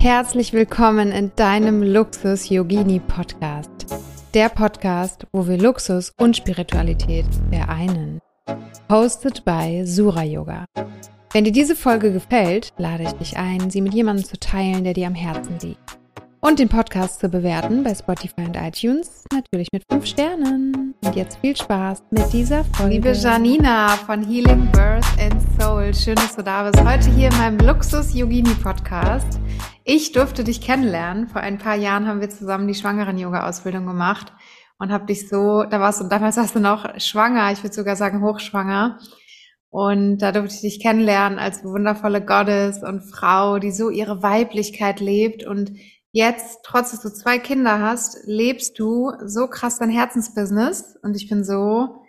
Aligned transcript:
Herzlich 0.00 0.54
willkommen 0.54 1.12
in 1.12 1.30
deinem 1.36 1.82
Luxus 1.82 2.48
Yogini 2.48 3.00
Podcast. 3.00 3.68
Der 4.32 4.48
Podcast, 4.48 5.26
wo 5.30 5.46
wir 5.46 5.58
Luxus 5.58 6.14
und 6.16 6.38
Spiritualität 6.38 7.26
vereinen. 7.50 8.18
Hosted 8.90 9.44
by 9.44 9.82
Sura 9.84 10.24
Yoga. 10.24 10.64
Wenn 11.34 11.44
dir 11.44 11.52
diese 11.52 11.76
Folge 11.76 12.14
gefällt, 12.14 12.72
lade 12.78 13.02
ich 13.02 13.12
dich 13.12 13.36
ein, 13.36 13.68
sie 13.68 13.82
mit 13.82 13.92
jemandem 13.92 14.24
zu 14.24 14.40
teilen, 14.40 14.84
der 14.84 14.94
dir 14.94 15.06
am 15.06 15.14
Herzen 15.14 15.58
liegt 15.60 15.99
und 16.40 16.58
den 16.58 16.68
Podcast 16.68 17.20
zu 17.20 17.28
bewerten 17.28 17.84
bei 17.84 17.94
Spotify 17.94 18.42
und 18.42 18.56
iTunes, 18.56 19.24
natürlich 19.32 19.68
mit 19.72 19.84
5 19.90 20.06
Sternen. 20.06 20.94
Und 21.04 21.14
jetzt 21.14 21.38
viel 21.38 21.54
Spaß 21.54 22.02
mit 22.10 22.32
dieser 22.32 22.64
Folge. 22.64 22.94
Liebe 22.94 23.12
Janina 23.12 23.88
von 23.88 24.24
Healing 24.24 24.70
Birth 24.72 25.04
and 25.20 25.36
Soul, 25.60 25.94
schön, 25.94 26.14
dass 26.14 26.36
du 26.36 26.42
da 26.42 26.68
bist. 26.68 26.82
Heute 26.82 27.10
hier 27.10 27.28
in 27.30 27.36
meinem 27.36 27.58
Luxus 27.58 28.14
Yogini 28.14 28.54
Podcast. 28.54 29.38
Ich 29.84 30.12
durfte 30.12 30.42
dich 30.42 30.62
kennenlernen. 30.62 31.28
Vor 31.28 31.42
ein 31.42 31.58
paar 31.58 31.76
Jahren 31.76 32.06
haben 32.06 32.22
wir 32.22 32.30
zusammen 32.30 32.68
die 32.68 32.74
Schwangeren-Yoga-Ausbildung 32.74 33.86
gemacht 33.86 34.32
und 34.78 34.90
habe 34.90 35.06
dich 35.06 35.28
so, 35.28 35.64
da 35.64 35.78
warst 35.78 36.00
du, 36.00 36.08
damals 36.08 36.38
warst 36.38 36.54
du 36.54 36.60
noch 36.60 36.98
schwanger, 36.98 37.52
ich 37.52 37.62
würde 37.62 37.74
sogar 37.74 37.96
sagen 37.96 38.22
hochschwanger. 38.22 38.98
Und 39.68 40.18
da 40.18 40.32
durfte 40.32 40.54
ich 40.54 40.60
dich 40.62 40.80
kennenlernen 40.80 41.38
als 41.38 41.62
wundervolle 41.62 42.24
Goddess 42.24 42.82
und 42.82 43.02
Frau, 43.02 43.58
die 43.58 43.70
so 43.70 43.90
ihre 43.90 44.22
Weiblichkeit 44.22 45.00
lebt 45.00 45.44
und 45.46 45.72
jetzt, 46.12 46.60
trotz 46.64 46.90
dass 46.90 47.00
du 47.00 47.10
zwei 47.10 47.38
Kinder 47.38 47.80
hast, 47.80 48.26
lebst 48.26 48.78
du 48.78 49.12
so 49.24 49.46
krass 49.48 49.78
dein 49.78 49.90
Herzensbusiness 49.90 50.96
und 51.02 51.16
ich 51.16 51.28
bin 51.28 51.44
so, 51.44 52.02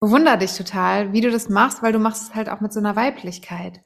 bewundere 0.00 0.38
dich 0.38 0.56
total, 0.56 1.12
wie 1.12 1.20
du 1.20 1.30
das 1.30 1.48
machst, 1.48 1.82
weil 1.82 1.92
du 1.92 1.98
machst 1.98 2.30
es 2.30 2.34
halt 2.34 2.48
auch 2.48 2.60
mit 2.60 2.72
so 2.72 2.80
einer 2.80 2.96
Weiblichkeit. 2.96 3.80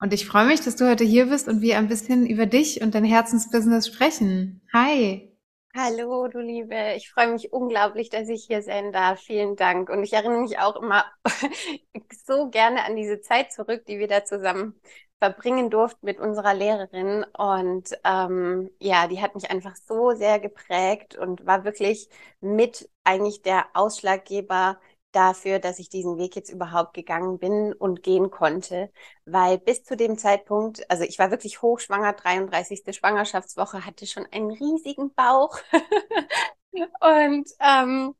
Und 0.00 0.12
ich 0.12 0.26
freue 0.26 0.46
mich, 0.46 0.60
dass 0.60 0.76
du 0.76 0.88
heute 0.88 1.04
hier 1.04 1.26
bist 1.26 1.48
und 1.48 1.62
wir 1.62 1.78
ein 1.78 1.88
bisschen 1.88 2.26
über 2.26 2.46
dich 2.46 2.82
und 2.82 2.94
dein 2.94 3.04
Herzensbusiness 3.04 3.86
sprechen. 3.86 4.60
Hi. 4.72 5.30
Hallo, 5.76 6.28
du 6.28 6.38
Liebe. 6.38 6.94
Ich 6.96 7.10
freue 7.10 7.32
mich 7.32 7.52
unglaublich, 7.52 8.10
dass 8.10 8.28
ich 8.28 8.44
hier 8.46 8.62
sein 8.62 8.92
darf. 8.92 9.20
Vielen 9.20 9.56
Dank. 9.56 9.88
Und 9.88 10.04
ich 10.04 10.12
erinnere 10.12 10.42
mich 10.42 10.58
auch 10.58 10.76
immer 10.76 11.04
so 12.26 12.48
gerne 12.48 12.84
an 12.84 12.96
diese 12.96 13.20
Zeit 13.20 13.52
zurück, 13.52 13.84
die 13.86 13.98
wir 13.98 14.06
da 14.06 14.24
zusammen 14.24 14.78
verbringen 15.20 15.70
durften 15.70 16.06
mit 16.06 16.18
unserer 16.18 16.54
Lehrerin. 16.54 17.24
Und 17.36 17.90
ähm, 18.04 18.70
ja, 18.78 19.06
die 19.08 19.20
hat 19.20 19.34
mich 19.34 19.50
einfach 19.50 19.76
so 19.76 20.12
sehr 20.12 20.38
geprägt 20.40 21.16
und 21.16 21.46
war 21.46 21.64
wirklich 21.64 22.08
mit 22.40 22.88
eigentlich 23.04 23.42
der 23.42 23.66
Ausschlaggeber 23.74 24.78
dafür, 25.12 25.58
dass 25.60 25.78
ich 25.78 25.88
diesen 25.88 26.18
Weg 26.18 26.36
jetzt 26.36 26.50
überhaupt 26.50 26.94
gegangen 26.94 27.38
bin 27.38 27.72
und 27.72 28.02
gehen 28.02 28.30
konnte. 28.30 28.90
Weil 29.24 29.58
bis 29.58 29.84
zu 29.84 29.96
dem 29.96 30.18
Zeitpunkt, 30.18 30.88
also 30.90 31.04
ich 31.04 31.18
war 31.18 31.30
wirklich 31.30 31.62
hochschwanger, 31.62 32.14
33. 32.14 32.82
Schwangerschaftswoche, 32.94 33.86
hatte 33.86 34.06
schon 34.06 34.26
einen 34.32 34.50
riesigen 34.50 35.14
Bauch. 35.14 35.58
und 36.72 37.48
ähm, 37.60 38.14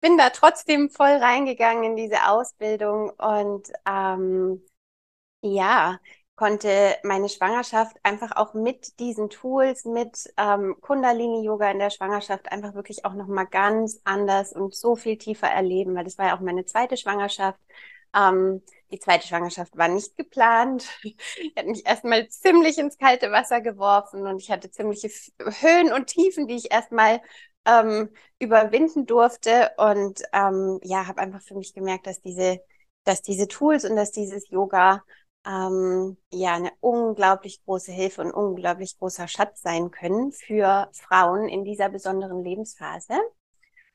bin 0.00 0.18
da 0.18 0.30
trotzdem 0.30 0.90
voll 0.90 1.08
reingegangen 1.08 1.84
in 1.84 1.96
diese 1.96 2.28
Ausbildung 2.28 3.10
und 3.10 3.72
ähm, 3.88 4.62
ja, 5.42 5.98
konnte 6.36 6.96
meine 7.02 7.28
Schwangerschaft 7.28 7.96
einfach 8.04 8.36
auch 8.36 8.54
mit 8.54 8.98
diesen 9.00 9.28
Tools, 9.28 9.84
mit 9.84 10.32
ähm, 10.36 10.76
Kundalini-Yoga 10.80 11.70
in 11.72 11.80
der 11.80 11.90
Schwangerschaft 11.90 12.50
einfach 12.52 12.74
wirklich 12.74 13.04
auch 13.04 13.14
nochmal 13.14 13.46
ganz 13.46 14.00
anders 14.04 14.52
und 14.52 14.74
so 14.74 14.94
viel 14.94 15.18
tiefer 15.18 15.48
erleben, 15.48 15.96
weil 15.96 16.04
das 16.04 16.16
war 16.18 16.28
ja 16.28 16.36
auch 16.36 16.40
meine 16.40 16.64
zweite 16.64 16.96
Schwangerschaft. 16.96 17.58
Ähm, 18.14 18.62
die 18.90 19.00
zweite 19.00 19.26
Schwangerschaft 19.26 19.76
war 19.76 19.88
nicht 19.88 20.16
geplant. 20.16 20.86
Ich 21.42 21.56
hat 21.56 21.66
mich 21.66 21.84
erstmal 21.86 22.28
ziemlich 22.28 22.78
ins 22.78 22.98
kalte 22.98 23.30
Wasser 23.32 23.60
geworfen 23.60 24.26
und 24.26 24.38
ich 24.40 24.50
hatte 24.50 24.70
ziemliche 24.70 25.08
Höhen 25.60 25.92
und 25.92 26.06
Tiefen, 26.06 26.46
die 26.46 26.56
ich 26.56 26.70
erstmal 26.72 27.20
ähm, 27.64 28.10
überwinden 28.38 29.06
durfte. 29.06 29.72
Und 29.76 30.22
ähm, 30.32 30.78
ja, 30.82 31.06
habe 31.06 31.20
einfach 31.20 31.42
für 31.42 31.54
mich 31.54 31.74
gemerkt, 31.74 32.06
dass 32.06 32.20
diese, 32.20 32.60
dass 33.04 33.22
diese 33.22 33.48
Tools 33.48 33.84
und 33.84 33.96
dass 33.96 34.12
dieses 34.12 34.48
Yoga 34.50 35.02
ähm, 35.46 36.16
ja 36.30 36.54
eine 36.54 36.72
unglaublich 36.80 37.62
große 37.64 37.92
Hilfe 37.92 38.22
und 38.22 38.32
unglaublich 38.32 38.98
großer 38.98 39.28
Schatz 39.28 39.62
sein 39.62 39.90
können 39.90 40.32
für 40.32 40.88
Frauen 40.92 41.48
in 41.48 41.64
dieser 41.64 41.88
besonderen 41.88 42.44
Lebensphase. 42.44 43.14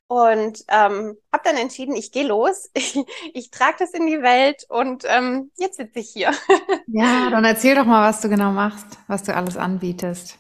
Und 0.08 0.64
ähm, 0.68 1.16
habe 1.32 1.44
dann 1.44 1.58
entschieden, 1.58 1.96
ich 1.96 2.12
gehe 2.12 2.28
los, 2.28 2.70
ich, 2.74 2.98
ich 3.34 3.52
trage 3.52 3.78
das 3.80 3.92
in 3.92 4.06
die 4.06 4.22
Welt 4.22 4.66
und 4.70 5.04
ähm, 5.08 5.52
jetzt 5.58 5.78
sitze 5.78 6.00
ich 6.00 6.10
hier. 6.10 6.32
ja, 6.88 7.30
dann 7.30 7.46
erzähl 7.46 7.76
doch 7.76 7.86
mal, 7.86 8.08
was 8.08 8.22
du 8.22 8.30
genau 8.30 8.52
machst, 8.52 8.86
was 9.08 9.24
du 9.24 9.36
alles 9.36 9.58
anbietest. 9.58 10.40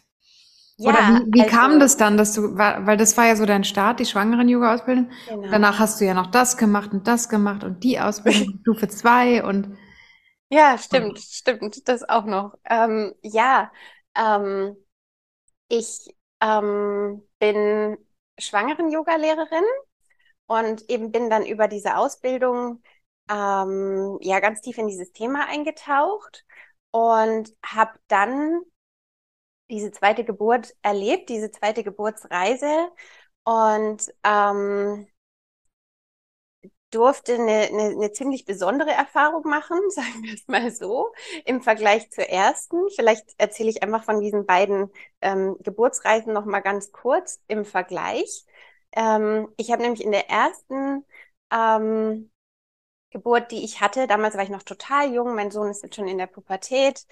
Ja, 0.77 0.89
Oder 0.89 0.99
wie, 0.99 1.33
wie 1.33 1.41
also, 1.43 1.55
kam 1.55 1.79
das 1.79 1.97
dann, 1.97 2.17
dass 2.17 2.33
du, 2.33 2.57
weil 2.57 2.97
das 2.97 3.15
war 3.15 3.27
ja 3.27 3.35
so 3.35 3.45
dein 3.45 3.63
Start, 3.63 3.99
die 3.99 4.05
Schwangeren-Yoga-Ausbildung. 4.05 5.09
Genau. 5.29 5.47
Danach 5.49 5.79
hast 5.79 6.01
du 6.01 6.05
ja 6.05 6.13
noch 6.13 6.27
das 6.27 6.57
gemacht 6.57 6.91
und 6.93 7.07
das 7.07 7.29
gemacht 7.29 7.63
und 7.63 7.83
die 7.83 7.99
Ausbildung 7.99 8.59
Stufe 8.61 8.87
2 8.87 9.43
und 9.43 9.77
ja, 10.53 10.77
stimmt, 10.77 11.19
stimmt, 11.19 11.87
das 11.87 12.07
auch 12.07 12.25
noch. 12.25 12.55
Ähm, 12.69 13.13
ja, 13.23 13.71
ähm, 14.15 14.75
ich 15.67 16.15
ähm, 16.41 17.27
bin 17.39 17.97
Schwangeren-Yoga-Lehrerin 18.39 19.63
und 20.47 20.89
eben 20.89 21.11
bin 21.11 21.29
dann 21.29 21.45
über 21.45 21.67
diese 21.67 21.97
Ausbildung 21.97 22.83
ähm, 23.29 24.19
ja 24.21 24.39
ganz 24.39 24.61
tief 24.61 24.77
in 24.77 24.87
dieses 24.87 25.11
Thema 25.13 25.47
eingetaucht 25.47 26.45
und 26.91 27.51
habe 27.65 27.93
dann 28.07 28.61
diese 29.69 29.91
zweite 29.91 30.23
Geburt 30.23 30.73
erlebt, 30.81 31.29
diese 31.29 31.51
zweite 31.51 31.83
Geburtsreise 31.83 32.89
und 33.43 34.13
ähm, 34.23 35.07
durfte 36.93 37.35
eine, 37.35 37.69
eine, 37.69 37.83
eine 37.91 38.11
ziemlich 38.11 38.45
besondere 38.45 38.91
Erfahrung 38.91 39.43
machen, 39.49 39.79
sagen 39.89 40.23
wir 40.23 40.33
es 40.33 40.47
mal 40.47 40.71
so, 40.71 41.13
im 41.45 41.61
Vergleich 41.61 42.09
zur 42.11 42.25
ersten. 42.25 42.89
Vielleicht 42.95 43.25
erzähle 43.37 43.69
ich 43.69 43.83
einfach 43.83 44.03
von 44.03 44.19
diesen 44.21 44.45
beiden 44.45 44.91
ähm, 45.21 45.57
Geburtsreisen 45.61 46.33
noch 46.33 46.45
mal 46.45 46.61
ganz 46.61 46.91
kurz 46.91 47.41
im 47.47 47.65
Vergleich. 47.65 48.45
Ähm, 48.95 49.49
ich 49.57 49.71
habe 49.71 49.81
nämlich 49.81 50.03
in 50.03 50.11
der 50.11 50.29
ersten 50.29 51.05
ähm, 51.51 52.31
Geburt, 53.11 53.51
die 53.51 53.63
ich 53.63 53.79
hatte, 53.81 54.07
damals 54.07 54.35
war 54.35 54.43
ich 54.43 54.49
noch 54.49 54.63
total 54.63 55.13
jung, 55.13 55.35
mein 55.35 55.51
Sohn 55.51 55.69
ist 55.69 55.83
jetzt 55.83 55.95
schon 55.95 56.07
in 56.07 56.17
der 56.17 56.27
Pubertät, 56.27 57.05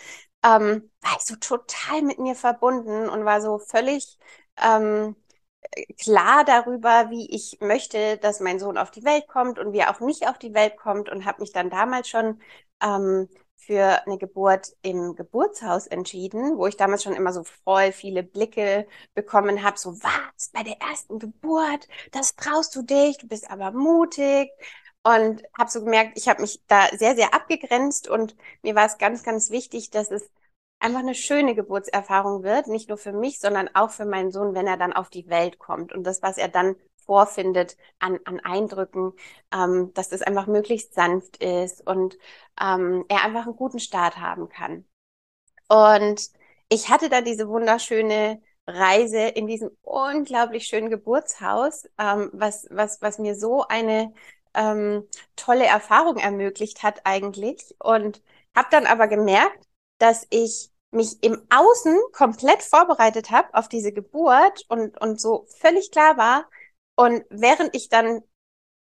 ähm, 0.43 0.89
war 1.01 1.11
ich 1.17 1.23
so 1.23 1.35
total 1.35 2.01
mit 2.01 2.17
mir 2.19 2.35
verbunden 2.35 3.07
und 3.07 3.23
war 3.25 3.39
so 3.41 3.59
völlig 3.59 4.17
ähm, 4.61 5.15
klar 5.99 6.43
darüber, 6.45 7.09
wie 7.09 7.29
ich 7.33 7.57
möchte, 7.61 8.17
dass 8.17 8.39
mein 8.39 8.59
Sohn 8.59 8.77
auf 8.77 8.91
die 8.91 9.03
Welt 9.03 9.27
kommt 9.27 9.59
und 9.59 9.73
wie 9.73 9.79
er 9.79 9.91
auch 9.95 9.99
nicht 10.01 10.27
auf 10.27 10.37
die 10.37 10.53
Welt 10.53 10.77
kommt 10.77 11.09
und 11.09 11.25
habe 11.25 11.41
mich 11.41 11.51
dann 11.51 11.69
damals 11.69 12.09
schon 12.09 12.39
ähm, 12.81 13.29
für 13.57 14.05
eine 14.05 14.17
Geburt 14.17 14.69
im 14.81 15.15
Geburtshaus 15.15 15.87
entschieden, 15.87 16.57
wo 16.57 16.65
ich 16.67 16.77
damals 16.77 17.03
schon 17.03 17.13
immer 17.13 17.31
so 17.31 17.43
voll 17.63 17.91
viele 17.91 18.23
Blicke 18.23 18.87
bekommen 19.13 19.63
habe, 19.63 19.77
so 19.77 19.93
was? 20.01 20.49
Bei 20.51 20.63
der 20.63 20.81
ersten 20.81 21.19
Geburt, 21.19 21.87
das 22.11 22.35
traust 22.35 22.75
du 22.75 22.81
dich, 22.81 23.17
du 23.17 23.27
bist 23.27 23.49
aber 23.51 23.71
mutig. 23.71 24.49
Und 25.03 25.41
habe 25.57 25.69
so 25.71 25.83
gemerkt, 25.83 26.15
ich 26.17 26.27
habe 26.29 26.41
mich 26.41 26.61
da 26.67 26.87
sehr 26.95 27.15
sehr 27.15 27.33
abgegrenzt 27.33 28.07
und 28.07 28.35
mir 28.61 28.75
war 28.75 28.85
es 28.85 28.99
ganz 28.99 29.23
ganz 29.23 29.49
wichtig, 29.49 29.89
dass 29.89 30.11
es 30.11 30.29
einfach 30.81 30.99
eine 30.99 31.15
schöne 31.15 31.55
Geburtserfahrung 31.55 32.43
wird, 32.43 32.67
nicht 32.67 32.89
nur 32.89 32.97
für 32.97 33.13
mich, 33.13 33.39
sondern 33.39 33.69
auch 33.75 33.91
für 33.91 34.05
meinen 34.05 34.31
Sohn, 34.31 34.53
wenn 34.55 34.67
er 34.67 34.77
dann 34.77 34.93
auf 34.93 35.09
die 35.09 35.27
Welt 35.29 35.59
kommt 35.59 35.93
und 35.93 36.03
das, 36.03 36.21
was 36.21 36.37
er 36.37 36.49
dann 36.49 36.75
vorfindet 37.05 37.77
an, 37.99 38.19
an 38.25 38.39
Eindrücken, 38.39 39.13
ähm, 39.53 39.93
dass 39.93 40.09
das 40.09 40.21
einfach 40.21 40.47
möglichst 40.47 40.93
sanft 40.93 41.37
ist 41.37 41.85
und 41.87 42.17
ähm, 42.61 43.05
er 43.09 43.23
einfach 43.23 43.45
einen 43.45 43.55
guten 43.55 43.79
Start 43.79 44.17
haben 44.17 44.49
kann. 44.49 44.85
Und 45.67 46.29
ich 46.69 46.89
hatte 46.89 47.09
da 47.09 47.21
diese 47.21 47.47
wunderschöne 47.47 48.41
Reise 48.67 49.19
in 49.19 49.47
diesem 49.47 49.71
unglaublich 49.81 50.65
schönen 50.67 50.89
Geburtshaus, 50.89 51.85
ähm, 51.97 52.29
was, 52.33 52.67
was, 52.69 53.01
was 53.01 53.19
mir 53.19 53.35
so 53.35 53.65
eine 53.67 54.13
ähm, 54.53 55.07
tolle 55.35 55.65
Erfahrung 55.65 56.17
ermöglicht 56.17 56.83
hat 56.83 57.01
eigentlich. 57.05 57.75
Und 57.79 58.21
habe 58.55 58.67
dann 58.71 58.85
aber 58.85 59.07
gemerkt, 59.07 59.65
dass 59.97 60.27
ich 60.29 60.70
mich 60.91 61.23
im 61.23 61.41
Außen 61.49 61.97
komplett 62.13 62.61
vorbereitet 62.63 63.31
habe 63.31 63.53
auf 63.53 63.69
diese 63.69 63.93
Geburt 63.93 64.65
und, 64.69 64.99
und 65.01 65.19
so 65.21 65.45
völlig 65.59 65.91
klar 65.91 66.17
war. 66.17 66.49
Und 66.95 67.23
während 67.29 67.75
ich 67.75 67.89
dann 67.89 68.21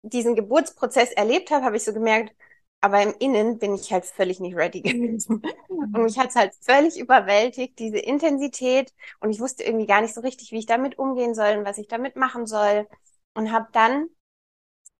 diesen 0.02 0.34
Geburtsprozess 0.37 1.12
erlebt 1.12 1.50
habe, 1.50 1.64
habe 1.64 1.76
ich 1.76 1.84
so 1.84 1.93
gemerkt, 1.93 2.34
aber 2.81 3.02
im 3.02 3.14
Innen 3.19 3.58
bin 3.58 3.75
ich 3.75 3.93
halt 3.93 4.04
völlig 4.04 4.40
nicht 4.40 4.56
ready 4.56 4.81
gewesen. 4.82 5.43
Und 5.69 6.02
mich 6.02 6.19
hat 6.19 6.31
es 6.31 6.37
halt 6.37 6.54
völlig 6.60 6.98
überwältigt, 6.98 7.78
diese 7.78 7.98
Intensität. 7.98 8.93
Und 9.20 9.31
ich 9.31 9.40
wusste 9.40 9.64
irgendwie 9.64 9.87
gar 9.87 10.00
nicht 10.02 10.14
so 10.14 10.20
richtig, 10.20 10.52
wie 10.52 10.58
ich 10.58 10.66
damit 10.66 10.98
umgehen 10.98 11.34
soll 11.34 11.58
und 11.58 11.64
was 11.64 11.78
ich 11.78 11.88
damit 11.88 12.16
machen 12.16 12.46
soll. 12.46 12.87
Und 13.34 13.52
habe 13.52 13.69
dann 13.72 14.08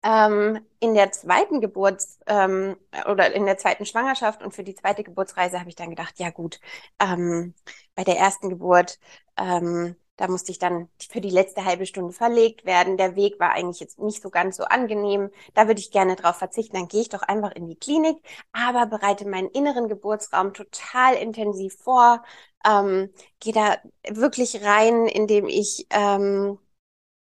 Ähm, 0.03 0.61
in 0.79 0.95
der 0.95 1.11
zweiten 1.13 1.61
Geburts- 1.61 2.21
ähm, 2.27 2.77
oder 3.11 3.33
in 3.35 3.45
der 3.45 3.59
zweiten 3.59 3.87
Schwangerschaft 3.87 4.43
und 4.43 4.55
für 4.55 4.63
die 4.63 4.75
zweite 4.77 5.03
Geburtsreise 5.03 5.59
habe 5.59 5.69
ich 5.69 5.75
dann 5.75 5.91
gedacht, 5.91 6.19
ja 6.19 6.31
gut, 6.31 6.61
ähm, 7.01 7.55
bei 7.97 8.05
der 8.05 8.17
ersten 8.17 8.49
Geburt, 8.49 9.01
ähm, 9.37 9.97
da 10.17 10.29
musste 10.29 10.53
ich 10.53 10.59
dann 10.59 10.89
für 11.11 11.21
die 11.21 11.31
letzte 11.31 11.65
halbe 11.65 11.87
Stunde 11.87 12.13
verlegt 12.13 12.65
werden. 12.65 12.97
Der 12.97 13.17
Weg 13.17 13.39
war 13.41 13.51
eigentlich 13.53 13.81
jetzt 13.81 13.99
nicht 13.99 14.23
so 14.23 14.31
ganz 14.31 14.57
so 14.57 14.65
angenehm. 14.65 15.31
Da 15.55 15.67
würde 15.67 15.81
ich 15.81 15.91
gerne 15.91 16.15
drauf 16.17 16.37
verzichten. 16.37 16.77
Dann 16.77 16.89
gehe 16.89 17.03
ich 17.03 17.09
doch 17.11 17.23
einfach 17.23 17.53
in 17.53 17.67
die 17.67 17.77
Klinik, 17.77 18.17
aber 18.53 18.87
bereite 18.87 19.29
meinen 19.29 19.49
inneren 19.51 19.89
Geburtsraum 19.89 20.55
total 20.55 21.15
intensiv 21.17 21.75
vor. 21.83 22.23
Ähm, 22.65 23.11
gehe 23.41 23.53
da 23.53 23.77
wirklich 24.09 24.63
rein, 24.65 25.07
indem 25.07 25.47
ich 25.49 25.87
ähm, 25.91 26.59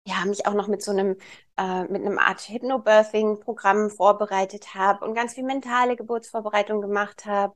ja, 0.05 0.25
mich 0.25 0.45
auch 0.45 0.53
noch 0.53 0.67
mit 0.67 0.81
so 0.83 0.91
einem, 0.91 1.15
äh, 1.57 1.83
mit 1.83 2.05
einem 2.05 2.19
Art 2.19 2.41
Hypnobirthing-Programm 2.49 3.89
vorbereitet 3.89 4.75
habe 4.75 5.05
und 5.05 5.13
ganz 5.15 5.33
viel 5.33 5.45
mentale 5.45 5.95
Geburtsvorbereitung 5.95 6.81
gemacht 6.81 7.25
habe 7.25 7.55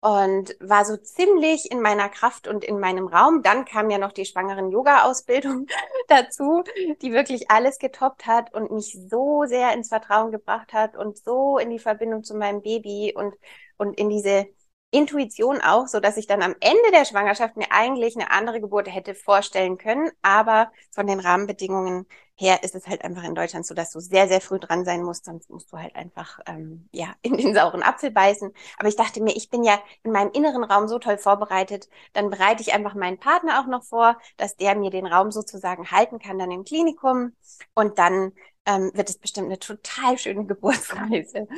und 0.00 0.56
war 0.60 0.84
so 0.84 0.96
ziemlich 0.96 1.70
in 1.72 1.80
meiner 1.82 2.08
Kraft 2.08 2.46
und 2.46 2.64
in 2.64 2.78
meinem 2.78 3.08
Raum. 3.08 3.42
Dann 3.42 3.64
kam 3.64 3.90
ja 3.90 3.98
noch 3.98 4.12
die 4.12 4.26
schwangeren 4.26 4.70
Yoga-Ausbildung 4.70 5.66
dazu, 6.08 6.62
die 7.02 7.12
wirklich 7.12 7.50
alles 7.50 7.78
getoppt 7.78 8.26
hat 8.26 8.54
und 8.54 8.70
mich 8.70 8.96
so 9.10 9.44
sehr 9.46 9.72
ins 9.72 9.88
Vertrauen 9.88 10.30
gebracht 10.30 10.72
hat 10.72 10.96
und 10.96 11.18
so 11.18 11.58
in 11.58 11.70
die 11.70 11.80
Verbindung 11.80 12.22
zu 12.22 12.36
meinem 12.36 12.62
Baby 12.62 13.12
und, 13.16 13.34
und 13.76 13.98
in 13.98 14.08
diese 14.08 14.46
Intuition 14.90 15.60
auch, 15.60 15.86
so 15.86 16.00
dass 16.00 16.16
ich 16.16 16.26
dann 16.26 16.42
am 16.42 16.54
Ende 16.60 16.90
der 16.92 17.04
Schwangerschaft 17.04 17.56
mir 17.56 17.70
eigentlich 17.70 18.16
eine 18.16 18.30
andere 18.30 18.60
Geburt 18.60 18.92
hätte 18.92 19.14
vorstellen 19.14 19.76
können. 19.76 20.10
Aber 20.22 20.72
von 20.92 21.06
den 21.06 21.20
Rahmenbedingungen 21.20 22.06
her 22.36 22.62
ist 22.62 22.74
es 22.74 22.86
halt 22.86 23.04
einfach 23.04 23.24
in 23.24 23.34
Deutschland 23.34 23.66
so, 23.66 23.74
dass 23.74 23.90
du 23.90 24.00
sehr, 24.00 24.28
sehr 24.28 24.40
früh 24.40 24.58
dran 24.58 24.84
sein 24.84 25.02
musst, 25.02 25.24
sonst 25.24 25.50
musst 25.50 25.72
du 25.72 25.76
halt 25.76 25.94
einfach 25.96 26.38
ähm, 26.46 26.88
ja 26.92 27.14
in 27.22 27.36
den 27.36 27.54
sauren 27.54 27.82
Apfel 27.82 28.10
beißen. 28.10 28.52
Aber 28.78 28.88
ich 28.88 28.96
dachte 28.96 29.22
mir, 29.22 29.36
ich 29.36 29.50
bin 29.50 29.64
ja 29.64 29.78
in 30.04 30.12
meinem 30.12 30.30
inneren 30.32 30.64
Raum 30.64 30.88
so 30.88 30.98
toll 30.98 31.18
vorbereitet, 31.18 31.88
dann 32.12 32.30
bereite 32.30 32.62
ich 32.62 32.72
einfach 32.72 32.94
meinen 32.94 33.18
Partner 33.18 33.60
auch 33.60 33.66
noch 33.66 33.84
vor, 33.84 34.16
dass 34.36 34.56
der 34.56 34.74
mir 34.76 34.90
den 34.90 35.06
Raum 35.06 35.32
sozusagen 35.32 35.90
halten 35.90 36.18
kann 36.18 36.38
dann 36.38 36.50
im 36.50 36.64
Klinikum 36.64 37.32
und 37.74 37.98
dann 37.98 38.32
ähm, 38.68 38.90
wird 38.92 39.08
es 39.08 39.16
bestimmt 39.18 39.46
eine 39.46 39.58
total 39.58 40.18
schöne 40.18 40.44
Geburtsreise. 40.44 41.48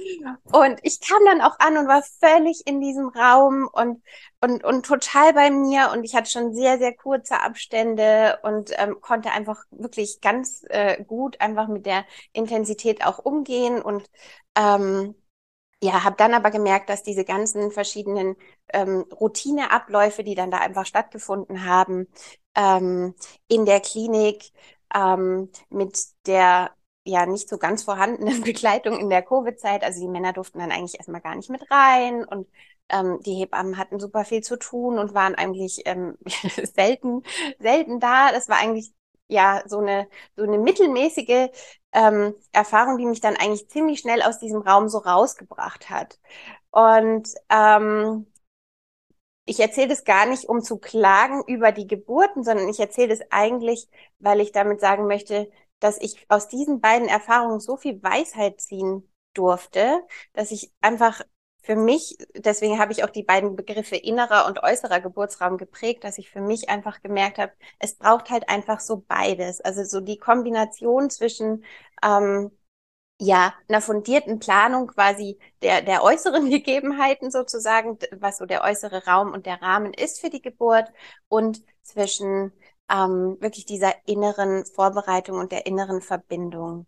Und 0.53 0.79
ich 0.83 1.01
kam 1.01 1.19
dann 1.27 1.41
auch 1.41 1.59
an 1.59 1.77
und 1.77 1.89
war 1.89 2.03
völlig 2.21 2.63
in 2.67 2.81
diesem 2.81 3.09
Raum 3.09 3.69
und, 3.73 4.01
und, 4.41 4.63
und 4.63 4.87
total 4.87 5.33
bei 5.33 5.51
mir. 5.51 5.91
Und 5.93 6.05
ich 6.05 6.15
hatte 6.15 6.31
schon 6.31 6.55
sehr, 6.55 6.79
sehr 6.79 6.95
kurze 6.95 7.41
Abstände 7.41 8.39
und 8.45 8.71
ähm, 8.77 9.01
konnte 9.01 9.33
einfach 9.33 9.65
wirklich 9.73 10.21
ganz 10.21 10.65
äh, 10.69 11.03
gut 11.03 11.41
einfach 11.41 11.67
mit 11.67 11.85
der 11.85 12.05
Intensität 12.33 13.05
auch 13.05 13.19
umgehen 13.19 13.83
und 13.83 14.09
ähm, 14.57 15.17
ja, 15.83 16.05
habe 16.05 16.17
dann 16.17 16.35
aber 16.35 16.51
gemerkt, 16.51 16.91
dass 16.91 17.03
diese 17.03 17.25
ganzen 17.25 17.71
verschiedenen 17.73 18.37
ähm, 18.73 19.07
Routineabläufe, 19.19 20.23
die 20.23 20.35
dann 20.35 20.51
da 20.51 20.59
einfach 20.59 20.85
stattgefunden 20.87 21.65
haben, 21.65 22.07
ähm, 22.55 23.15
in 23.49 23.65
der 23.65 23.81
Klinik 23.81 24.53
ähm, 24.95 25.51
mit 25.71 25.99
der 26.27 26.71
ja 27.11 27.27
nicht 27.27 27.49
so 27.49 27.59
ganz 27.59 27.83
vorhandenen 27.83 28.43
Begleitung 28.45 28.99
in 28.99 29.11
der 29.11 29.23
Covid-Zeit. 29.23 29.85
Also 29.85 30.01
die 30.01 30.09
Männer 30.09 30.33
durften 30.33 30.59
dann 30.59 30.73
eigentlich 30.73 30.97
erstmal 30.97 31.21
gar 31.21 31.35
nicht 31.37 31.51
mit 31.51 31.71
rein 31.71 32.25
und 32.25 32.49
ähm, 32.89 33.21
die 33.25 33.35
Hebammen 33.35 33.77
hatten 33.79 34.01
super 34.01 34.25
viel 34.25 34.43
zu 34.43 34.57
tun 34.59 34.99
und 34.99 35.15
waren 35.15 35.35
eigentlich 35.35 35.83
ähm, 35.87 36.17
selten, 36.75 37.23
selten 37.59 38.01
da. 38.01 38.33
Das 38.33 38.49
war 38.49 38.59
eigentlich 38.59 38.93
ja 39.29 39.63
so 39.67 39.79
eine 39.79 40.09
so 40.37 40.43
eine 40.45 40.59
mittelmäßige 40.59 41.49
ähm, 41.93 42.35
Erfahrung, 42.53 42.99
die 42.99 43.07
mich 43.07 43.21
dann 43.21 43.37
eigentlich 43.37 43.69
ziemlich 43.69 44.01
schnell 44.01 44.23
aus 44.23 44.39
diesem 44.39 44.61
Raum 44.63 44.89
so 44.89 44.99
rausgebracht 44.99 45.91
hat. 45.91 46.19
Und 46.71 47.29
ähm, 47.51 48.27
ich 49.45 49.61
erzähle 49.61 49.89
das 49.89 50.05
gar 50.05 50.27
nicht, 50.27 50.45
um 50.49 50.63
zu 50.63 50.79
klagen 50.79 51.43
über 51.47 51.73
die 51.73 51.87
Geburten, 51.87 52.45
sondern 52.45 52.69
ich 52.69 52.79
erzähle 52.81 53.09
das 53.09 53.21
eigentlich, 53.31 53.89
weil 54.19 54.41
ich 54.41 54.53
damit 54.53 54.81
sagen 54.81 55.07
möchte, 55.07 55.51
dass 55.81 55.99
ich 56.01 56.27
aus 56.29 56.49
diesen 56.49 56.81
beiden 56.81 57.09
Erfahrungen 57.09 57.61
so 57.61 57.77
viel 57.77 58.03
Weisheit 58.03 58.61
ziehen 58.61 59.11
durfte, 59.35 60.01
dass 60.33 60.51
ich 60.51 60.73
einfach 60.81 61.23
für 61.63 61.77
mich, 61.77 62.17
deswegen 62.35 62.79
habe 62.79 62.93
ich 62.93 63.05
auch 63.05 63.11
die 63.11 63.23
beiden 63.23 63.55
Begriffe 63.55 63.97
innerer 63.97 64.47
und 64.47 64.63
äußerer 64.63 65.01
Geburtsraum 65.01 65.59
geprägt, 65.59 66.05
dass 66.05 66.19
ich 66.19 66.31
für 66.31 66.41
mich 66.41 66.69
einfach 66.71 67.03
gemerkt 67.03 67.39
habe, 67.39 67.53
es 67.79 67.97
braucht 67.97 68.31
halt 68.31 68.49
einfach 68.49 68.81
so 68.81 69.05
beides. 69.07 69.61
Also 69.61 69.85
so 69.85 70.01
die 70.01 70.17
Kombination 70.19 71.11
zwischen 71.11 71.65
ähm, 72.03 72.51
ja, 73.19 73.55
einer 73.69 73.83
fundierten 73.83 74.39
Planung 74.39 74.87
quasi 74.89 75.39
der, 75.63 75.83
der 75.83 76.03
äußeren 76.03 76.49
Gegebenheiten 76.51 77.31
sozusagen, 77.31 77.99
was 78.13 78.39
so 78.39 78.47
der 78.47 78.65
äußere 78.65 79.05
Raum 79.07 79.33
und 79.33 79.47
der 79.47 79.61
Rahmen 79.63 79.93
ist 79.95 80.21
für 80.21 80.31
die 80.31 80.43
Geburt 80.43 80.91
und 81.29 81.63
zwischen 81.83 82.53
ähm, 82.91 83.37
wirklich 83.41 83.67
dieser 83.67 83.95
inneren 84.07 84.65
Vorbereitung 84.67 85.39
und 85.39 85.53
der 85.53 85.67
inneren 85.67 86.01
Verbindung. 86.01 86.87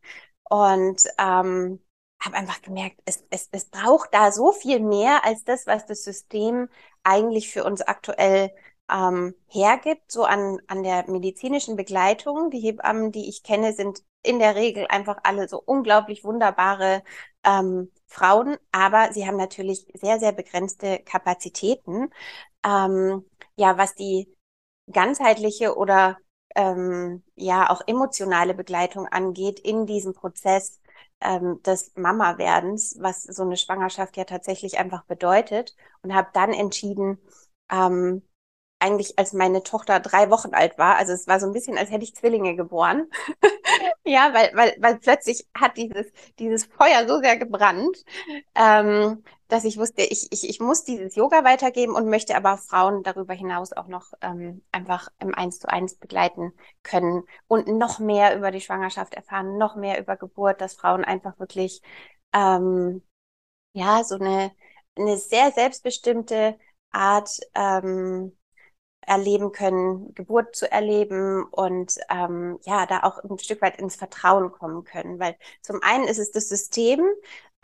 Und 0.49 1.03
ähm, 1.19 1.81
habe 2.21 2.37
einfach 2.37 2.63
gemerkt, 2.63 3.01
es, 3.05 3.25
es, 3.31 3.49
es 3.53 3.67
braucht 3.67 4.15
da 4.15 4.33
so 4.33 4.53
viel 4.53 4.81
mehr 4.81 5.25
als 5.25 5.45
das, 5.45 5.67
was 5.67 5.87
das 5.87 6.05
System 6.05 6.69
eigentlich 7.03 7.51
für 7.53 7.65
uns 7.65 7.83
aktuell 7.83 8.53
ähm, 8.91 9.35
hergibt, 9.49 10.11
so 10.11 10.25
an, 10.25 10.59
an 10.67 10.83
der 10.83 11.11
medizinischen 11.11 11.77
Begleitung. 11.77 12.51
Die 12.51 12.61
Hebammen, 12.61 13.13
die 13.13 13.29
ich 13.29 13.43
kenne, 13.43 13.73
sind 13.73 14.03
in 14.23 14.39
der 14.39 14.55
Regel 14.55 14.87
einfach 14.89 15.19
alle 15.25 15.49
so 15.49 15.61
unglaublich 15.65 16.25
wunderbare 16.25 17.03
ähm, 17.45 17.91
Frauen, 18.07 18.57
aber 18.71 19.13
sie 19.13 19.27
haben 19.27 19.37
natürlich 19.37 19.87
sehr, 19.95 20.21
sehr 20.21 20.33
begrenzte 20.33 21.01
Kapazitäten. 21.01 22.11
Ähm, 22.65 23.25
ja, 23.57 23.79
was 23.79 23.95
die 23.95 24.33
ganzheitliche 24.93 25.77
oder 25.77 26.19
ähm, 26.55 27.23
ja 27.35 27.71
auch 27.71 27.83
emotionale 27.87 28.55
Begleitung 28.55 29.07
angeht 29.09 29.59
in 29.61 29.87
diesem 29.87 30.15
Prozess 30.15 30.81
ähm, 31.21 31.63
des 31.63 31.93
Mama-Werdens, 31.97 32.97
was 33.01 33.23
so 33.23 33.43
eine 33.43 33.57
Schwangerschaft 33.57 34.17
ja 34.17 34.25
tatsächlich 34.25 34.79
einfach 34.79 35.05
bedeutet. 35.05 35.75
Und 36.03 36.15
habe 36.15 36.29
dann 36.33 36.53
entschieden, 36.53 37.19
ähm, 37.71 38.23
eigentlich 38.81 39.19
als 39.19 39.33
meine 39.33 39.63
Tochter 39.63 40.01
drei 40.01 40.29
Wochen 40.31 40.55
alt 40.55 40.77
war, 40.77 40.97
also 40.97 41.13
es 41.13 41.29
war 41.29 41.39
so 41.39 41.47
ein 41.47 41.53
bisschen, 41.53 41.79
als 41.79 41.91
hätte 41.91 42.05
ich 42.05 42.17
Zwillinge 42.17 42.57
geboren. 42.57 43.09
ja, 44.05 44.33
weil, 44.35 44.51
weil, 44.55 44.77
weil 44.81 44.99
plötzlich 44.99 45.47
hat 45.57 45.77
dieses, 45.77 46.07
dieses 46.39 46.65
Feuer 46.67 47.07
so 47.07 47.21
sehr 47.21 47.37
gebrannt, 47.37 48.05
ähm, 48.55 49.23
dass 49.53 49.65
ich 49.65 49.77
wusste, 49.77 50.01
ich, 50.03 50.29
ich, 50.33 50.49
ich 50.49 50.61
muss 50.61 50.85
dieses 50.85 51.15
Yoga 51.15 51.45
weitergeben 51.45 51.95
und 51.95 52.09
möchte 52.09 52.35
aber 52.37 52.57
Frauen 52.57 53.03
darüber 53.03 53.35
hinaus 53.35 53.75
auch 53.75 53.87
noch 53.87 54.13
ähm, 54.23 54.65
einfach 54.73 55.11
im 55.19 55.35
Eins 55.35 55.59
zu 55.59 55.69
eins 55.69 55.97
begleiten 55.97 56.55
können 56.83 57.25
und 57.49 57.69
noch 57.69 57.99
mehr 57.99 58.35
über 58.35 58.51
die 58.51 58.63
Schwangerschaft 58.63 59.13
erfahren, 59.13 59.59
noch 59.59 59.77
mehr 59.77 60.01
über 60.01 60.17
Geburt, 60.17 60.63
dass 60.63 60.73
Frauen 60.75 61.05
einfach 61.05 61.39
wirklich 61.39 61.83
ähm, 62.33 63.03
ja 63.75 64.05
so 64.05 64.15
eine, 64.15 64.53
eine 64.97 65.19
sehr 65.19 65.53
selbstbestimmte 65.53 66.59
Art 66.91 67.39
ähm, 67.55 68.35
erleben 69.03 69.53
können, 69.53 70.15
Geburt 70.15 70.57
zu 70.57 70.71
erleben 70.71 71.45
und 71.51 71.99
ähm, 72.09 72.59
ja, 72.63 72.87
da 72.87 73.03
auch 73.03 73.19
ein 73.23 73.39
Stück 73.39 73.61
weit 73.61 73.79
ins 73.79 73.97
Vertrauen 73.97 74.51
kommen 74.53 74.85
können. 74.85 75.19
Weil 75.19 75.37
zum 75.61 75.83
einen 75.83 76.05
ist 76.05 76.19
es 76.19 76.31
das 76.31 76.49
System, 76.49 77.05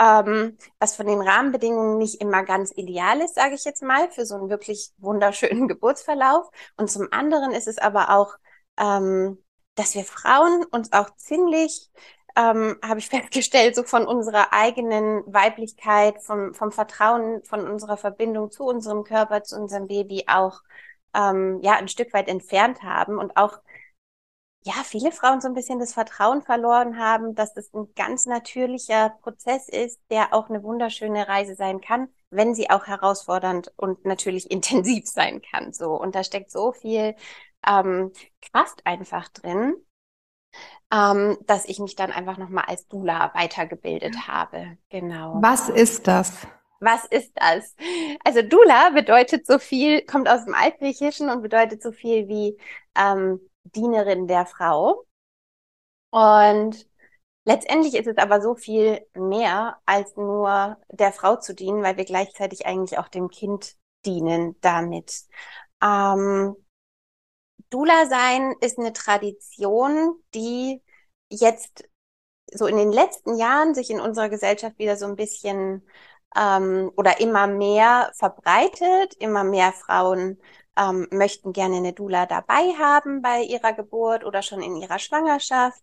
ähm, 0.01 0.57
was 0.79 0.97
von 0.97 1.07
den 1.07 1.21
Rahmenbedingungen 1.21 1.99
nicht 1.99 2.21
immer 2.21 2.45
ganz 2.45 2.73
ideal 2.77 3.21
ist, 3.21 3.35
sage 3.35 3.55
ich 3.55 3.65
jetzt 3.65 3.83
mal, 3.83 4.11
für 4.11 4.25
so 4.27 4.37
einen 4.37 4.51
wirklich 4.51 4.93
wunderschönen 4.99 5.69
Geburtsverlauf. 5.69 6.49
Und 6.77 6.91
zum 6.91 7.09
anderen 7.11 7.53
ist 7.53 7.69
es 7.69 7.79
aber 7.79 8.11
auch, 8.11 8.35
ähm, 8.79 9.43
dass 9.75 9.95
wir 9.95 10.05
Frauen 10.05 10.65
uns 10.71 10.93
auch 10.93 11.15
ziemlich 11.17 11.91
ähm, 12.37 12.77
habe 12.83 13.01
ich 13.01 13.09
festgestellt, 13.11 13.75
so 13.75 13.83
von 13.83 14.07
unserer 14.07 14.53
eigenen 14.53 15.23
Weiblichkeit, 15.27 16.23
vom, 16.23 16.55
vom 16.55 16.73
Vertrauen, 16.73 17.43
von 17.45 17.69
unserer 17.69 17.97
Verbindung 17.97 18.51
zu 18.51 18.65
unserem 18.65 19.05
Körper, 19.05 19.43
zu 19.43 19.57
unserem 19.57 19.89
Baby 19.89 20.25
auch 20.29 20.63
ähm, 21.15 21.61
ja 21.63 21.73
ein 21.77 21.89
Stück 21.89 22.13
weit 22.13 22.29
entfernt 22.29 22.83
haben 22.83 23.19
und 23.19 23.37
auch 23.37 23.59
ja 24.65 24.75
viele 24.85 25.13
Frauen 25.13 25.41
so 25.41 25.49
ein 25.49 25.55
bisschen 25.55 25.79
das 25.79 25.95
Vertrauen 25.95 26.43
verloren 26.43 26.99
haben, 26.99 27.35
dass 27.35 27.55
das 27.55 27.73
ein 27.73 27.93
ganz 27.95 28.27
natürlicher 28.27 29.11
Prozess 29.23 29.69
ist, 29.69 30.01
der 30.11 30.35
auch 30.35 30.49
eine 30.49 30.63
wunderschöne 30.63 31.29
Reise 31.29 31.55
sein 31.55 31.81
kann, 31.81 32.09
wenn 32.31 32.55
sie 32.55 32.71
auch 32.71 32.87
herausfordernd 32.87 33.73
und 33.77 34.05
natürlich 34.05 34.51
intensiv 34.51 35.07
sein 35.07 35.43
kann. 35.43 35.73
So 35.73 35.93
und 35.95 36.15
da 36.15 36.25
steckt 36.25 36.51
so 36.51 36.73
viel 36.73 37.15
ähm, 37.67 38.13
Kraft 38.53 38.85
einfach 38.85 39.29
drin. 39.29 39.75
Ähm, 40.91 41.37
dass 41.47 41.67
ich 41.67 41.79
mich 41.79 41.95
dann 41.97 42.11
einfach 42.11 42.39
nochmal 42.39 42.65
als 42.67 42.89
Dula 42.89 43.31
weitergebildet 43.35 44.27
habe. 44.27 44.79
Genau. 44.89 45.37
Was 45.43 45.69
ist 45.69 46.07
das? 46.07 46.47
Was 46.81 47.05
ist 47.05 47.33
das? 47.35 47.77
Also 48.25 48.41
Dula 48.41 48.91
bedeutet 48.91 49.47
so 49.47 49.59
viel, 49.59 50.01
kommt 50.07 50.29
aus 50.29 50.47
dem 50.47 50.55
Altgriechischen 50.55 51.29
und 51.29 51.43
bedeutet 51.43 51.83
so 51.83 51.93
viel 51.93 52.29
wie 52.29 52.57
ähm, 52.97 53.41
Dienerin 53.75 54.27
der 54.29 54.47
Frau. 54.47 55.05
Und 56.11 56.87
Letztendlich 57.45 57.95
ist 57.95 58.07
es 58.07 58.19
aber 58.19 58.43
so 58.43 58.55
viel 58.57 59.01
mehr, 59.15 59.79
als 59.87 60.17
nur 60.17 60.77
der 60.91 61.13
Frau 61.13 61.37
zu 61.37 61.55
dienen, 61.55 61.83
weil 61.83 61.97
wir 61.97 62.05
gleichzeitig 62.05 62.67
eigentlich 62.67 62.99
auch 62.99 63.09
dem 63.09 63.31
Kind 63.31 63.75
dienen 64.05 64.57
damit. 64.61 65.25
Ähm, 65.83 66.57
Dula 67.71 68.07
sein 68.07 68.55
ist 68.61 68.79
eine 68.79 68.93
Tradition, 68.93 70.23
die 70.35 70.83
jetzt 71.31 71.89
so 72.53 72.67
in 72.67 72.77
den 72.77 72.93
letzten 72.93 73.37
Jahren 73.37 73.75
sich 73.75 73.91
in 73.91 74.01
unserer 74.01 74.29
Gesellschaft 74.29 74.79
wieder 74.79 74.97
so 74.97 75.07
ein 75.07 75.17
bisschen 75.17 75.87
ähm, 76.37 76.91
oder 76.97 77.21
immer 77.21 77.47
mehr 77.47 78.13
verbreitet. 78.17 79.15
Immer 79.21 79.45
mehr 79.45 79.73
Frauen 79.73 80.41
ähm, 80.79 81.09
möchten 81.11 81.53
gerne 81.53 81.77
eine 81.77 81.93
Dula 81.93 82.27
dabei 82.27 82.73
haben 82.79 83.23
bei 83.23 83.43
ihrer 83.43 83.73
Geburt 83.73 84.25
oder 84.25 84.43
schon 84.43 84.63
in 84.63 84.77
ihrer 84.77 84.99
Schwangerschaft. 84.99 85.83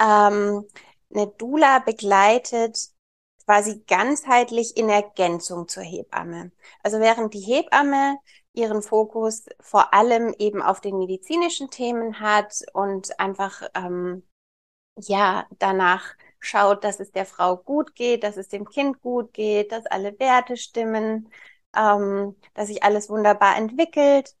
Ähm, 0.00 0.64
eine 1.12 1.26
Dula 1.38 1.80
begleitet 1.80 2.78
quasi 3.44 3.82
ganzheitlich 3.86 4.76
in 4.76 4.88
Ergänzung 4.88 5.68
zur 5.68 5.82
Hebamme. 5.82 6.52
Also 6.82 7.00
während 7.00 7.34
die 7.34 7.40
Hebamme 7.40 8.16
ihren 8.52 8.82
Fokus 8.82 9.44
vor 9.60 9.92
allem 9.94 10.34
eben 10.38 10.62
auf 10.62 10.80
den 10.80 10.98
medizinischen 10.98 11.70
Themen 11.70 12.20
hat 12.20 12.54
und 12.72 13.18
einfach 13.18 13.62
ähm, 13.74 14.22
ja 14.96 15.46
danach 15.58 16.14
schaut, 16.38 16.84
dass 16.84 17.00
es 17.00 17.12
der 17.12 17.26
Frau 17.26 17.56
gut 17.56 17.94
geht, 17.94 18.24
dass 18.24 18.36
es 18.36 18.48
dem 18.48 18.68
Kind 18.68 19.00
gut 19.02 19.32
geht, 19.32 19.72
dass 19.72 19.86
alle 19.86 20.18
Werte 20.18 20.56
stimmen, 20.56 21.30
ähm, 21.76 22.36
dass 22.54 22.68
sich 22.68 22.82
alles 22.82 23.08
wunderbar 23.08 23.56
entwickelt, 23.56 24.34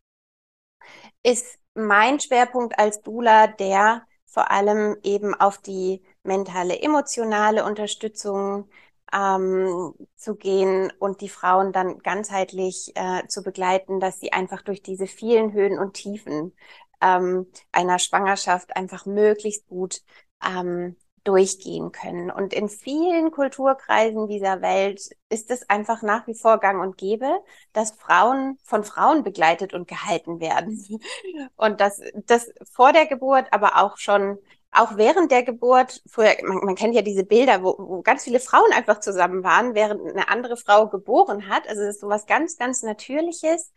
ist 1.22 1.58
mein 1.74 2.20
Schwerpunkt 2.20 2.78
als 2.78 3.02
Dula 3.02 3.46
der 3.46 4.02
vor 4.26 4.50
allem 4.50 4.96
eben 5.02 5.34
auf 5.34 5.58
die 5.58 6.02
mentale, 6.22 6.80
emotionale 6.80 7.64
Unterstützung 7.64 8.68
ähm, 9.12 9.94
zu 10.16 10.36
gehen 10.36 10.92
und 11.00 11.20
die 11.20 11.28
Frauen 11.28 11.72
dann 11.72 11.98
ganzheitlich 11.98 12.92
äh, 12.94 13.26
zu 13.26 13.42
begleiten, 13.42 13.98
dass 14.00 14.20
sie 14.20 14.32
einfach 14.32 14.62
durch 14.62 14.82
diese 14.82 15.06
vielen 15.08 15.52
Höhen 15.52 15.78
und 15.78 15.94
Tiefen 15.94 16.54
ähm, 17.00 17.46
einer 17.72 17.98
Schwangerschaft 17.98 18.76
einfach 18.76 19.04
möglichst 19.06 19.66
gut 19.66 20.02
ähm, 20.44 20.96
durchgehen 21.30 21.92
können. 21.92 22.28
Und 22.30 22.52
in 22.52 22.68
vielen 22.68 23.30
Kulturkreisen 23.30 24.26
dieser 24.26 24.60
Welt 24.62 25.00
ist 25.28 25.50
es 25.52 25.70
einfach 25.70 26.02
nach 26.02 26.26
wie 26.26 26.34
vor 26.34 26.58
gang 26.58 26.82
und 26.82 26.96
gäbe, 26.96 27.30
dass 27.72 27.92
Frauen 27.92 28.58
von 28.64 28.82
Frauen 28.82 29.22
begleitet 29.22 29.72
und 29.72 29.86
gehalten 29.86 30.40
werden. 30.40 30.84
Und 31.56 31.80
dass 31.80 32.00
das 32.26 32.50
vor 32.72 32.92
der 32.92 33.06
Geburt, 33.06 33.46
aber 33.52 33.76
auch 33.76 33.96
schon 33.96 34.38
auch 34.72 34.96
während 34.96 35.30
der 35.32 35.42
Geburt, 35.42 36.00
früher, 36.08 36.34
man, 36.44 36.58
man 36.64 36.74
kennt 36.74 36.94
ja 36.94 37.02
diese 37.02 37.24
Bilder, 37.24 37.62
wo, 37.62 37.74
wo 37.78 38.02
ganz 38.02 38.24
viele 38.24 38.40
Frauen 38.40 38.72
einfach 38.72 39.00
zusammen 39.00 39.42
waren, 39.42 39.74
während 39.74 40.00
eine 40.08 40.28
andere 40.28 40.56
Frau 40.56 40.88
geboren 40.88 41.48
hat. 41.48 41.68
Also 41.68 41.82
das 41.82 41.96
ist 41.96 42.00
so 42.00 42.08
was 42.08 42.26
ganz, 42.26 42.56
ganz 42.56 42.82
Natürliches. 42.82 43.72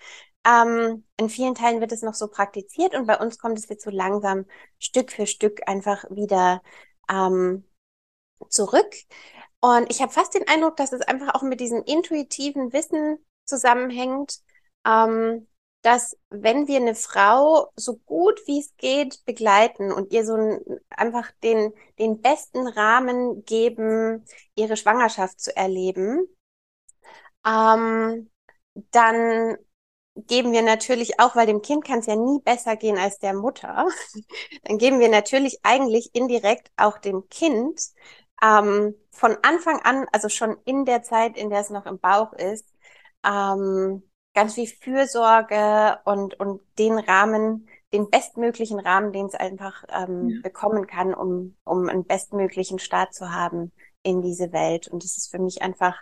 Ähm, 0.46 1.04
in 1.18 1.30
vielen 1.30 1.56
Teilen 1.56 1.82
wird 1.82 1.92
es 1.92 2.04
noch 2.04 2.14
so 2.14 2.28
praktiziert 2.28 2.96
und 2.96 3.08
bei 3.08 3.18
uns 3.18 3.40
kommt 3.40 3.58
es 3.58 3.68
jetzt 3.70 3.84
so 3.84 3.90
langsam 3.90 4.46
Stück 4.80 5.12
für 5.12 5.26
Stück 5.26 5.62
einfach 5.68 6.04
wieder 6.12 6.62
ähm, 7.10 7.64
zurück. 8.50 8.94
Und 9.60 9.90
ich 9.90 10.02
habe 10.02 10.12
fast 10.12 10.34
den 10.34 10.48
Eindruck, 10.48 10.76
dass 10.78 10.92
es 10.92 11.02
einfach 11.02 11.36
auch 11.36 11.44
mit 11.44 11.60
diesem 11.60 11.84
intuitiven 11.84 12.74
Wissen 12.74 13.18
zusammenhängt, 13.46 14.40
ähm, 14.86 15.48
dass 15.84 16.18
wenn 16.30 16.68
wir 16.68 16.78
eine 16.78 16.96
Frau 16.96 17.72
so 17.76 17.98
gut 17.98 18.42
wie 18.46 18.60
es 18.60 18.76
geht 18.78 19.24
begleiten 19.26 19.92
und 19.92 20.12
ihr 20.14 20.26
so 20.26 20.36
ein, 20.36 20.60
einfach 20.90 21.32
den, 21.44 21.74
den 22.00 22.22
besten 22.22 22.68
Rahmen 22.68 23.44
geben, 23.46 24.26
ihre 24.56 24.78
Schwangerschaft 24.78 25.40
zu 25.42 25.56
erleben, 25.56 26.28
ähm, 27.46 28.30
dann 28.92 29.58
geben 30.16 30.52
wir 30.52 30.62
natürlich 30.62 31.20
auch, 31.20 31.36
weil 31.36 31.48
dem 31.48 31.62
Kind 31.62 31.86
kann 31.86 32.00
es 32.00 32.06
ja 32.06 32.16
nie 32.16 32.40
besser 32.40 32.76
gehen 32.76 32.98
als 32.98 33.20
der 33.20 33.34
Mutter, 33.34 33.88
dann 34.64 34.78
geben 34.78 35.00
wir 35.00 35.10
natürlich 35.10 35.60
eigentlich 35.64 36.12
indirekt 36.14 36.72
auch 36.78 36.98
dem 36.98 37.28
Kind 37.30 37.82
ähm, 38.44 38.96
von 39.12 39.38
Anfang 39.42 39.80
an, 39.82 40.06
also 40.12 40.30
schon 40.30 40.58
in 40.66 40.86
der 40.86 41.04
Zeit, 41.04 41.38
in 41.38 41.50
der 41.50 41.62
es 41.62 41.70
noch 41.70 41.86
im 41.86 42.00
Bauch 42.00 42.34
ist, 42.34 42.68
ähm, 43.26 44.04
ganz 44.34 44.56
viel 44.56 44.68
Fürsorge 44.68 46.00
und, 46.06 46.40
und 46.40 46.62
den 46.78 46.98
Rahmen, 46.98 47.68
den 47.94 48.10
bestmöglichen 48.10 48.80
Rahmen, 48.80 49.14
den 49.14 49.28
es 49.28 49.36
einfach 49.36 49.84
ähm, 49.90 50.30
ja. 50.30 50.42
bekommen 50.42 50.88
kann, 50.88 51.14
um, 51.14 51.56
um 51.64 51.88
einen 51.90 52.06
bestmöglichen 52.06 52.80
Start 52.80 53.14
zu 53.14 53.32
haben 53.32 53.72
in 54.02 54.22
diese 54.22 54.52
Welt. 54.52 54.88
Und 54.88 55.04
das 55.04 55.18
ist 55.18 55.30
für 55.32 55.40
mich 55.40 55.62
einfach 55.62 56.02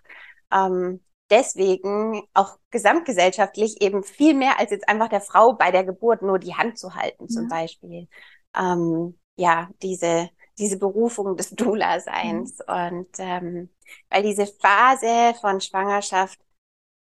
ähm, 0.52 1.02
deswegen 1.32 2.24
auch 2.34 2.58
gesamtgesellschaftlich 2.70 3.82
eben 3.82 4.04
viel 4.04 4.34
mehr 4.34 4.60
als 4.60 4.72
jetzt 4.72 4.88
einfach 4.88 5.10
der 5.10 5.22
Frau 5.22 5.54
bei 5.54 5.72
der 5.72 5.84
Geburt 5.84 6.22
nur 6.22 6.38
die 6.40 6.56
Hand 6.56 6.78
zu 6.78 6.96
halten, 6.96 7.30
zum 7.30 7.50
ja. 7.50 7.50
Beispiel. 7.50 8.08
Ähm, 8.56 9.18
ja, 9.38 9.70
diese, 9.82 10.30
diese 10.60 10.78
Berufung 10.78 11.38
des 11.38 11.50
Dula-Seins. 11.56 12.60
Mhm. 12.60 12.74
Und 12.74 13.20
ähm, 13.20 13.70
weil 14.10 14.24
diese 14.24 14.46
Phase 14.46 15.34
von 15.40 15.62
Schwangerschaft 15.62 16.40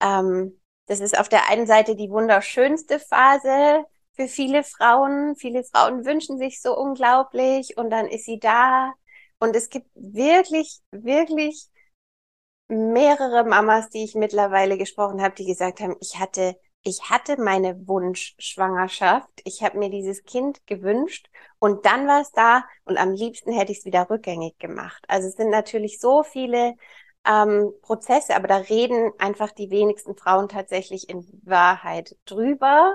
ähm, 0.00 0.58
das 0.86 1.00
ist 1.00 1.18
auf 1.18 1.28
der 1.28 1.48
einen 1.48 1.66
Seite 1.66 1.96
die 1.96 2.10
wunderschönste 2.10 2.98
Phase 2.98 3.86
für 4.12 4.28
viele 4.28 4.62
Frauen. 4.64 5.34
Viele 5.36 5.64
Frauen 5.64 6.04
wünschen 6.04 6.38
sich 6.38 6.60
so 6.60 6.76
unglaublich 6.76 7.76
und 7.76 7.90
dann 7.90 8.06
ist 8.06 8.26
sie 8.26 8.38
da. 8.38 8.92
Und 9.38 9.56
es 9.56 9.70
gibt 9.70 9.88
wirklich, 9.94 10.80
wirklich 10.90 11.68
mehrere 12.68 13.44
Mamas, 13.44 13.90
die 13.90 14.04
ich 14.04 14.14
mittlerweile 14.14 14.78
gesprochen 14.78 15.22
habe, 15.22 15.34
die 15.34 15.44
gesagt 15.46 15.80
haben, 15.80 15.96
ich 16.00 16.18
hatte, 16.18 16.56
ich 16.82 17.10
hatte 17.10 17.40
meine 17.40 17.86
Wunschschwangerschaft. 17.86 19.28
Ich 19.44 19.62
habe 19.62 19.78
mir 19.78 19.90
dieses 19.90 20.24
Kind 20.24 20.66
gewünscht 20.66 21.28
und 21.58 21.86
dann 21.86 22.06
war 22.06 22.20
es 22.22 22.32
da 22.32 22.64
und 22.84 22.96
am 22.98 23.12
liebsten 23.12 23.52
hätte 23.52 23.72
ich 23.72 23.78
es 23.78 23.84
wieder 23.84 24.08
rückgängig 24.10 24.58
gemacht. 24.58 25.04
Also 25.08 25.28
es 25.28 25.34
sind 25.36 25.50
natürlich 25.50 26.00
so 26.00 26.22
viele 26.22 26.74
ähm, 27.26 27.72
Prozesse, 27.82 28.36
aber 28.36 28.48
da 28.48 28.56
reden 28.58 29.12
einfach 29.18 29.50
die 29.52 29.70
wenigsten 29.70 30.16
Frauen 30.16 30.48
tatsächlich 30.48 31.08
in 31.08 31.26
Wahrheit 31.44 32.16
drüber. 32.26 32.94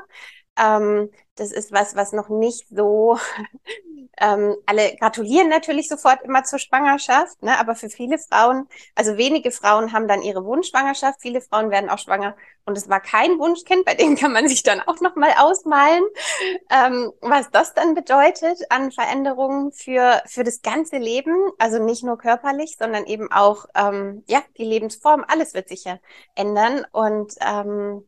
Ähm, 0.60 1.10
das 1.40 1.52
ist 1.52 1.72
was, 1.72 1.96
was 1.96 2.12
noch 2.12 2.30
nicht 2.30 2.68
so, 2.70 3.18
ähm, 4.22 4.58
alle 4.66 4.96
gratulieren 4.98 5.48
natürlich 5.48 5.88
sofort 5.88 6.22
immer 6.24 6.44
zur 6.44 6.60
Schwangerschaft, 6.60 7.42
ne? 7.42 7.58
aber 7.58 7.76
für 7.76 7.90
viele 7.90 8.18
Frauen, 8.18 8.68
also 8.96 9.18
wenige 9.18 9.52
Frauen 9.52 9.94
haben 9.94 10.08
dann 10.08 10.22
ihre 10.22 10.44
Wunschschwangerschaft, 10.44 11.22
viele 11.22 11.40
Frauen 11.42 11.72
werden 11.72 11.90
auch 11.90 12.00
schwanger. 12.00 12.36
Und 12.66 12.78
es 12.78 12.90
war 12.90 13.00
kein 13.00 13.40
Wunschkind, 13.40 13.86
bei 13.86 13.96
dem 13.96 14.16
kann 14.16 14.34
man 14.34 14.48
sich 14.48 14.64
dann 14.64 14.82
auch 14.82 15.00
nochmal 15.00 15.32
ausmalen, 15.40 16.04
ähm, 16.70 17.12
was 17.22 17.50
das 17.52 17.74
dann 17.74 17.96
bedeutet 17.96 18.60
an 18.70 18.92
Veränderungen 18.92 19.72
für, 19.72 20.22
für 20.26 20.44
das 20.44 20.62
ganze 20.62 20.98
Leben, 20.98 21.36
also 21.58 21.82
nicht 21.82 22.04
nur 22.04 22.18
körperlich, 22.18 22.76
sondern 22.78 23.06
eben 23.06 23.32
auch, 23.32 23.66
ähm, 23.76 24.24
ja, 24.28 24.44
die 24.58 24.66
Lebensform, 24.66 25.24
alles 25.28 25.54
wird 25.54 25.70
sich 25.70 25.86
ja 25.86 26.00
ändern. 26.36 26.86
Und 26.92 27.34
ähm, 27.40 28.06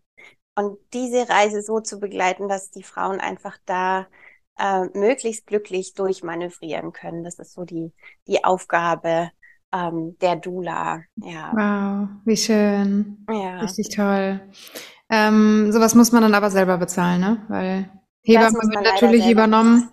und 0.55 0.77
diese 0.93 1.29
Reise 1.29 1.61
so 1.61 1.79
zu 1.79 1.99
begleiten, 1.99 2.47
dass 2.47 2.71
die 2.71 2.83
Frauen 2.83 3.19
einfach 3.19 3.57
da 3.65 4.07
äh, 4.59 4.85
möglichst 4.93 5.47
glücklich 5.47 5.93
durchmanövrieren 5.93 6.91
können. 6.91 7.23
Das 7.23 7.39
ist 7.39 7.53
so 7.53 7.63
die, 7.63 7.93
die 8.27 8.43
Aufgabe 8.43 9.31
ähm, 9.73 10.17
der 10.19 10.35
Dula. 10.35 11.01
Ja. 11.15 11.51
Wow, 11.53 12.09
wie 12.25 12.37
schön. 12.37 13.25
Ja. 13.29 13.59
Richtig 13.59 13.89
toll. 13.95 14.41
Ähm, 15.09 15.71
sowas 15.71 15.95
muss 15.95 16.11
man 16.11 16.21
dann 16.23 16.35
aber 16.35 16.51
selber 16.51 16.77
bezahlen, 16.77 17.21
ne? 17.21 17.45
Weil 17.47 17.89
Hebamme 18.23 18.53
wird 18.53 18.83
natürlich 18.83 19.27
übernommen, 19.29 19.89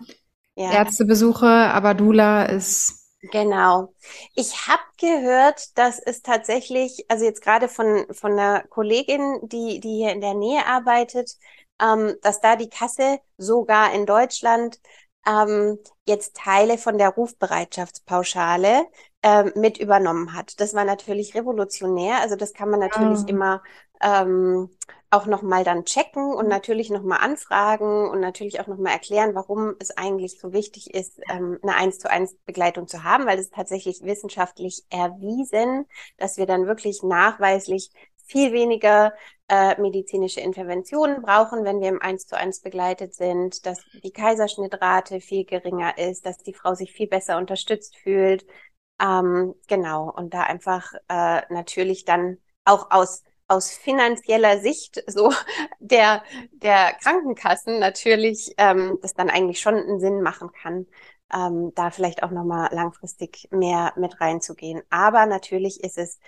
ja. 0.55 0.73
Ärztebesuche, 0.73 1.47
aber 1.47 1.95
Dula 1.95 2.45
ist 2.45 2.98
Genau. 3.21 3.93
Ich 4.35 4.69
habe 4.69 4.83
gehört, 4.97 5.77
dass 5.77 5.99
es 5.99 6.23
tatsächlich, 6.23 7.05
also 7.09 7.25
jetzt 7.25 7.43
gerade 7.43 7.69
von, 7.69 8.07
von 8.13 8.33
einer 8.33 8.63
Kollegin, 8.69 9.41
die, 9.43 9.81
die 9.81 9.97
hier 9.97 10.13
in 10.13 10.21
der 10.21 10.35
Nähe 10.35 10.65
arbeitet, 10.65 11.33
ähm, 11.81 12.15
dass 12.23 12.41
da 12.41 12.55
die 12.55 12.69
Kasse 12.69 13.19
sogar 13.37 13.93
in 13.93 14.07
Deutschland 14.07 14.79
ähm, 15.27 15.79
jetzt 16.07 16.37
Teile 16.37 16.79
von 16.79 16.97
der 16.97 17.11
Rufbereitschaftspauschale 17.11 18.87
ähm, 19.23 19.53
mit 19.57 19.79
übernommen 19.79 20.35
hat. 20.35 20.61
Das 20.61 20.75
war 20.75 20.85
natürlich 20.85 21.35
revolutionär. 21.35 22.21
Also 22.21 22.37
das 22.37 22.53
kann 22.55 22.71
man 22.71 22.81
natürlich 22.81 23.21
oh. 23.25 23.29
immer 23.29 23.63
ähm, 24.01 24.71
auch 25.11 25.27
nochmal 25.27 25.65
dann 25.65 25.85
checken 25.85 26.35
und 26.35 26.47
mhm. 26.47 26.51
natürlich 26.51 26.91
nochmal 26.91 27.21
anfragen 27.21 28.09
und 28.11 28.21
natürlich 28.21 28.61
auch 28.61 28.67
nochmal 28.67 28.93
erklären, 28.93 29.35
warum 29.35 29.75
es 29.79 29.91
eigentlich 29.97 30.39
so 30.39 30.53
wichtig 30.53 30.95
ist, 30.95 31.21
ähm, 31.29 31.59
eine 31.63 31.75
eins 31.77 31.99
zu 31.99 32.11
eins 32.11 32.37
Begleitung 32.45 32.87
zu 32.89 33.05
haben, 33.05 33.27
weil 33.27 33.39
es 33.39 33.51
tatsächlich 33.51 34.03
wissenschaftlich 34.03 34.83
erwiesen, 34.91 35.87
dass 36.19 36.37
wir 36.37 36.47
dann 36.47 36.67
wirklich 36.67 37.03
nachweislich 37.03 37.91
viel 38.27 38.53
weniger 38.53 39.15
äh, 39.49 39.81
medizinische 39.81 40.41
Interventionen 40.41 41.23
brauchen, 41.23 41.65
wenn 41.65 41.81
wir 41.81 41.89
im 41.89 42.03
eins 42.03 42.27
zu 42.27 42.37
eins 42.37 42.61
begleitet 42.61 43.15
sind, 43.15 43.65
dass 43.65 43.87
die 44.05 44.13
Kaiserschnittrate 44.13 45.21
viel 45.21 45.47
geringer 45.47 45.97
ist, 45.97 46.27
dass 46.27 46.37
die 46.39 46.53
Frau 46.53 46.75
sich 46.75 46.93
viel 46.93 47.09
besser 47.09 47.39
unterstützt 47.39 47.97
fühlt, 47.97 48.45
Ähm, 49.01 49.55
genau, 49.69 50.11
und 50.11 50.35
da 50.35 50.43
einfach 50.43 50.93
äh, 51.09 51.43
natürlich 51.53 52.05
dann 52.05 52.39
auch 52.65 52.91
aus 52.91 53.23
aus 53.49 53.71
finanzieller 53.73 54.61
Sicht 54.61 55.03
so 55.07 55.33
der 55.81 56.23
der 56.53 56.95
Krankenkassen 57.03 57.79
natürlich 57.79 58.55
ähm, 58.59 58.99
das 59.03 59.15
dann 59.15 59.31
eigentlich 59.31 59.61
schon 59.61 59.75
einen 59.75 60.01
Sinn 60.01 60.23
machen 60.23 60.51
kann, 60.53 60.87
ähm, 61.33 61.73
da 61.75 61.91
vielleicht 61.91 62.23
auch 62.23 62.31
nochmal 62.31 62.69
langfristig 62.73 63.49
mehr 63.51 63.93
mit 63.97 64.21
reinzugehen. 64.21 64.83
Aber 64.91 65.27
natürlich 65.27 65.83
ist 65.83 65.99
es 65.99 66.19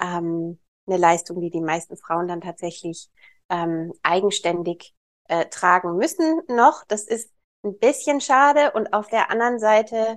ähm, 0.00 0.58
eine 0.86 0.96
Leistung, 0.96 1.40
die 1.40 1.50
die 1.50 1.60
meisten 1.60 1.96
Frauen 1.96 2.28
dann 2.28 2.40
tatsächlich 2.40 3.10
ähm, 3.48 3.92
eigenständig 4.02 4.94
äh, 5.28 5.46
tragen 5.46 5.96
müssen 5.96 6.42
noch. 6.48 6.84
Das 6.86 7.04
ist 7.04 7.32
ein 7.62 7.78
bisschen 7.78 8.20
schade. 8.20 8.72
Und 8.72 8.92
auf 8.92 9.08
der 9.08 9.30
anderen 9.30 9.58
Seite 9.58 10.16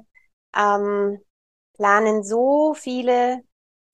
ähm, 0.55 1.19
planen 1.73 2.23
so 2.23 2.73
viele 2.73 3.43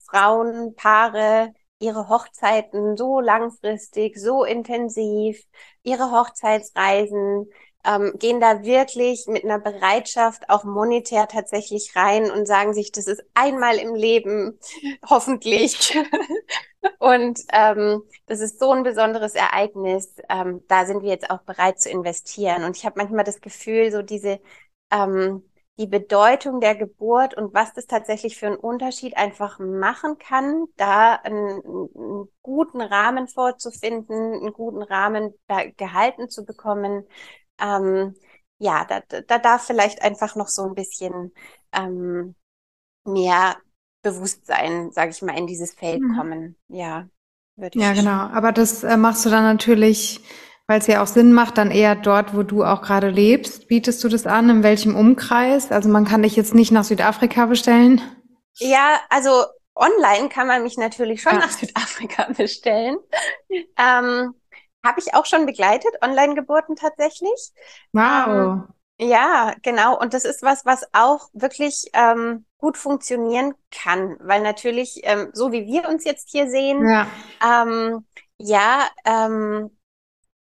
Frauen, 0.04 0.74
Paare 0.76 1.52
ihre 1.80 2.08
Hochzeiten 2.08 2.96
so 2.96 3.20
langfristig, 3.20 4.18
so 4.18 4.44
intensiv, 4.44 5.42
ihre 5.82 6.12
Hochzeitsreisen, 6.12 7.50
ähm, 7.84 8.12
gehen 8.18 8.40
da 8.40 8.62
wirklich 8.62 9.24
mit 9.26 9.44
einer 9.44 9.58
Bereitschaft 9.58 10.48
auch 10.50 10.64
monetär 10.64 11.28
tatsächlich 11.28 11.96
rein 11.96 12.30
und 12.30 12.46
sagen 12.46 12.74
sich, 12.74 12.92
das 12.92 13.06
ist 13.06 13.22
einmal 13.34 13.78
im 13.78 13.94
Leben, 13.94 14.58
hoffentlich. 15.08 15.98
und 16.98 17.40
ähm, 17.52 18.02
das 18.26 18.40
ist 18.40 18.58
so 18.58 18.70
ein 18.72 18.82
besonderes 18.82 19.34
Ereignis. 19.34 20.14
Ähm, 20.28 20.62
da 20.68 20.84
sind 20.86 21.02
wir 21.02 21.10
jetzt 21.10 21.30
auch 21.30 21.42
bereit 21.42 21.80
zu 21.80 21.88
investieren. 21.90 22.64
Und 22.64 22.76
ich 22.76 22.84
habe 22.84 22.98
manchmal 22.98 23.24
das 23.24 23.40
Gefühl, 23.40 23.90
so 23.92 24.02
diese 24.02 24.40
ähm, 24.90 25.49
die 25.80 25.86
Bedeutung 25.86 26.60
der 26.60 26.74
Geburt 26.74 27.34
und 27.34 27.54
was 27.54 27.72
das 27.72 27.86
tatsächlich 27.86 28.36
für 28.36 28.48
einen 28.48 28.56
Unterschied 28.56 29.16
einfach 29.16 29.58
machen 29.58 30.18
kann, 30.18 30.66
da 30.76 31.14
einen, 31.14 31.62
einen 31.64 32.28
guten 32.42 32.82
Rahmen 32.82 33.28
vorzufinden, 33.28 34.34
einen 34.34 34.52
guten 34.52 34.82
Rahmen 34.82 35.32
da 35.48 35.64
gehalten 35.70 36.28
zu 36.28 36.44
bekommen, 36.44 37.06
ähm, 37.58 38.14
ja, 38.58 38.84
da, 38.84 39.00
da 39.22 39.38
darf 39.38 39.66
vielleicht 39.66 40.02
einfach 40.02 40.36
noch 40.36 40.48
so 40.48 40.66
ein 40.66 40.74
bisschen 40.74 41.32
ähm, 41.72 42.34
mehr 43.04 43.56
Bewusstsein, 44.02 44.92
sage 44.92 45.12
ich 45.12 45.22
mal, 45.22 45.38
in 45.38 45.46
dieses 45.46 45.72
Feld 45.72 46.02
mhm. 46.02 46.14
kommen. 46.14 46.56
Ja, 46.68 47.08
würde 47.56 47.78
ich. 47.78 47.82
Ja, 47.82 47.94
genau. 47.94 48.10
Aber 48.10 48.52
das 48.52 48.84
äh, 48.84 48.98
machst 48.98 49.24
du 49.24 49.30
dann 49.30 49.44
natürlich, 49.44 50.20
weil 50.70 50.78
es 50.78 50.86
ja 50.86 51.02
auch 51.02 51.08
Sinn 51.08 51.32
macht, 51.32 51.58
dann 51.58 51.72
eher 51.72 51.96
dort, 51.96 52.32
wo 52.32 52.44
du 52.44 52.62
auch 52.62 52.80
gerade 52.80 53.10
lebst. 53.10 53.66
Bietest 53.66 54.04
du 54.04 54.08
das 54.08 54.24
an? 54.24 54.48
In 54.48 54.62
welchem 54.62 54.94
Umkreis? 54.94 55.72
Also 55.72 55.88
man 55.88 56.04
kann 56.04 56.22
dich 56.22 56.36
jetzt 56.36 56.54
nicht 56.54 56.70
nach 56.70 56.84
Südafrika 56.84 57.46
bestellen. 57.46 58.00
Ja, 58.54 59.00
also 59.08 59.46
online 59.74 60.28
kann 60.28 60.46
man 60.46 60.62
mich 60.62 60.78
natürlich 60.78 61.22
schon 61.22 61.32
ja. 61.32 61.38
nach 61.40 61.50
Südafrika 61.50 62.28
bestellen. 62.36 62.98
Ähm, 63.48 64.32
habe 64.86 65.00
ich 65.00 65.12
auch 65.12 65.26
schon 65.26 65.44
begleitet, 65.44 65.90
Online-Geburten 66.02 66.76
tatsächlich. 66.76 67.50
Wow. 67.92 68.28
Ähm, 68.28 68.68
ja, 69.00 69.56
genau. 69.62 69.98
Und 69.98 70.14
das 70.14 70.24
ist 70.24 70.40
was, 70.44 70.64
was 70.66 70.86
auch 70.92 71.30
wirklich 71.32 71.90
ähm, 71.94 72.44
gut 72.58 72.76
funktionieren 72.76 73.54
kann, 73.72 74.18
weil 74.20 74.40
natürlich, 74.40 75.00
ähm, 75.02 75.30
so 75.32 75.50
wie 75.50 75.66
wir 75.66 75.88
uns 75.88 76.04
jetzt 76.04 76.28
hier 76.30 76.48
sehen, 76.48 76.88
ja, 76.88 77.08
ähm, 77.42 78.06
ja 78.38 78.88
ähm, 79.04 79.72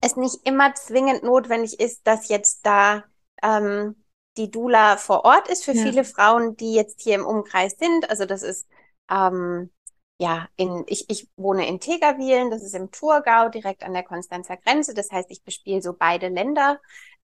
es 0.01 0.16
nicht 0.16 0.46
immer 0.46 0.74
zwingend 0.75 1.24
notwendig 1.24 1.80
ist, 1.80 2.06
dass 2.06 2.30
jetzt 2.30 2.66
da 2.66 3.04
ähm, 3.42 4.04
die 4.38 4.51
Dula 4.51 4.98
vor 4.98 5.25
Ort 5.25 5.48
ist 5.48 5.66
für 5.66 5.74
ja. 5.74 5.84
viele 5.84 6.04
Frauen, 6.04 6.56
die 6.56 6.74
jetzt 6.74 7.01
hier 7.01 7.16
im 7.16 7.25
Umkreis 7.25 7.77
sind. 7.77 8.10
Also 8.10 8.25
das 8.25 8.44
ist 8.44 8.68
ähm, 9.10 9.72
ja, 10.20 10.48
in, 10.56 10.84
ich, 10.88 11.10
ich 11.10 11.30
wohne 11.36 11.68
in 11.68 11.80
Tegerwilen, 11.80 12.50
das 12.50 12.63
ist 12.63 12.74
im 12.74 12.92
Thurgau, 12.92 13.50
direkt 13.50 13.84
an 13.84 13.94
der 13.94 14.04
Konstanzer 14.04 14.58
Grenze. 14.58 14.94
Das 14.94 15.12
heißt, 15.12 15.30
ich 15.32 15.44
bespiele 15.44 15.82
so 15.82 15.94
beide 15.94 16.27
Länder, 16.29 16.79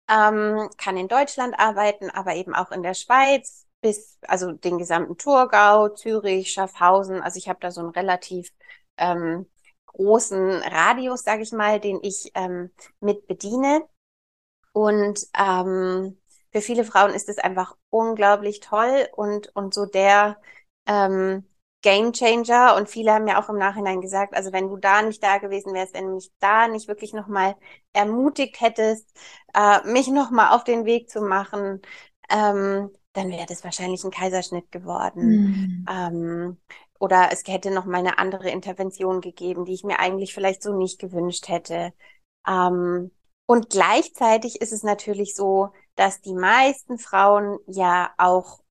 ähm, 0.10 0.70
kann 0.78 0.98
in 0.98 1.08
Deutschland 1.08 1.56
arbeiten, 1.58 2.10
aber 2.10 2.36
eben 2.36 2.54
auch 2.54 2.72
in 2.72 2.84
der 2.84 2.94
Schweiz 2.94 3.66
bis, 3.82 4.20
also 4.28 4.52
den 4.52 4.78
gesamten 4.78 5.18
Thurgau, 5.18 5.90
Zürich, 5.90 6.52
Schaffhausen. 6.52 7.22
Also 7.22 7.38
ich 7.38 7.50
habe 7.50 7.60
da 7.62 7.72
so 7.72 7.82
einen 7.82 7.90
relativ 7.90 8.52
ähm, 8.98 9.48
großen 9.94 10.52
Radius, 10.64 11.24
sage 11.24 11.44
ich 11.44 11.52
mal, 11.52 11.80
den 11.80 12.00
ich 12.04 12.32
ähm, 12.36 12.72
mit 13.00 13.28
bediene. 13.28 13.84
Und 14.74 15.22
ähm, 15.38 16.18
für 16.52 16.62
viele 16.62 16.84
Frauen 16.84 17.14
ist 17.14 17.30
es 17.30 17.38
einfach 17.38 17.76
unglaublich 17.90 18.60
toll 18.60 19.08
und, 19.16 19.56
und 19.56 19.74
so 19.74 19.86
der, 19.86 20.40
ähm, 20.88 21.46
Game 21.84 22.14
Changer 22.14 22.76
und 22.78 22.90
viele 22.90 23.12
haben 23.14 23.28
ja 23.28 23.40
auch 23.44 23.50
im 23.50 23.58
Nachhinein 23.58 24.00
gesagt, 24.02 24.34
also 24.36 24.54
wenn 24.54 24.70
du 24.70 24.78
da 24.78 25.02
nicht 25.02 25.22
da 25.22 25.38
gewesen 25.38 25.74
wärst, 25.74 25.94
wenn 25.94 26.06
du 26.08 26.16
mich 26.16 26.32
da 26.40 26.68
nicht 26.70 26.88
wirklich 26.88 27.14
nochmal 27.14 27.56
ermutigt 27.92 28.62
hättest, 28.62 29.06
äh, 29.54 29.86
mich 29.86 30.08
nochmal 30.08 30.56
auf 30.56 30.64
den 30.64 30.86
Weg 30.86 31.10
zu 31.10 31.22
machen, 31.22 31.82
ähm, 32.30 32.90
dann 33.12 33.30
wäre 33.30 33.46
das 33.46 33.66
wahrscheinlich 33.66 34.04
ein 34.06 34.12
Kaiserschnitt 34.12 34.72
geworden. 34.72 35.86
Mhm. 35.86 35.86
Ähm, 35.90 36.58
oder 37.04 37.32
es 37.34 37.44
hätte 37.48 37.70
noch 37.70 37.84
mal 37.84 37.98
eine 37.98 38.18
andere 38.18 38.50
Intervention 38.50 39.20
gegeben, 39.20 39.66
die 39.66 39.74
ich 39.74 39.84
mir 39.84 40.00
eigentlich 40.00 40.34
vielleicht 40.34 40.64
so 40.64 40.74
nicht 40.74 41.00
gewünscht 41.02 41.50
hätte. 41.50 41.92
Ähm, 42.48 43.12
und 43.46 43.70
gleichzeitig 43.70 44.62
ist 44.62 44.72
es 44.72 44.84
natürlich 44.84 45.36
so, 45.36 45.74
dass 45.96 46.22
die 46.22 46.34
meisten 46.34 46.98
Frauen 46.98 47.60
ja 47.68 48.14
auch 48.18 48.64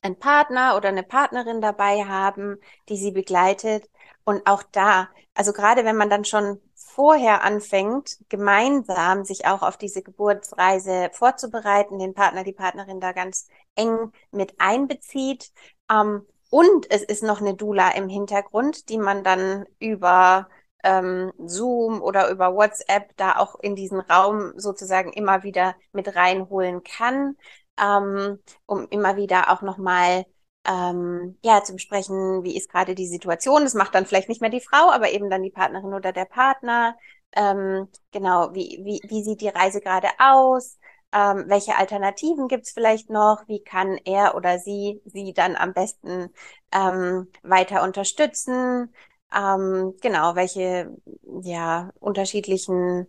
einen 0.00 0.16
Partner 0.16 0.76
oder 0.76 0.90
eine 0.90 1.02
Partnerin 1.02 1.60
dabei 1.60 2.04
haben, 2.04 2.56
die 2.88 2.96
sie 2.96 3.10
begleitet. 3.10 3.90
Und 4.22 4.46
auch 4.46 4.62
da, 4.62 5.08
also 5.34 5.52
gerade 5.52 5.84
wenn 5.84 5.96
man 5.96 6.08
dann 6.08 6.24
schon 6.24 6.60
vorher 6.76 7.42
anfängt, 7.42 8.18
gemeinsam 8.28 9.24
sich 9.24 9.46
auch 9.46 9.62
auf 9.62 9.76
diese 9.76 10.02
Geburtsreise 10.02 11.10
vorzubereiten, 11.12 11.98
den 11.98 12.14
Partner, 12.14 12.44
die 12.44 12.52
Partnerin 12.52 13.00
da 13.00 13.10
ganz 13.10 13.48
eng 13.74 14.12
mit 14.30 14.54
einbezieht. 14.60 15.50
Ähm, 15.90 16.24
und 16.50 16.90
es 16.90 17.02
ist 17.02 17.22
noch 17.22 17.40
eine 17.40 17.54
Dula 17.54 17.90
im 17.92 18.08
Hintergrund, 18.08 18.88
die 18.88 18.98
man 18.98 19.24
dann 19.24 19.66
über 19.78 20.48
ähm, 20.84 21.32
Zoom 21.38 22.02
oder 22.02 22.30
über 22.30 22.54
WhatsApp 22.54 23.16
da 23.16 23.36
auch 23.36 23.56
in 23.60 23.76
diesen 23.76 24.00
Raum 24.00 24.52
sozusagen 24.56 25.12
immer 25.12 25.42
wieder 25.42 25.74
mit 25.92 26.14
reinholen 26.16 26.82
kann 26.82 27.36
ähm, 27.80 28.38
um 28.66 28.86
immer 28.90 29.16
wieder 29.16 29.50
auch 29.50 29.62
nochmal 29.62 30.24
ähm, 30.66 31.38
ja, 31.42 31.62
zu 31.64 31.72
besprechen, 31.72 32.44
wie 32.44 32.56
ist 32.56 32.70
gerade 32.70 32.94
die 32.94 33.06
Situation. 33.06 33.62
Das 33.64 33.74
macht 33.74 33.94
dann 33.94 34.06
vielleicht 34.06 34.28
nicht 34.28 34.40
mehr 34.40 34.50
die 34.50 34.60
Frau, 34.60 34.90
aber 34.90 35.10
eben 35.10 35.30
dann 35.30 35.42
die 35.42 35.50
Partnerin 35.50 35.94
oder 35.94 36.12
der 36.12 36.26
Partner. 36.26 36.96
Ähm, 37.32 37.88
genau, 38.12 38.52
wie, 38.54 38.80
wie, 38.84 39.00
wie 39.08 39.22
sieht 39.24 39.40
die 39.40 39.48
Reise 39.48 39.80
gerade 39.80 40.08
aus? 40.18 40.78
Ähm, 41.12 41.44
welche 41.48 41.76
Alternativen 41.76 42.48
gibt's 42.48 42.72
vielleicht 42.72 43.10
noch? 43.10 43.42
Wie 43.48 43.62
kann 43.62 43.98
er 44.04 44.34
oder 44.34 44.58
sie 44.58 45.00
sie 45.04 45.32
dann 45.32 45.56
am 45.56 45.72
besten 45.72 46.28
ähm, 46.72 47.28
weiter 47.42 47.82
unterstützen? 47.82 48.94
Ähm, 49.34 49.94
genau, 50.00 50.34
welche 50.34 50.96
ja 51.42 51.90
unterschiedlichen 51.98 53.06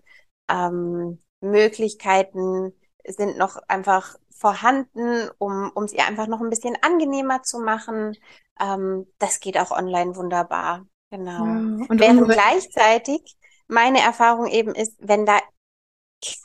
ähm, 0.49 1.21
Möglichkeiten 1.41 2.73
sind 3.07 3.37
noch 3.37 3.57
einfach 3.67 4.15
vorhanden, 4.35 5.29
um, 5.37 5.71
um 5.73 5.87
sie 5.87 5.99
einfach 5.99 6.27
noch 6.27 6.41
ein 6.41 6.49
bisschen 6.49 6.77
angenehmer 6.81 7.43
zu 7.43 7.59
machen. 7.59 8.17
Ähm, 8.59 9.07
das 9.19 9.39
geht 9.39 9.57
auch 9.57 9.71
online 9.71 10.15
wunderbar. 10.15 10.85
Genau. 11.11 11.45
Ja, 11.45 11.87
und 11.87 11.99
Während 11.99 12.29
gleichzeitig 12.29 13.37
meine 13.67 13.99
Erfahrung 13.99 14.47
eben 14.47 14.73
ist, 14.73 14.95
wenn 14.99 15.25
da 15.25 15.39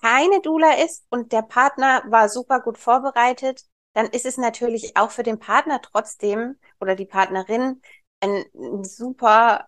keine 0.00 0.40
Dula 0.42 0.74
ist 0.84 1.04
und 1.10 1.32
der 1.32 1.42
Partner 1.42 2.02
war 2.08 2.28
super 2.28 2.60
gut 2.60 2.78
vorbereitet, 2.78 3.62
dann 3.94 4.06
ist 4.06 4.26
es 4.26 4.36
natürlich 4.38 4.96
auch 4.96 5.10
für 5.10 5.22
den 5.22 5.38
Partner 5.38 5.80
trotzdem 5.82 6.58
oder 6.80 6.94
die 6.96 7.06
Partnerin 7.06 7.80
ein, 8.20 8.44
ein 8.54 8.84
super 8.84 9.66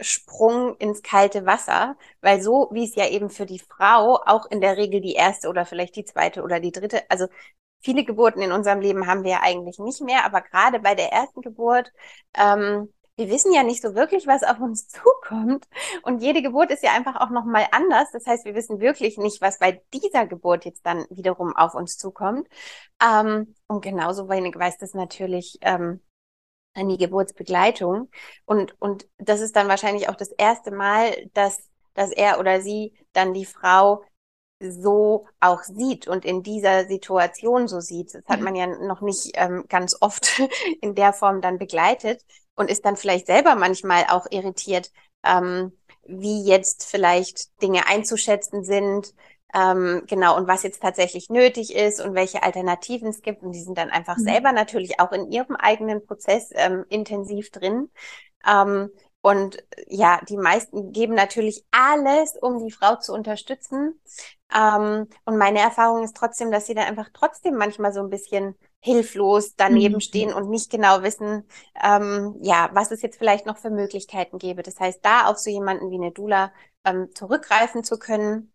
Sprung 0.00 0.76
ins 0.78 1.02
kalte 1.02 1.46
Wasser, 1.46 1.96
weil 2.20 2.40
so 2.42 2.68
wie 2.72 2.84
es 2.84 2.94
ja 2.96 3.08
eben 3.08 3.30
für 3.30 3.46
die 3.46 3.60
Frau 3.60 4.20
auch 4.26 4.46
in 4.50 4.60
der 4.60 4.76
Regel 4.76 5.00
die 5.00 5.14
erste 5.14 5.48
oder 5.48 5.66
vielleicht 5.66 5.96
die 5.96 6.04
zweite 6.04 6.42
oder 6.42 6.58
die 6.60 6.72
dritte, 6.72 7.02
also 7.10 7.26
viele 7.80 8.04
Geburten 8.04 8.42
in 8.42 8.52
unserem 8.52 8.80
Leben 8.80 9.06
haben 9.06 9.24
wir 9.24 9.32
ja 9.32 9.40
eigentlich 9.42 9.78
nicht 9.78 10.00
mehr, 10.00 10.24
aber 10.24 10.40
gerade 10.42 10.80
bei 10.80 10.94
der 10.94 11.12
ersten 11.12 11.42
Geburt, 11.42 11.92
ähm, 12.34 12.92
wir 13.16 13.28
wissen 13.28 13.52
ja 13.52 13.62
nicht 13.62 13.82
so 13.82 13.94
wirklich, 13.94 14.26
was 14.26 14.42
auf 14.42 14.60
uns 14.60 14.88
zukommt. 14.88 15.66
Und 16.02 16.22
jede 16.22 16.42
Geburt 16.42 16.70
ist 16.70 16.82
ja 16.82 16.92
einfach 16.92 17.16
auch 17.20 17.30
nochmal 17.30 17.66
anders. 17.72 18.10
Das 18.12 18.26
heißt, 18.26 18.44
wir 18.44 18.54
wissen 18.54 18.80
wirklich 18.80 19.18
nicht, 19.18 19.40
was 19.40 19.58
bei 19.58 19.82
dieser 19.92 20.26
Geburt 20.26 20.64
jetzt 20.64 20.84
dann 20.84 21.06
wiederum 21.10 21.54
auf 21.56 21.74
uns 21.74 21.96
zukommt. 21.96 22.48
Ähm, 23.02 23.54
und 23.68 23.82
genauso 23.82 24.28
wenig 24.28 24.56
weiß 24.56 24.78
das 24.78 24.94
natürlich 24.94 25.58
ähm, 25.62 26.00
an 26.74 26.88
die 26.88 26.98
Geburtsbegleitung. 26.98 28.10
Und, 28.44 28.80
und 28.80 29.08
das 29.18 29.40
ist 29.40 29.54
dann 29.56 29.68
wahrscheinlich 29.68 30.08
auch 30.08 30.16
das 30.16 30.30
erste 30.30 30.70
Mal, 30.72 31.14
dass, 31.34 31.70
dass 31.94 32.10
er 32.10 32.40
oder 32.40 32.60
sie 32.60 32.94
dann 33.12 33.32
die 33.32 33.46
Frau 33.46 34.02
so 34.72 35.26
auch 35.40 35.62
sieht 35.62 36.08
und 36.08 36.24
in 36.24 36.42
dieser 36.42 36.86
Situation 36.86 37.68
so 37.68 37.80
sieht. 37.80 38.14
Das 38.14 38.24
hat 38.26 38.40
man 38.40 38.54
ja 38.54 38.66
noch 38.66 39.00
nicht 39.00 39.32
ähm, 39.34 39.64
ganz 39.68 39.96
oft 40.00 40.40
in 40.80 40.94
der 40.94 41.12
Form 41.12 41.40
dann 41.40 41.58
begleitet 41.58 42.24
und 42.54 42.70
ist 42.70 42.84
dann 42.84 42.96
vielleicht 42.96 43.26
selber 43.26 43.54
manchmal 43.54 44.04
auch 44.08 44.26
irritiert, 44.30 44.90
ähm, 45.24 45.72
wie 46.06 46.44
jetzt 46.44 46.84
vielleicht 46.84 47.60
Dinge 47.62 47.86
einzuschätzen 47.86 48.64
sind, 48.64 49.14
ähm, 49.54 50.02
genau, 50.08 50.36
und 50.36 50.48
was 50.48 50.64
jetzt 50.64 50.82
tatsächlich 50.82 51.30
nötig 51.30 51.74
ist 51.74 52.00
und 52.00 52.14
welche 52.14 52.42
Alternativen 52.42 53.08
es 53.08 53.22
gibt. 53.22 53.42
Und 53.42 53.52
die 53.52 53.62
sind 53.62 53.78
dann 53.78 53.90
einfach 53.90 54.16
mhm. 54.16 54.24
selber 54.24 54.52
natürlich 54.52 54.98
auch 54.98 55.12
in 55.12 55.30
ihrem 55.30 55.54
eigenen 55.54 56.04
Prozess 56.04 56.50
ähm, 56.54 56.84
intensiv 56.88 57.50
drin. 57.50 57.88
Ähm, 58.46 58.90
und 59.22 59.64
ja, 59.86 60.20
die 60.28 60.36
meisten 60.36 60.92
geben 60.92 61.14
natürlich 61.14 61.64
alles, 61.70 62.34
um 62.42 62.64
die 62.64 62.72
Frau 62.72 62.96
zu 62.96 63.14
unterstützen. 63.14 64.00
Ähm, 64.54 65.08
und 65.24 65.36
meine 65.36 65.58
Erfahrung 65.58 66.04
ist 66.04 66.16
trotzdem, 66.16 66.52
dass 66.52 66.66
sie 66.66 66.74
dann 66.74 66.86
einfach 66.86 67.08
trotzdem 67.12 67.56
manchmal 67.56 67.92
so 67.92 68.00
ein 68.00 68.10
bisschen 68.10 68.54
hilflos 68.80 69.56
daneben 69.56 69.94
mhm. 69.96 70.00
stehen 70.00 70.32
und 70.32 70.48
nicht 70.48 70.70
genau 70.70 71.02
wissen, 71.02 71.44
ähm, 71.82 72.36
ja, 72.40 72.70
was 72.72 72.90
es 72.90 73.02
jetzt 73.02 73.18
vielleicht 73.18 73.46
noch 73.46 73.58
für 73.58 73.70
Möglichkeiten 73.70 74.38
gäbe. 74.38 74.62
Das 74.62 74.78
heißt, 74.78 75.04
da 75.04 75.26
auf 75.26 75.38
so 75.38 75.50
jemanden 75.50 75.90
wie 75.90 75.96
eine 75.96 76.12
Dula 76.12 76.52
ähm, 76.84 77.08
zurückgreifen 77.14 77.82
zu 77.82 77.98
können, 77.98 78.52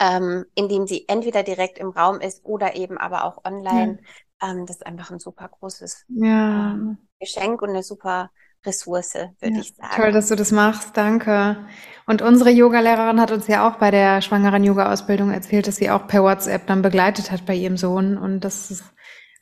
ähm, 0.00 0.46
indem 0.54 0.86
sie 0.86 1.04
entweder 1.08 1.42
direkt 1.42 1.78
im 1.78 1.90
Raum 1.90 2.20
ist 2.20 2.44
oder 2.44 2.74
eben 2.74 2.96
aber 2.96 3.24
auch 3.24 3.44
online. 3.44 3.98
Ja. 4.40 4.52
Ähm, 4.52 4.64
das 4.64 4.76
ist 4.76 4.86
einfach 4.86 5.10
ein 5.10 5.18
super 5.18 5.48
großes 5.48 6.06
ja. 6.08 6.72
ähm, 6.72 6.96
Geschenk 7.18 7.60
und 7.60 7.70
eine 7.70 7.82
super 7.82 8.30
Ressource, 8.64 9.14
würde 9.14 9.54
ja, 9.54 9.60
ich 9.60 9.74
sagen. 9.74 9.94
Toll, 9.94 10.12
dass 10.12 10.28
du 10.28 10.36
das 10.36 10.52
machst. 10.52 10.96
Danke. 10.96 11.56
Und 12.06 12.22
unsere 12.22 12.50
Yogalehrerin 12.50 13.20
hat 13.20 13.30
uns 13.30 13.46
ja 13.46 13.68
auch 13.68 13.76
bei 13.76 13.90
der 13.90 14.20
schwangeren 14.20 14.64
Yoga-Ausbildung 14.64 15.30
erzählt, 15.30 15.66
dass 15.66 15.76
sie 15.76 15.90
auch 15.90 16.06
per 16.06 16.22
WhatsApp 16.22 16.66
dann 16.66 16.82
begleitet 16.82 17.30
hat 17.30 17.46
bei 17.46 17.54
ihrem 17.54 17.76
Sohn 17.76 18.18
und 18.18 18.40
dass 18.40 18.70
es 18.70 18.84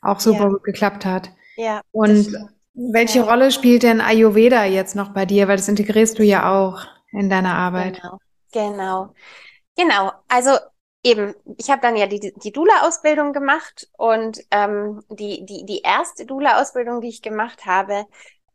auch 0.01 0.19
super 0.19 0.43
ja. 0.43 0.49
gut 0.49 0.63
geklappt 0.63 1.05
hat. 1.05 1.31
Ja. 1.57 1.81
Und 1.91 2.31
welche 2.73 3.19
ja. 3.19 3.25
Rolle 3.25 3.51
spielt 3.51 3.83
denn 3.83 4.01
Ayurveda 4.01 4.63
jetzt 4.65 4.95
noch 4.95 5.13
bei 5.13 5.25
dir? 5.25 5.47
Weil 5.47 5.57
das 5.57 5.67
integrierst 5.67 6.17
du 6.19 6.23
ja 6.23 6.51
auch 6.51 6.85
in 7.11 7.29
deiner 7.29 7.55
Arbeit. 7.55 8.01
Genau. 8.01 8.19
Genau. 8.51 9.13
Genau. 9.75 10.11
Also 10.27 10.51
eben, 11.03 11.33
ich 11.57 11.69
habe 11.69 11.81
dann 11.81 11.95
ja 11.95 12.07
die, 12.07 12.33
die 12.35 12.51
Dula-Ausbildung 12.51 13.33
gemacht 13.33 13.87
und 13.97 14.41
ähm, 14.51 15.01
die, 15.09 15.45
die, 15.45 15.65
die 15.65 15.81
erste 15.81 16.25
Dula-Ausbildung, 16.25 17.01
die 17.01 17.09
ich 17.09 17.21
gemacht 17.21 17.65
habe, 17.65 18.05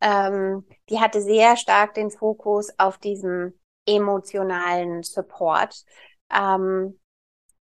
ähm, 0.04 0.66
die 0.90 1.00
hatte 1.00 1.22
sehr 1.22 1.56
stark 1.56 1.94
den 1.94 2.10
Fokus 2.10 2.68
auf 2.78 2.98
diesem 2.98 3.58
emotionalen 3.86 5.02
Support, 5.02 5.82
ähm, 6.30 7.00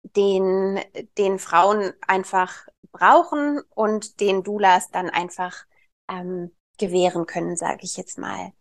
den, 0.02 0.78
den 1.16 1.38
Frauen 1.38 1.94
einfach 2.06 2.66
brauchen 2.92 3.62
und 3.74 4.20
den 4.20 4.42
Doulas 4.42 4.90
dann 4.90 5.08
einfach 5.08 5.64
ähm, 6.10 6.54
gewähren 6.78 7.24
können, 7.24 7.56
sage 7.56 7.80
ich 7.82 7.96
jetzt 7.96 8.18
mal. 8.18 8.52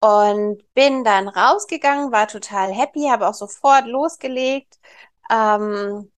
Und 0.00 0.62
bin 0.74 1.04
dann 1.04 1.28
rausgegangen, 1.28 2.12
war 2.12 2.26
total 2.26 2.72
happy, 2.72 3.08
habe 3.08 3.28
auch 3.28 3.34
sofort 3.34 3.86
losgelegt, 3.86 4.78
ähm, 5.30 6.10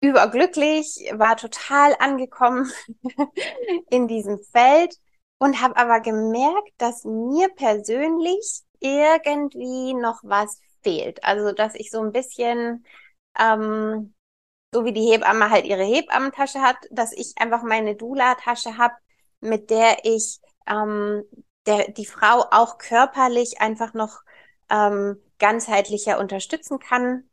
überglücklich, 0.00 1.12
war 1.14 1.36
total 1.36 1.94
angekommen 1.98 2.70
in 3.90 4.08
diesem 4.08 4.42
Feld 4.52 4.96
und 5.40 5.60
habe 5.62 5.76
aber 5.76 6.00
gemerkt, 6.00 6.70
dass 6.78 7.04
mir 7.04 7.48
persönlich 7.48 8.62
irgendwie 8.78 9.94
noch 9.94 10.20
was 10.22 10.60
fehlt. 10.82 11.24
Also, 11.24 11.52
dass 11.52 11.74
ich 11.74 11.90
so 11.90 12.02
ein 12.02 12.12
bisschen, 12.12 12.84
ähm, 13.38 14.14
so 14.72 14.84
wie 14.84 14.92
die 14.92 15.10
Hebamme 15.10 15.50
halt 15.50 15.64
ihre 15.64 15.82
Hebammentasche 15.82 16.60
hat, 16.60 16.76
dass 16.90 17.12
ich 17.12 17.34
einfach 17.38 17.62
meine 17.62 17.96
Dula-Tasche 17.96 18.76
habe, 18.78 18.94
mit 19.40 19.70
der 19.70 20.04
ich 20.04 20.40
ähm, 20.68 21.24
der, 21.66 21.90
die 21.90 22.06
Frau 22.06 22.44
auch 22.50 22.78
körperlich 22.78 23.60
einfach 23.60 23.94
noch 23.94 24.20
ähm, 24.68 25.18
ganzheitlicher 25.38 26.18
unterstützen 26.18 26.78
kann 26.78 27.30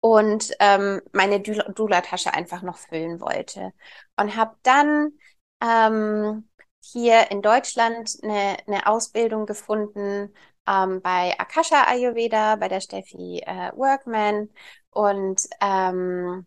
und 0.00 0.52
ähm, 0.60 1.02
meine 1.12 1.40
Dula-Tasche 1.40 2.32
einfach 2.32 2.62
noch 2.62 2.78
füllen 2.78 3.20
wollte. 3.20 3.72
Und 4.16 4.36
habe 4.36 4.56
dann 4.62 5.12
ähm, 5.60 6.48
hier 6.80 7.30
in 7.30 7.42
Deutschland 7.42 8.18
eine, 8.22 8.56
eine 8.66 8.86
Ausbildung 8.86 9.46
gefunden 9.46 10.32
ähm, 10.68 11.00
bei 11.02 11.34
Akasha 11.38 11.84
Ayurveda, 11.88 12.56
bei 12.56 12.68
der 12.68 12.80
Steffi 12.80 13.40
äh, 13.46 13.72
Workman 13.76 14.50
und 14.90 15.42
ähm, 15.60 16.46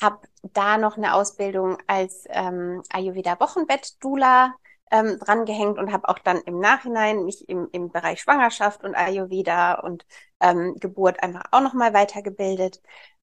habe 0.00 0.20
da 0.42 0.78
noch 0.78 0.96
eine 0.96 1.14
Ausbildung 1.14 1.78
als 1.86 2.24
ähm, 2.28 2.82
Ayurveda 2.90 3.38
Wochenbett 3.40 4.02
Dula 4.02 4.54
ähm, 4.90 5.18
drangehängt 5.18 5.78
und 5.78 5.92
habe 5.92 6.08
auch 6.08 6.18
dann 6.18 6.38
im 6.42 6.58
Nachhinein 6.60 7.24
mich 7.24 7.48
im, 7.48 7.68
im 7.72 7.90
Bereich 7.90 8.20
Schwangerschaft 8.20 8.84
und 8.84 8.94
Ayurveda 8.94 9.74
und 9.80 10.06
ähm, 10.40 10.76
Geburt 10.78 11.22
einfach 11.22 11.44
auch 11.50 11.60
nochmal 11.60 11.92
weitergebildet, 11.94 12.80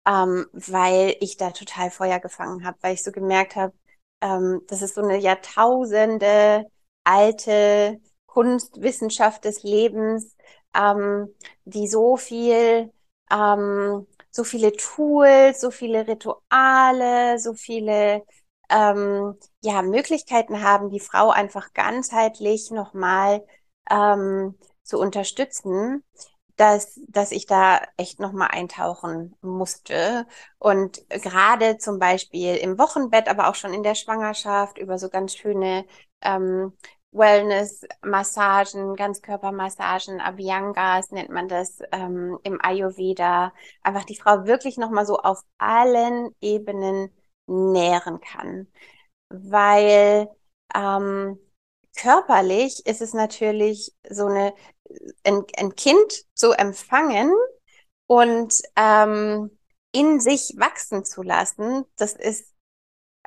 ähm, 0.07 0.47
weil 0.53 1.15
ich 1.19 1.37
da 1.37 1.51
total 1.51 1.91
Feuer 1.91 2.19
gefangen 2.19 2.65
habe, 2.65 2.77
weil 2.81 2.93
ich 2.95 3.03
so 3.03 3.11
gemerkt 3.11 3.55
habe, 3.55 3.73
ähm, 4.21 4.61
das 4.67 4.81
ist 4.81 4.95
so 4.95 5.01
eine 5.01 5.17
Jahrtausende 5.17 6.65
alte 7.03 7.99
Kunst, 8.27 8.81
Wissenschaft 8.81 9.45
des 9.45 9.63
Lebens, 9.63 10.35
ähm, 10.75 11.33
die 11.65 11.87
so 11.87 12.17
viel, 12.17 12.91
ähm, 13.31 14.07
so 14.29 14.43
viele 14.43 14.71
Tools, 14.73 15.59
so 15.61 15.71
viele 15.71 16.07
Rituale, 16.07 17.39
so 17.39 17.53
viele 17.53 18.23
ähm, 18.69 19.35
ja, 19.63 19.81
Möglichkeiten 19.81 20.63
haben, 20.63 20.89
die 20.89 20.99
Frau 20.99 21.29
einfach 21.29 21.73
ganzheitlich 21.73 22.71
nochmal 22.71 23.45
ähm, 23.89 24.57
zu 24.83 24.97
unterstützen, 24.99 26.03
dass, 26.61 26.99
dass 27.07 27.31
ich 27.31 27.47
da 27.47 27.81
echt 27.97 28.19
nochmal 28.19 28.49
eintauchen 28.51 29.35
musste. 29.41 30.27
Und 30.59 31.01
gerade 31.09 31.79
zum 31.79 31.97
Beispiel 31.97 32.55
im 32.55 32.77
Wochenbett, 32.77 33.27
aber 33.27 33.49
auch 33.49 33.55
schon 33.55 33.73
in 33.73 33.81
der 33.81 33.95
Schwangerschaft 33.95 34.77
über 34.77 34.99
so 34.99 35.09
ganz 35.09 35.35
schöne 35.35 35.85
ähm, 36.21 36.73
Wellness-Massagen, 37.11 38.95
Ganzkörpermassagen, 38.95 40.21
Abhyangas 40.21 41.09
nennt 41.11 41.29
man 41.31 41.47
das 41.47 41.79
ähm, 41.91 42.37
im 42.43 42.59
Ayurveda. 42.61 43.53
Einfach 43.81 44.03
die 44.05 44.15
Frau 44.15 44.45
wirklich 44.45 44.77
nochmal 44.77 45.07
so 45.07 45.17
auf 45.17 45.41
allen 45.57 46.29
Ebenen 46.41 47.09
nähren 47.47 48.21
kann. 48.21 48.67
Weil 49.29 50.29
ähm, 50.75 51.39
körperlich 51.95 52.85
ist 52.85 53.01
es 53.01 53.13
natürlich 53.13 53.93
so 54.09 54.27
eine, 54.27 54.53
ein, 55.23 55.43
ein 55.57 55.75
Kind 55.75 56.25
zu 56.33 56.51
empfangen 56.51 57.31
und 58.07 58.61
ähm, 58.75 59.57
in 59.91 60.19
sich 60.19 60.53
wachsen 60.57 61.05
zu 61.05 61.21
lassen, 61.21 61.85
das 61.97 62.13
ist 62.13 62.51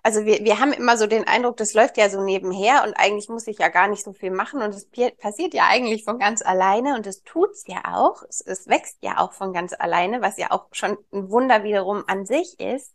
also 0.04 0.26
wir, 0.26 0.44
wir 0.44 0.60
haben 0.60 0.72
immer 0.74 0.98
so 0.98 1.06
den 1.06 1.26
Eindruck, 1.26 1.56
das 1.56 1.72
läuft 1.72 1.96
ja 1.96 2.10
so 2.10 2.22
nebenher 2.22 2.84
und 2.84 2.92
eigentlich 2.92 3.30
muss 3.30 3.46
ich 3.46 3.58
ja 3.58 3.68
gar 3.68 3.88
nicht 3.88 4.04
so 4.04 4.12
viel 4.12 4.30
machen 4.30 4.60
und 4.60 4.74
es 4.74 4.86
passiert 5.16 5.54
ja 5.54 5.66
eigentlich 5.66 6.04
von 6.04 6.18
ganz 6.18 6.42
alleine 6.42 6.94
und 6.94 7.06
es 7.06 7.22
tut's 7.22 7.64
ja 7.66 7.80
auch. 7.94 8.22
Es, 8.28 8.42
es 8.42 8.68
wächst 8.68 8.98
ja 9.00 9.18
auch 9.18 9.32
von 9.32 9.54
ganz 9.54 9.72
alleine, 9.72 10.20
was 10.20 10.36
ja 10.36 10.50
auch 10.50 10.66
schon 10.72 10.98
ein 11.10 11.30
Wunder 11.30 11.64
wiederum 11.64 12.04
an 12.06 12.26
sich 12.26 12.60
ist. 12.60 12.94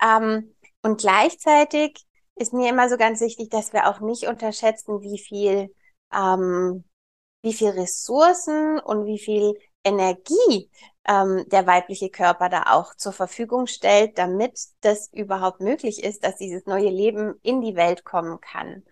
Ähm, 0.00 0.54
und 0.82 1.00
gleichzeitig 1.00 2.06
ist 2.36 2.52
mir 2.52 2.68
immer 2.70 2.88
so 2.88 2.96
ganz 2.96 3.20
wichtig, 3.20 3.50
dass 3.50 3.72
wir 3.72 3.88
auch 3.88 4.00
nicht 4.00 4.26
unterschätzen, 4.26 5.00
wie 5.02 5.18
viel, 5.18 5.74
ähm, 6.12 6.84
wie 7.42 7.52
viel 7.52 7.70
Ressourcen 7.70 8.78
und 8.80 9.06
wie 9.06 9.18
viel 9.18 9.54
Energie 9.84 10.70
ähm, 11.06 11.44
der 11.48 11.66
weibliche 11.66 12.10
Körper 12.10 12.48
da 12.48 12.64
auch 12.68 12.94
zur 12.96 13.12
Verfügung 13.12 13.66
stellt, 13.66 14.18
damit 14.18 14.58
das 14.80 15.12
überhaupt 15.12 15.60
möglich 15.60 16.02
ist, 16.02 16.24
dass 16.24 16.36
dieses 16.36 16.66
neue 16.66 16.88
Leben 16.90 17.34
in 17.42 17.60
die 17.60 17.76
Welt 17.76 18.04
kommen 18.04 18.40
kann. 18.40 18.82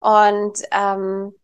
Und 0.00 0.62
ähm, 0.70 1.34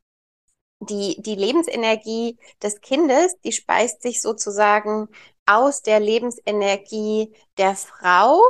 die, 0.81 1.21
die 1.21 1.35
Lebensenergie 1.35 2.39
des 2.63 2.81
Kindes, 2.81 3.39
die 3.41 3.53
speist 3.53 4.03
sich 4.03 4.21
sozusagen 4.23 5.09
aus 5.51 5.83
der 5.83 5.99
Lebensenergie 5.99 7.35
der 7.59 7.75
Frau 7.75 8.41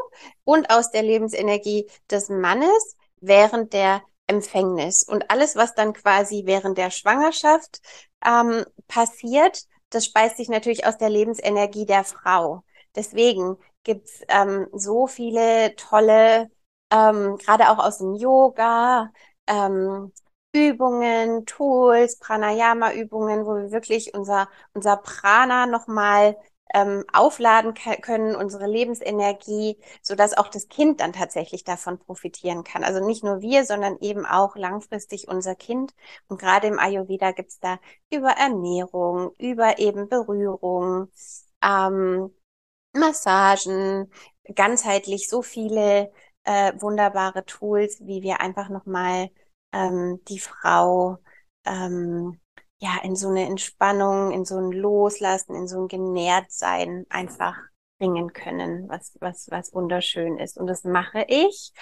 und 0.44 0.70
aus 0.70 0.90
der 0.90 1.02
Lebensenergie 1.02 1.90
des 2.10 2.28
Mannes 2.28 2.96
während 3.20 3.72
der 3.72 4.02
Empfängnis. 4.26 5.02
Und 5.04 5.30
alles, 5.30 5.56
was 5.56 5.74
dann 5.74 5.94
quasi 5.94 6.42
während 6.44 6.76
der 6.76 6.90
Schwangerschaft 6.90 7.80
ähm, 8.24 8.64
passiert, 8.86 9.64
das 9.88 10.04
speist 10.04 10.36
sich 10.36 10.50
natürlich 10.50 10.86
aus 10.86 10.98
der 10.98 11.08
Lebensenergie 11.08 11.86
der 11.86 12.04
Frau. 12.04 12.64
Deswegen 12.94 13.56
gibt's 13.82 14.20
ähm, 14.28 14.68
so 14.72 15.06
viele 15.06 15.74
tolle, 15.76 16.50
ähm, 16.90 17.38
gerade 17.38 17.70
auch 17.70 17.78
aus 17.78 17.98
dem 17.98 18.14
Yoga, 18.14 19.10
ähm, 19.46 20.12
Übungen, 20.52 21.46
Tools, 21.46 22.18
Pranayama-Übungen, 22.18 23.46
wo 23.46 23.56
wir 23.56 23.70
wirklich 23.70 24.14
unser, 24.14 24.48
unser 24.74 24.96
Prana 24.96 25.66
nochmal 25.66 26.36
ähm, 26.74 27.04
aufladen 27.12 27.74
können, 27.74 28.36
unsere 28.36 28.66
Lebensenergie, 28.66 29.78
so 30.02 30.14
dass 30.14 30.36
auch 30.36 30.48
das 30.48 30.68
Kind 30.68 31.00
dann 31.00 31.12
tatsächlich 31.12 31.64
davon 31.64 31.98
profitieren 31.98 32.64
kann. 32.64 32.84
Also 32.84 33.04
nicht 33.04 33.24
nur 33.24 33.40
wir, 33.40 33.64
sondern 33.64 33.98
eben 34.00 34.26
auch 34.26 34.56
langfristig 34.56 35.28
unser 35.28 35.54
Kind. 35.54 35.94
Und 36.28 36.40
gerade 36.40 36.68
im 36.68 36.78
Ayurveda 36.78 37.32
gibt's 37.32 37.58
da 37.60 37.78
über 38.10 38.30
Ernährung, 38.30 39.32
über 39.38 39.78
eben 39.78 40.08
Berührung, 40.08 41.08
ähm, 41.62 42.34
Massagen, 42.92 44.10
ganzheitlich 44.54 45.28
so 45.28 45.42
viele 45.42 46.12
äh, 46.44 46.72
wunderbare 46.80 47.44
Tools, 47.44 48.00
wie 48.00 48.22
wir 48.22 48.40
einfach 48.40 48.68
nochmal 48.68 49.30
ähm, 49.72 50.20
die 50.28 50.40
Frau 50.40 51.18
ähm, 51.64 52.40
ja 52.80 52.98
in 53.02 53.14
so 53.14 53.28
eine 53.28 53.46
Entspannung, 53.46 54.32
in 54.32 54.44
so 54.44 54.56
ein 54.58 54.72
Loslassen, 54.72 55.54
in 55.54 55.68
so 55.68 55.82
ein 55.82 55.88
Genährtsein 55.88 57.06
einfach 57.10 57.56
bringen 57.98 58.32
können, 58.32 58.88
was 58.88 59.16
was 59.20 59.48
was 59.50 59.72
wunderschön 59.74 60.38
ist. 60.38 60.58
Und 60.58 60.66
das 60.66 60.84
mache 60.84 61.24
ich 61.28 61.72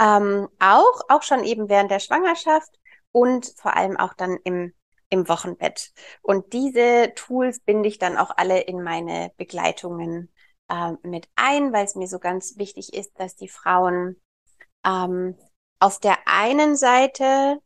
ähm, 0.00 0.48
auch 0.58 1.00
auch 1.08 1.22
schon 1.22 1.44
eben 1.44 1.68
während 1.68 1.90
der 1.90 2.00
Schwangerschaft 2.00 2.78
und 3.12 3.52
vor 3.56 3.76
allem 3.76 3.96
auch 3.96 4.14
dann 4.14 4.38
im 4.44 4.74
im 5.08 5.28
Wochenbett. 5.28 5.92
Und 6.22 6.52
diese 6.52 7.12
Tools 7.14 7.60
binde 7.60 7.88
ich 7.88 7.98
dann 7.98 8.16
auch 8.16 8.30
alle 8.36 8.60
in 8.60 8.82
meine 8.82 9.32
Begleitungen 9.36 10.32
äh, 10.68 10.92
mit 11.02 11.28
ein, 11.36 11.72
weil 11.72 11.84
es 11.84 11.96
mir 11.96 12.06
so 12.06 12.18
ganz 12.18 12.56
wichtig 12.58 12.94
ist, 12.94 13.18
dass 13.18 13.36
die 13.36 13.48
Frauen 13.48 14.20
ähm, 14.86 15.36
auf 15.80 15.98
der 15.98 16.16
einen 16.26 16.76
Seite 16.76 17.58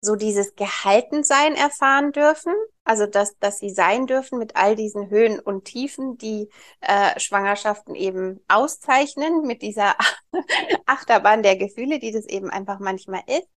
so 0.00 0.16
dieses 0.16 0.54
Gehaltensein 0.54 1.54
erfahren 1.54 2.12
dürfen, 2.12 2.54
also 2.84 3.06
dass, 3.06 3.38
dass 3.38 3.58
sie 3.58 3.70
sein 3.70 4.06
dürfen 4.06 4.38
mit 4.38 4.56
all 4.56 4.74
diesen 4.74 5.10
Höhen 5.10 5.38
und 5.38 5.64
Tiefen, 5.64 6.16
die 6.16 6.48
äh, 6.80 7.18
Schwangerschaften 7.20 7.94
eben 7.94 8.40
auszeichnen, 8.48 9.42
mit 9.42 9.62
dieser 9.62 9.94
Achterbahn 10.86 11.42
der 11.42 11.56
Gefühle, 11.56 11.98
die 11.98 12.12
das 12.12 12.24
eben 12.26 12.50
einfach 12.50 12.78
manchmal 12.80 13.22
ist. 13.26 13.48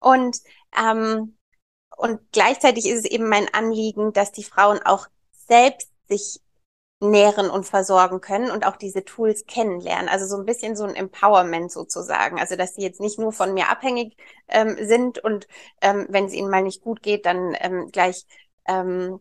Und, 0.00 0.38
ähm, 0.78 1.36
und 1.96 2.20
gleichzeitig 2.32 2.86
ist 2.86 3.04
es 3.04 3.10
eben 3.10 3.28
mein 3.28 3.52
Anliegen, 3.52 4.12
dass 4.12 4.32
die 4.32 4.44
Frauen 4.44 4.80
auch 4.82 5.06
selbst 5.32 5.90
sich 6.08 6.40
nähren 7.00 7.50
und 7.50 7.64
versorgen 7.64 8.20
können 8.20 8.50
und 8.50 8.66
auch 8.66 8.76
diese 8.76 9.04
Tools 9.04 9.46
kennenlernen. 9.46 10.08
Also 10.08 10.26
so 10.26 10.36
ein 10.36 10.46
bisschen 10.46 10.76
so 10.76 10.84
ein 10.84 10.94
Empowerment 10.94 11.70
sozusagen. 11.70 12.38
Also 12.38 12.56
dass 12.56 12.74
sie 12.74 12.82
jetzt 12.82 13.00
nicht 13.00 13.18
nur 13.18 13.32
von 13.32 13.52
mir 13.54 13.68
abhängig 13.68 14.16
ähm, 14.48 14.76
sind 14.80 15.18
und 15.18 15.46
ähm, 15.82 16.06
wenn 16.08 16.26
es 16.26 16.32
ihnen 16.32 16.50
mal 16.50 16.62
nicht 16.62 16.82
gut 16.82 17.02
geht, 17.02 17.26
dann 17.26 17.56
ähm, 17.60 17.88
gleich 17.92 18.24
ähm, 18.66 19.20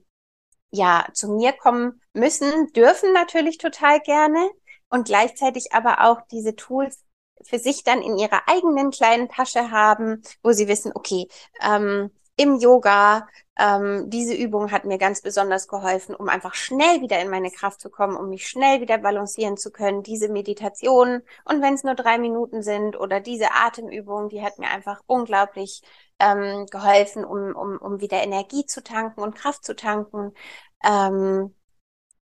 ja 0.71 1.07
zu 1.13 1.29
mir 1.31 1.53
kommen 1.53 2.01
müssen, 2.13 2.71
dürfen 2.73 3.13
natürlich 3.13 3.57
total 3.57 3.99
gerne 4.01 4.49
und 4.89 5.05
gleichzeitig 5.05 5.73
aber 5.73 6.01
auch 6.05 6.21
diese 6.31 6.55
Tools 6.55 7.03
für 7.43 7.59
sich 7.59 7.83
dann 7.83 8.01
in 8.01 8.17
ihrer 8.17 8.47
eigenen 8.47 8.91
kleinen 8.91 9.27
Tasche 9.29 9.71
haben, 9.71 10.21
wo 10.43 10.51
sie 10.51 10.67
wissen, 10.67 10.91
okay, 10.95 11.27
ähm, 11.61 12.11
im 12.35 12.57
Yoga. 12.59 13.27
Ähm, 13.57 14.09
diese 14.09 14.33
Übung 14.33 14.71
hat 14.71 14.85
mir 14.85 14.97
ganz 14.97 15.21
besonders 15.21 15.67
geholfen, 15.67 16.15
um 16.15 16.27
einfach 16.29 16.55
schnell 16.55 17.01
wieder 17.01 17.19
in 17.21 17.29
meine 17.29 17.51
Kraft 17.51 17.79
zu 17.81 17.89
kommen, 17.91 18.15
um 18.17 18.29
mich 18.29 18.47
schnell 18.47 18.81
wieder 18.81 18.97
balancieren 18.97 19.57
zu 19.57 19.71
können. 19.71 20.01
Diese 20.03 20.29
Meditation 20.29 21.21
und 21.45 21.61
wenn 21.61 21.75
es 21.75 21.83
nur 21.83 21.93
drei 21.95 22.17
Minuten 22.17 22.63
sind 22.63 22.99
oder 22.99 23.19
diese 23.19 23.51
Atemübung, 23.53 24.29
die 24.29 24.41
hat 24.41 24.57
mir 24.57 24.69
einfach 24.69 25.01
unglaublich 25.05 25.83
ähm, 26.19 26.65
geholfen, 26.71 27.25
um, 27.25 27.55
um, 27.55 27.77
um 27.77 28.01
wieder 28.01 28.23
Energie 28.23 28.65
zu 28.65 28.83
tanken 28.83 29.21
und 29.21 29.35
Kraft 29.35 29.63
zu 29.65 29.75
tanken. 29.75 30.33
Ähm, 30.83 31.53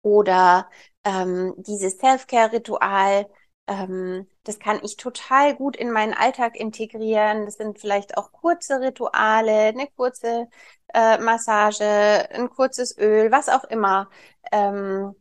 oder 0.02 0.68
ähm, 1.04 1.54
dieses 1.58 1.98
Self-Care-Ritual, 1.98 3.26
ähm, 3.66 4.26
das 4.44 4.58
kann 4.58 4.80
ich 4.82 4.96
total 4.96 5.54
gut 5.56 5.76
in 5.76 5.90
meinen 5.90 6.14
Alltag 6.14 6.56
integrieren. 6.56 7.44
Das 7.46 7.56
sind 7.56 7.80
vielleicht 7.80 8.16
auch 8.16 8.32
kurze 8.32 8.80
Rituale, 8.80 9.68
eine 9.68 9.88
kurze 9.96 10.48
äh, 10.94 11.18
Massage, 11.18 11.84
ein 12.32 12.50
kurzes 12.50 12.96
Öl, 12.98 13.30
was 13.32 13.48
auch 13.48 13.64
immer. 13.64 14.10
Ähm, 14.52 15.14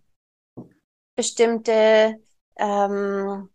bestimmte 1.16 2.20
ähm, 2.58 3.50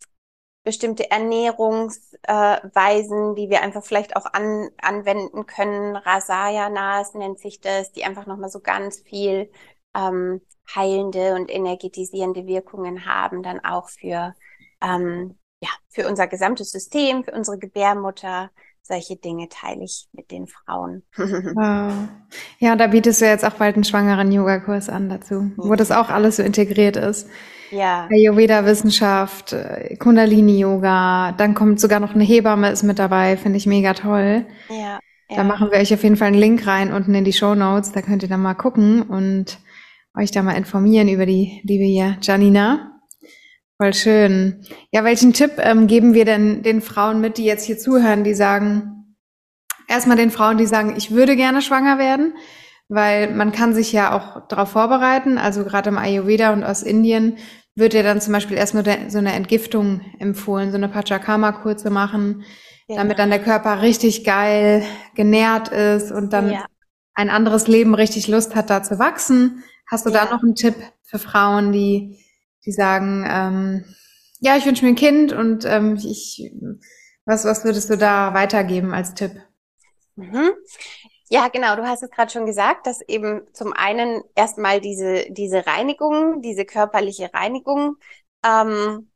bestimmte 0.69 1.11
Ernährungsweisen, 1.11 3.33
äh, 3.33 3.35
die 3.37 3.49
wir 3.49 3.63
einfach 3.63 3.83
vielleicht 3.85 4.17
auch 4.17 4.27
an, 4.27 4.69
anwenden 4.83 5.47
können. 5.47 5.97
Rasayanas 5.97 7.15
nennt 7.15 7.39
sich 7.39 7.61
das, 7.61 7.93
die 7.93 8.05
einfach 8.05 8.27
nochmal 8.27 8.51
so 8.51 8.61
ganz 8.61 9.01
viel 9.01 9.51
ähm, 9.97 10.43
heilende 10.75 11.35
und 11.37 11.51
energetisierende 11.51 12.47
Wirkungen 12.47 13.07
haben, 13.07 13.43
dann 13.43 13.65
auch 13.65 13.89
für 13.89 14.35
ähm, 14.83 15.39
ja, 15.61 15.69
für 15.89 16.09
unser 16.09 16.27
gesamtes 16.27 16.71
System, 16.71 17.25
für 17.25 17.33
unsere 17.33 17.59
Gebärmutter. 17.59 18.51
Solche 18.83 19.17
Dinge 19.17 19.49
teile 19.51 19.85
ich 19.85 20.09
mit 20.13 20.31
den 20.31 20.47
Frauen. 20.47 21.03
Wow. 21.17 22.09
Ja, 22.59 22.75
da 22.75 22.87
bietest 22.87 23.21
du 23.21 23.27
jetzt 23.27 23.45
auch 23.45 23.55
bald 23.55 23.75
einen 23.75 23.85
schwangeren 23.85 24.33
Yoga-Kurs 24.33 24.89
an 24.89 25.11
dazu, 25.11 25.53
wo 25.57 25.75
das 25.75 25.91
auch 25.91 26.09
alles 26.09 26.37
so 26.37 26.43
integriert 26.43 26.97
ist. 26.97 27.29
Ja. 27.71 28.09
Ayurveda-Wissenschaft, 28.11 29.53
äh, 29.53 29.97
Kundalini-Yoga, 29.97 31.33
dann 31.33 31.55
kommt 31.55 31.81
sogar 31.81 32.01
noch 32.01 32.15
eine 32.15 32.25
Hebamme 32.25 32.71
ist 32.71 32.83
mit 32.83 32.99
dabei, 32.99 33.37
finde 33.37 33.59
ich 33.59 33.67
mega 33.67 33.93
toll. 33.93 34.47
Ja. 34.71 35.01
Da 35.29 35.37
ja. 35.37 35.45
machen 35.45 35.71
wir 35.71 35.79
euch 35.79 35.93
auf 35.93 36.03
jeden 36.03 36.17
Fall 36.17 36.29
einen 36.29 36.39
Link 36.39 36.67
rein 36.67 36.93
unten 36.93 37.15
in 37.15 37.25
die 37.25 37.35
Show 37.35 37.55
Notes, 37.55 37.93
da 37.93 38.01
könnt 38.01 38.23
ihr 38.23 38.29
dann 38.31 38.41
mal 38.41 38.55
gucken 38.55 39.03
und 39.03 39.59
euch 40.17 40.31
da 40.31 40.43
mal 40.43 40.57
informieren 40.57 41.09
über 41.09 41.27
die 41.27 41.61
liebe 41.65 41.85
hier 41.85 42.17
Janina. 42.23 42.88
Voll 43.81 43.95
schön. 43.95 44.65
Ja, 44.91 45.05
welchen 45.05 45.33
Tipp 45.33 45.53
ähm, 45.59 45.87
geben 45.87 46.13
wir 46.13 46.25
denn 46.25 46.65
den 46.65 46.83
Frauen 46.83 47.21
mit, 47.21 47.39
die 47.39 47.45
jetzt 47.45 47.65
hier 47.65 47.79
zuhören, 47.79 48.25
die 48.25 48.35
sagen, 48.35 49.15
erstmal 49.87 50.17
den 50.17 50.33
Frauen, 50.33 50.59
die 50.59 50.67
sagen, 50.67 50.95
ich 50.97 51.13
würde 51.13 51.37
gerne 51.37 51.63
schwanger 51.63 51.97
werden, 51.97 52.35
weil 52.89 53.33
man 53.33 53.53
kann 53.53 53.75
sich 53.75 53.93
ja 53.93 54.17
auch 54.17 54.49
darauf 54.49 54.71
vorbereiten. 54.71 55.39
Also 55.39 55.63
gerade 55.63 55.91
im 55.91 55.99
Ayurveda 55.99 56.53
und 56.53 56.65
aus 56.65 56.83
Indien 56.83 57.39
wird 57.77 57.95
ja 57.95 58.03
dann 58.03 58.21
zum 58.21 58.33
Beispiel 58.33 58.57
erstmal 58.57 58.85
so 59.09 59.19
eine 59.19 59.33
Entgiftung 59.35 60.01
empfohlen, 60.19 60.73
so 60.73 60.77
eine 60.77 60.89
Pachakama-Kur 60.89 61.77
zu 61.77 61.93
machen, 61.93 62.43
ja. 62.89 62.97
damit 62.97 63.21
dann 63.21 63.31
der 63.31 63.39
Körper 63.39 63.81
richtig 63.83 64.25
geil 64.25 64.83
genährt 65.15 65.69
ist 65.69 66.11
und 66.11 66.33
dann 66.33 66.51
ja. 66.51 66.65
ein 67.15 67.31
anderes 67.31 67.69
Leben 67.69 67.95
richtig 67.95 68.27
Lust 68.27 68.57
hat, 68.57 68.71
da 68.71 68.83
zu 68.83 68.99
wachsen. 68.99 69.63
Hast 69.89 70.05
du 70.05 70.11
ja. 70.11 70.25
da 70.25 70.35
noch 70.35 70.43
einen 70.43 70.57
Tipp 70.57 70.75
für 71.05 71.21
Frauen, 71.21 71.71
die 71.71 72.19
die 72.65 72.73
sagen, 72.73 73.25
ähm, 73.29 73.85
ja, 74.41 74.57
ich 74.57 74.67
wünsche 74.67 74.85
mir 74.85 74.93
ein 74.93 74.97
Kind 74.97 75.33
und 75.33 75.65
ähm, 75.65 75.97
ich, 75.97 76.53
was, 77.25 77.45
was 77.45 77.65
würdest 77.65 77.91
du 77.91 77.97
da 77.97 78.35
weitergeben 78.35 78.93
als 78.95 79.15
Tipp? 79.15 79.33
Mhm. 80.17 80.53
Ja, 81.31 81.49
genau. 81.49 81.77
Du 81.77 81.87
hast 81.87 82.03
es 82.03 82.11
gerade 82.11 82.31
schon 82.31 82.47
gesagt, 82.47 82.87
dass 82.87 83.03
eben 83.03 83.43
zum 83.53 83.73
einen 83.73 84.23
erstmal 84.35 84.81
diese, 84.81 85.27
diese 85.31 85.67
Reinigung, 85.67 86.41
diese 86.41 86.65
körperliche 86.65 87.33
Reinigung 87.35 87.97
ähm, 88.45 89.11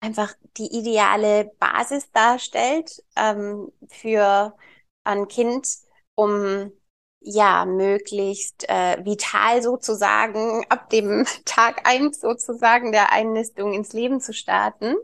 einfach 0.00 0.34
die 0.56 0.66
ideale 0.76 1.50
Basis 1.58 2.10
darstellt 2.12 3.02
ähm, 3.16 3.70
für 3.88 4.56
ein 5.04 5.28
Kind, 5.28 5.66
um 6.14 6.72
ja, 7.20 7.66
möglichst 7.66 8.68
äh, 8.68 9.04
vital 9.04 9.62
sozusagen 9.62 10.64
ab 10.70 10.88
dem 10.90 11.26
Tag 11.44 11.86
eins 11.88 12.20
sozusagen 12.20 12.92
der 12.92 13.12
Einnistung 13.12 13.74
ins 13.74 13.92
Leben 13.92 14.20
zu 14.20 14.32
starten. 14.32 14.96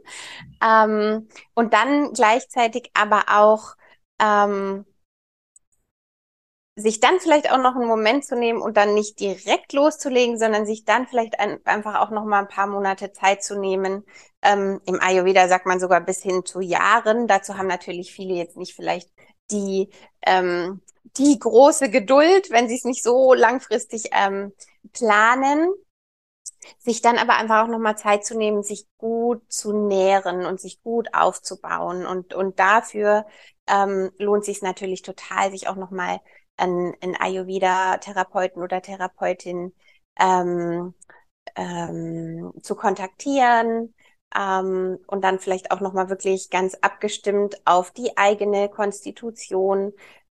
Ähm, 0.62 1.28
und 1.54 1.74
dann 1.74 2.12
gleichzeitig 2.12 2.90
aber 2.94 3.24
auch 3.28 3.76
ähm, 4.20 4.86
sich 6.78 7.00
dann 7.00 7.18
vielleicht 7.20 7.50
auch 7.50 7.58
noch 7.58 7.74
einen 7.74 7.86
Moment 7.88 8.24
zu 8.26 8.36
nehmen 8.36 8.60
und 8.60 8.76
dann 8.76 8.92
nicht 8.94 9.18
direkt 9.18 9.72
loszulegen, 9.72 10.38
sondern 10.38 10.66
sich 10.66 10.84
dann 10.84 11.06
vielleicht 11.06 11.40
ein, 11.40 11.58
einfach 11.64 12.00
auch 12.00 12.10
noch 12.10 12.24
mal 12.24 12.40
ein 12.40 12.48
paar 12.48 12.66
Monate 12.66 13.12
Zeit 13.12 13.42
zu 13.42 13.58
nehmen. 13.58 14.04
Ähm, 14.42 14.80
Im 14.86 15.00
Ayurveda 15.00 15.48
sagt 15.48 15.64
man 15.66 15.80
sogar 15.80 16.02
bis 16.02 16.22
hin 16.22 16.44
zu 16.44 16.60
Jahren. 16.60 17.26
Dazu 17.28 17.56
haben 17.56 17.66
natürlich 17.66 18.12
viele 18.12 18.34
jetzt 18.34 18.56
nicht 18.58 18.74
vielleicht 18.74 19.10
die 19.50 19.88
ähm, 20.26 20.82
die 21.18 21.38
große 21.38 21.90
Geduld, 21.90 22.50
wenn 22.50 22.68
sie 22.68 22.76
es 22.76 22.84
nicht 22.84 23.02
so 23.02 23.34
langfristig 23.34 24.10
ähm, 24.12 24.52
planen, 24.92 25.72
sich 26.78 27.00
dann 27.02 27.18
aber 27.18 27.36
einfach 27.36 27.64
auch 27.64 27.68
nochmal 27.68 27.96
Zeit 27.96 28.24
zu 28.24 28.36
nehmen, 28.36 28.62
sich 28.62 28.86
gut 28.98 29.42
zu 29.52 29.72
nähren 29.72 30.46
und 30.46 30.60
sich 30.60 30.82
gut 30.82 31.08
aufzubauen. 31.14 32.06
Und, 32.06 32.34
und 32.34 32.58
dafür 32.58 33.26
ähm, 33.66 34.10
lohnt 34.18 34.44
sich 34.44 34.62
natürlich 34.62 35.02
total, 35.02 35.50
sich 35.50 35.68
auch 35.68 35.76
nochmal 35.76 36.20
einen, 36.56 36.94
einen 37.00 37.16
Ayurveda-Therapeuten 37.16 38.62
oder 38.62 38.82
Therapeutin 38.82 39.74
ähm, 40.18 40.94
ähm, 41.54 42.52
zu 42.62 42.74
kontaktieren, 42.74 43.94
ähm, 44.36 44.98
und 45.06 45.22
dann 45.22 45.38
vielleicht 45.38 45.70
auch 45.70 45.80
nochmal 45.80 46.08
wirklich 46.08 46.50
ganz 46.50 46.74
abgestimmt 46.80 47.60
auf 47.64 47.90
die 47.90 48.16
eigene 48.16 48.68
Konstitution, 48.68 49.92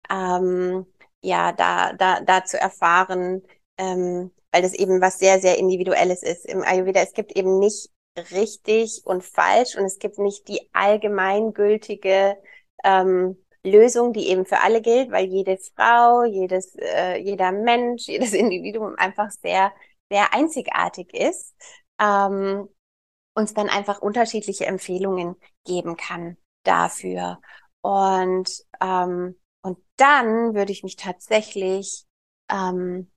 ähm, 0.09 0.85
ja, 1.21 1.51
da, 1.53 1.93
da, 1.93 2.21
da 2.21 2.43
zu 2.45 2.59
erfahren, 2.59 3.41
ähm, 3.77 4.31
weil 4.51 4.61
das 4.61 4.73
eben 4.73 5.01
was 5.01 5.19
sehr, 5.19 5.39
sehr 5.39 5.57
Individuelles 5.57 6.23
ist. 6.23 6.45
Im 6.45 6.61
Ayurveda, 6.63 7.01
es 7.01 7.13
gibt 7.13 7.35
eben 7.35 7.59
nicht 7.59 7.89
richtig 8.31 9.01
und 9.05 9.23
falsch 9.23 9.75
und 9.75 9.85
es 9.85 9.97
gibt 9.99 10.19
nicht 10.19 10.47
die 10.47 10.69
allgemeingültige 10.73 12.37
ähm, 12.83 13.37
Lösung, 13.63 14.13
die 14.13 14.27
eben 14.29 14.45
für 14.45 14.59
alle 14.59 14.81
gilt, 14.81 15.11
weil 15.11 15.25
jede 15.25 15.57
Frau, 15.75 16.23
jedes, 16.25 16.75
äh, 16.75 17.17
jeder 17.17 17.51
Mensch, 17.51 18.03
jedes 18.07 18.33
Individuum 18.33 18.95
einfach 18.97 19.31
sehr, 19.31 19.71
sehr 20.09 20.33
einzigartig 20.33 21.13
ist, 21.13 21.55
ähm, 21.99 22.67
uns 23.35 23.53
dann 23.53 23.69
einfach 23.69 24.01
unterschiedliche 24.01 24.65
Empfehlungen 24.65 25.35
geben 25.65 25.97
kann 25.97 26.37
dafür. 26.63 27.39
Und, 27.81 28.49
ähm, 28.81 29.35
und 29.63 29.79
dann 29.97 30.53
würde 30.55 30.71
ich 30.71 30.83
mich 30.83 30.97
tatsächlich 30.97 32.05
ähm, 32.49 33.11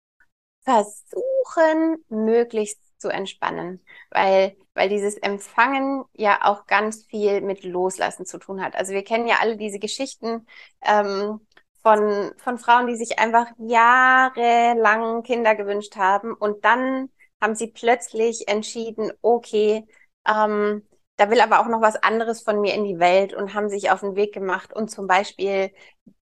versuchen, 0.64 2.04
möglichst 2.08 2.80
zu 2.98 3.08
entspannen, 3.08 3.84
weil, 4.10 4.56
weil 4.74 4.88
dieses 4.88 5.16
Empfangen 5.16 6.04
ja 6.14 6.40
auch 6.44 6.66
ganz 6.66 7.04
viel 7.06 7.40
mit 7.42 7.64
Loslassen 7.64 8.26
zu 8.26 8.38
tun 8.38 8.62
hat. 8.62 8.74
Also 8.76 8.92
wir 8.92 9.04
kennen 9.04 9.26
ja 9.26 9.36
alle 9.40 9.56
diese 9.56 9.78
Geschichten 9.78 10.46
ähm, 10.82 11.40
von, 11.82 12.32
von 12.38 12.58
Frauen, 12.58 12.86
die 12.86 12.96
sich 12.96 13.18
einfach 13.18 13.46
jahrelang 13.58 15.22
Kinder 15.22 15.54
gewünscht 15.54 15.96
haben 15.96 16.34
und 16.34 16.64
dann 16.64 17.10
haben 17.40 17.54
sie 17.54 17.68
plötzlich 17.68 18.48
entschieden, 18.48 19.12
okay, 19.22 19.86
ähm, 20.26 20.82
da 21.16 21.30
will 21.30 21.40
aber 21.40 21.60
auch 21.60 21.66
noch 21.66 21.80
was 21.80 21.96
anderes 21.96 22.42
von 22.42 22.60
mir 22.60 22.74
in 22.74 22.84
die 22.84 22.98
Welt 22.98 23.32
und 23.32 23.54
haben 23.54 23.68
sich 23.70 23.90
auf 23.90 24.00
den 24.00 24.16
Weg 24.16 24.34
gemacht 24.34 24.72
und 24.74 24.90
zum 24.90 25.06
Beispiel 25.06 25.72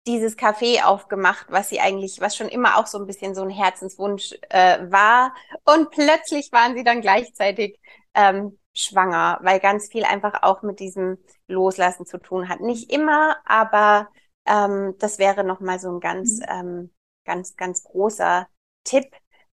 dieses 0.07 0.38
Café 0.38 0.85
aufgemacht, 0.85 1.46
was 1.50 1.68
sie 1.68 1.80
eigentlich, 1.80 2.20
was 2.20 2.37
schon 2.37 2.48
immer 2.48 2.78
auch 2.78 2.87
so 2.87 2.98
ein 2.98 3.07
bisschen 3.07 3.35
so 3.35 3.42
ein 3.42 3.50
Herzenswunsch 3.50 4.35
äh, 4.50 4.78
war. 4.90 5.35
Und 5.64 5.90
plötzlich 5.90 6.52
waren 6.52 6.76
sie 6.76 6.85
dann 6.85 7.00
gleichzeitig 7.00 7.80
ähm, 8.14 8.59
schwanger, 8.72 9.38
weil 9.42 9.59
ganz 9.61 9.88
viel 9.88 10.04
einfach 10.04 10.42
auch 10.42 10.62
mit 10.62 10.78
diesem 10.78 11.18
Loslassen 11.48 12.07
zu 12.07 12.18
tun 12.18 12.48
hat. 12.48 12.61
Nicht 12.61 12.92
immer, 12.92 13.37
aber 13.44 14.09
ähm, 14.46 14.94
das 14.98 15.18
wäre 15.18 15.42
nochmal 15.42 15.80
so 15.80 15.90
ein 15.90 16.00
ganz, 16.00 16.38
mhm. 16.38 16.46
ähm, 16.48 16.94
ganz, 17.24 17.57
ganz 17.57 17.83
großer 17.83 18.46
Tipp. 18.85 19.07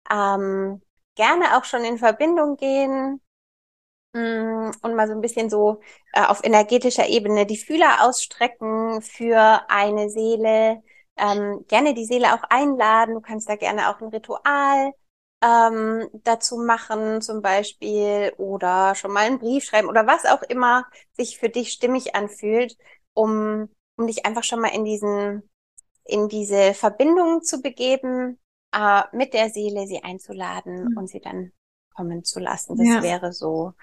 Ähm, 0.10 0.82
gerne 1.15 1.58
auch 1.58 1.63
schon 1.65 1.84
in 1.84 1.97
Verbindung 1.97 2.58
gehen 2.58 3.21
und 4.13 4.96
mal 4.96 5.08
so 5.08 5.13
ein 5.13 5.22
bisschen 5.22 5.50
so 5.50 5.80
äh, 6.13 6.26
auf 6.26 6.43
energetischer 6.43 7.08
Ebene 7.08 7.46
die 7.46 7.58
Fühler 7.58 8.06
ausstrecken 8.08 9.02
für 9.02 9.62
eine 9.70 10.10
Seele. 10.10 10.82
Ähm, 11.17 11.65
gerne 11.67 11.93
die 11.93 12.06
Seele 12.06 12.34
auch 12.34 12.43
einladen. 12.50 13.15
Du 13.15 13.22
kannst 13.22 13.50
da 13.50 13.56
gerne 13.56 13.89
auch 13.89 14.02
ein 14.02 14.10
Ritual 14.10 14.93
ähm, 15.43 16.10
dazu 16.24 16.58
machen, 16.58 17.22
zum 17.22 17.41
Beispiel, 17.41 18.34
oder 18.38 18.96
schon 18.96 19.12
mal 19.13 19.26
einen 19.26 19.39
Brief 19.39 19.65
schreiben 19.65 19.88
oder 19.88 20.08
was 20.08 20.26
auch 20.26 20.41
immer 20.43 20.86
sich 21.13 21.38
für 21.38 21.50
dich 21.50 21.72
stimmig 21.72 22.15
anfühlt, 22.15 22.76
um, 23.13 23.70
um 23.98 24.08
dich 24.08 24.26
einfach 24.26 24.43
schon 24.43 24.60
mal 24.62 24.74
in 24.74 24.84
diesen, 24.84 25.50
in 26.06 26.28
diese 26.28 26.74
Verbindung 26.74 27.43
zu 27.43 27.62
begeben, 27.62 28.39
äh, 28.72 29.04
mit 29.12 29.34
der 29.34 29.50
Seele 29.50 29.86
sie 29.88 30.04
einzuladen 30.04 30.91
mhm. 30.91 30.98
und 30.98 31.08
sie 31.08 31.20
dann 31.20 31.52
kommen 31.97 32.23
zu 32.23 32.39
lassen. 32.39 32.77
Das 32.77 32.88
ja. 32.88 33.03
wäre 33.03 33.33
so 33.33 33.73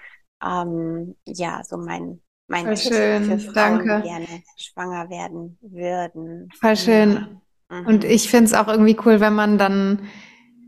ähm, 0.43 1.15
ja, 1.25 1.61
so 1.67 1.77
mein, 1.77 2.19
mein 2.47 2.65
Voll 2.65 2.75
Tipp 2.75 2.93
schön. 2.93 3.23
für 3.25 3.39
Frauen, 3.39 3.53
Danke. 3.53 4.01
die 4.01 4.09
gerne 4.09 4.27
schwanger 4.57 5.09
werden 5.09 5.57
würden. 5.61 6.49
Voll 6.59 6.77
schön. 6.77 7.41
Mhm. 7.69 7.87
Und 7.87 8.03
ich 8.03 8.29
finde 8.29 8.45
es 8.45 8.53
auch 8.53 8.67
irgendwie 8.67 8.97
cool, 9.05 9.19
wenn 9.19 9.33
man 9.33 9.57
dann 9.57 10.07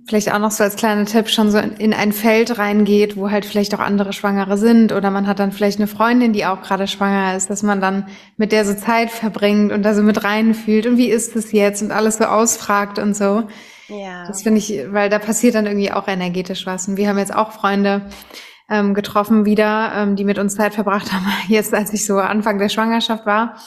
vielleicht 0.07 0.33
auch 0.33 0.39
noch 0.39 0.51
so 0.51 0.63
als 0.63 0.77
kleiner 0.77 1.05
Tipp 1.05 1.27
schon 1.27 1.51
so 1.51 1.57
in 1.57 1.93
ein 1.93 2.13
Feld 2.13 2.57
reingeht, 2.57 3.17
wo 3.17 3.29
halt 3.29 3.43
vielleicht 3.43 3.75
auch 3.75 3.79
andere 3.79 4.13
Schwangere 4.13 4.57
sind 4.57 4.93
oder 4.93 5.11
man 5.11 5.27
hat 5.27 5.39
dann 5.39 5.51
vielleicht 5.51 5.79
eine 5.79 5.87
Freundin, 5.87 6.31
die 6.31 6.45
auch 6.45 6.61
gerade 6.61 6.87
schwanger 6.87 7.35
ist, 7.35 7.49
dass 7.49 7.61
man 7.61 7.81
dann 7.81 8.07
mit 8.37 8.53
der 8.53 8.63
so 8.63 8.73
Zeit 8.73 9.11
verbringt 9.11 9.73
und 9.73 9.83
da 9.83 9.93
so 9.93 10.03
mit 10.03 10.23
reinfühlt 10.23 10.87
und 10.87 10.95
wie 10.97 11.09
ist 11.09 11.35
es 11.35 11.51
jetzt 11.51 11.81
und 11.81 11.91
alles 11.91 12.17
so 12.17 12.23
ausfragt 12.23 12.99
und 12.99 13.17
so. 13.17 13.47
Ja. 13.87 14.25
Das 14.27 14.43
finde 14.43 14.59
ich, 14.59 14.83
weil 14.89 15.09
da 15.09 15.19
passiert 15.19 15.55
dann 15.55 15.65
irgendwie 15.65 15.91
auch 15.91 16.07
energetisch 16.07 16.65
was. 16.65 16.87
Und 16.87 16.97
wir 16.97 17.07
haben 17.07 17.17
jetzt 17.17 17.35
auch 17.35 17.51
Freunde, 17.51 18.09
ähm, 18.69 18.93
getroffen 18.93 19.45
wieder, 19.45 19.91
ähm, 19.95 20.15
die 20.15 20.25
mit 20.25 20.37
uns 20.39 20.55
Zeit 20.55 20.73
verbracht 20.73 21.11
haben, 21.13 21.25
jetzt 21.47 21.73
als 21.73 21.93
ich 21.93 22.05
so 22.05 22.17
Anfang 22.17 22.59
der 22.59 22.69
Schwangerschaft 22.69 23.25
war. 23.25 23.57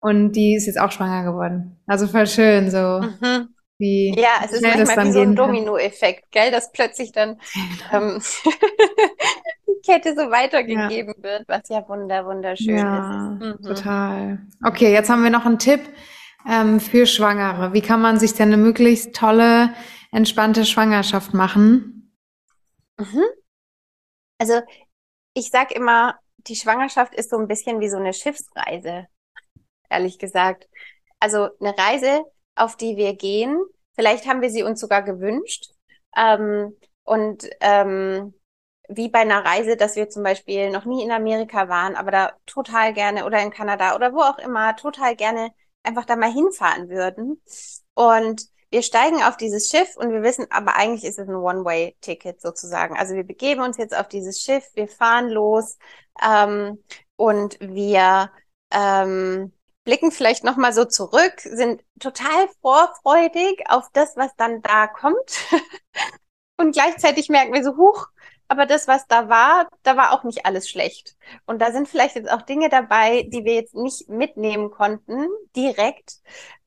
Und 0.00 0.32
die 0.32 0.54
ist 0.54 0.66
jetzt 0.66 0.80
auch 0.80 0.92
schwanger 0.92 1.24
geworden. 1.24 1.78
Also 1.86 2.06
voll 2.06 2.26
schön, 2.26 2.70
so. 2.70 3.02
Mhm. 3.02 3.48
Wie 3.76 4.14
ja, 4.14 4.44
es 4.44 4.52
ist 4.52 4.62
manchmal 4.62 5.06
wie 5.06 5.12
so 5.12 5.20
ein 5.20 5.34
Domino-Effekt, 5.34 6.30
gell, 6.32 6.50
dass 6.50 6.70
plötzlich 6.72 7.12
dann 7.12 7.38
ähm, 7.92 8.20
die 9.66 9.90
Kette 9.90 10.14
so 10.14 10.30
weitergegeben 10.30 11.14
ja. 11.16 11.22
wird, 11.22 11.44
was 11.48 11.62
ja 11.68 11.86
wunder 11.88 12.26
wunderschön 12.26 12.76
ja, 12.76 13.38
ist. 13.40 13.60
Mhm. 13.60 13.66
Total. 13.66 14.38
Okay, 14.64 14.92
jetzt 14.92 15.08
haben 15.08 15.22
wir 15.22 15.30
noch 15.30 15.46
einen 15.46 15.58
Tipp 15.58 15.80
ähm, 16.48 16.80
für 16.80 17.06
Schwangere. 17.06 17.72
Wie 17.72 17.82
kann 17.82 18.00
man 18.00 18.18
sich 18.18 18.34
denn 18.34 18.52
eine 18.52 18.56
möglichst 18.56 19.14
tolle, 19.14 19.74
entspannte 20.12 20.64
Schwangerschaft 20.64 21.34
machen? 21.34 22.14
Mhm. 22.98 23.24
Also 24.38 24.60
ich 25.34 25.50
sag 25.50 25.72
immer, 25.72 26.18
die 26.38 26.56
Schwangerschaft 26.56 27.14
ist 27.14 27.30
so 27.30 27.38
ein 27.38 27.48
bisschen 27.48 27.80
wie 27.80 27.88
so 27.88 27.98
eine 27.98 28.12
Schiffsreise, 28.12 29.06
ehrlich 29.88 30.18
gesagt. 30.18 30.68
Also 31.18 31.48
eine 31.60 31.76
Reise, 31.76 32.24
auf 32.54 32.76
die 32.76 32.96
wir 32.96 33.14
gehen. 33.14 33.60
Vielleicht 33.94 34.26
haben 34.26 34.40
wir 34.40 34.50
sie 34.50 34.62
uns 34.62 34.80
sogar 34.80 35.02
gewünscht. 35.02 35.70
Ähm, 36.16 36.76
und 37.04 37.48
ähm, 37.60 38.34
wie 38.88 39.08
bei 39.08 39.20
einer 39.20 39.44
Reise, 39.44 39.76
dass 39.76 39.96
wir 39.96 40.08
zum 40.08 40.22
Beispiel 40.22 40.70
noch 40.70 40.84
nie 40.84 41.02
in 41.02 41.12
Amerika 41.12 41.68
waren, 41.68 41.94
aber 41.94 42.10
da 42.10 42.32
total 42.46 42.92
gerne 42.92 43.24
oder 43.24 43.40
in 43.42 43.50
Kanada 43.50 43.94
oder 43.94 44.12
wo 44.12 44.20
auch 44.20 44.38
immer 44.38 44.74
total 44.76 45.14
gerne 45.14 45.52
einfach 45.82 46.04
da 46.04 46.16
mal 46.16 46.32
hinfahren 46.32 46.88
würden. 46.88 47.40
Und 47.94 48.46
wir 48.70 48.82
steigen 48.82 49.22
auf 49.22 49.36
dieses 49.36 49.68
Schiff 49.68 49.96
und 49.96 50.12
wir 50.12 50.22
wissen, 50.22 50.46
aber 50.50 50.76
eigentlich 50.76 51.04
ist 51.04 51.18
es 51.18 51.28
ein 51.28 51.34
One-Way-Ticket 51.34 52.40
sozusagen. 52.40 52.96
Also 52.96 53.14
wir 53.14 53.24
begeben 53.24 53.62
uns 53.62 53.76
jetzt 53.78 53.96
auf 53.96 54.08
dieses 54.08 54.40
Schiff, 54.40 54.64
wir 54.74 54.86
fahren 54.86 55.28
los 55.28 55.76
ähm, 56.24 56.82
und 57.16 57.58
wir 57.60 58.30
ähm, 58.72 59.52
blicken 59.84 60.12
vielleicht 60.12 60.44
nochmal 60.44 60.72
so 60.72 60.84
zurück, 60.84 61.40
sind 61.40 61.82
total 61.98 62.48
vorfreudig 62.60 63.64
auf 63.68 63.86
das, 63.92 64.16
was 64.16 64.30
dann 64.36 64.62
da 64.62 64.86
kommt. 64.86 65.40
und 66.56 66.72
gleichzeitig 66.72 67.28
merken 67.28 67.52
wir 67.52 67.64
so, 67.64 67.76
huch, 67.76 68.06
aber 68.50 68.66
das, 68.66 68.88
was 68.88 69.06
da 69.06 69.28
war, 69.28 69.68
da 69.84 69.96
war 69.96 70.12
auch 70.12 70.24
nicht 70.24 70.44
alles 70.44 70.68
schlecht. 70.68 71.16
Und 71.46 71.60
da 71.62 71.70
sind 71.70 71.88
vielleicht 71.88 72.16
jetzt 72.16 72.30
auch 72.30 72.42
Dinge 72.42 72.68
dabei, 72.68 73.22
die 73.32 73.44
wir 73.44 73.54
jetzt 73.54 73.76
nicht 73.76 74.08
mitnehmen 74.08 74.72
konnten, 74.72 75.28
direkt. 75.54 76.16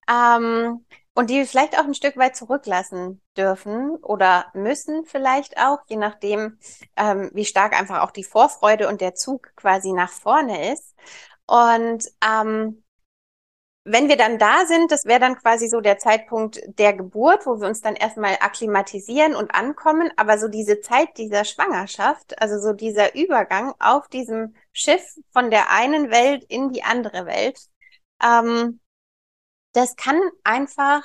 Ähm, 0.09 0.85
und 1.13 1.29
die 1.29 1.35
wir 1.35 1.45
vielleicht 1.45 1.77
auch 1.77 1.83
ein 1.83 1.93
Stück 1.93 2.15
weit 2.15 2.37
zurücklassen 2.37 3.21
dürfen 3.35 3.97
oder 3.97 4.45
müssen 4.53 5.05
vielleicht 5.05 5.57
auch, 5.57 5.79
je 5.87 5.97
nachdem, 5.97 6.57
ähm, 6.95 7.29
wie 7.33 7.45
stark 7.45 7.77
einfach 7.77 8.01
auch 8.01 8.11
die 8.11 8.23
Vorfreude 8.23 8.87
und 8.87 9.01
der 9.01 9.13
Zug 9.15 9.51
quasi 9.57 9.91
nach 9.91 10.09
vorne 10.11 10.71
ist. 10.71 10.95
Und 11.45 12.05
ähm, 12.25 12.83
wenn 13.85 14.07
wir 14.07 14.15
dann 14.15 14.37
da 14.39 14.65
sind, 14.65 14.91
das 14.91 15.05
wäre 15.05 15.19
dann 15.19 15.35
quasi 15.35 15.67
so 15.67 15.81
der 15.81 15.97
Zeitpunkt 15.97 16.61
der 16.79 16.93
Geburt, 16.93 17.45
wo 17.45 17.59
wir 17.59 17.67
uns 17.67 17.81
dann 17.81 17.95
erstmal 17.95 18.37
akklimatisieren 18.39 19.35
und 19.35 19.53
ankommen. 19.53 20.09
Aber 20.15 20.37
so 20.37 20.47
diese 20.47 20.79
Zeit 20.79 21.17
dieser 21.17 21.43
Schwangerschaft, 21.43 22.41
also 22.41 22.59
so 22.59 22.73
dieser 22.73 23.15
Übergang 23.15 23.73
auf 23.79 24.07
diesem 24.07 24.55
Schiff 24.71 25.03
von 25.31 25.51
der 25.51 25.71
einen 25.71 26.11
Welt 26.11 26.45
in 26.45 26.71
die 26.71 26.83
andere 26.83 27.25
Welt, 27.25 27.59
ähm, 28.23 28.79
das 29.73 29.95
kann 29.95 30.19
einfach 30.43 31.03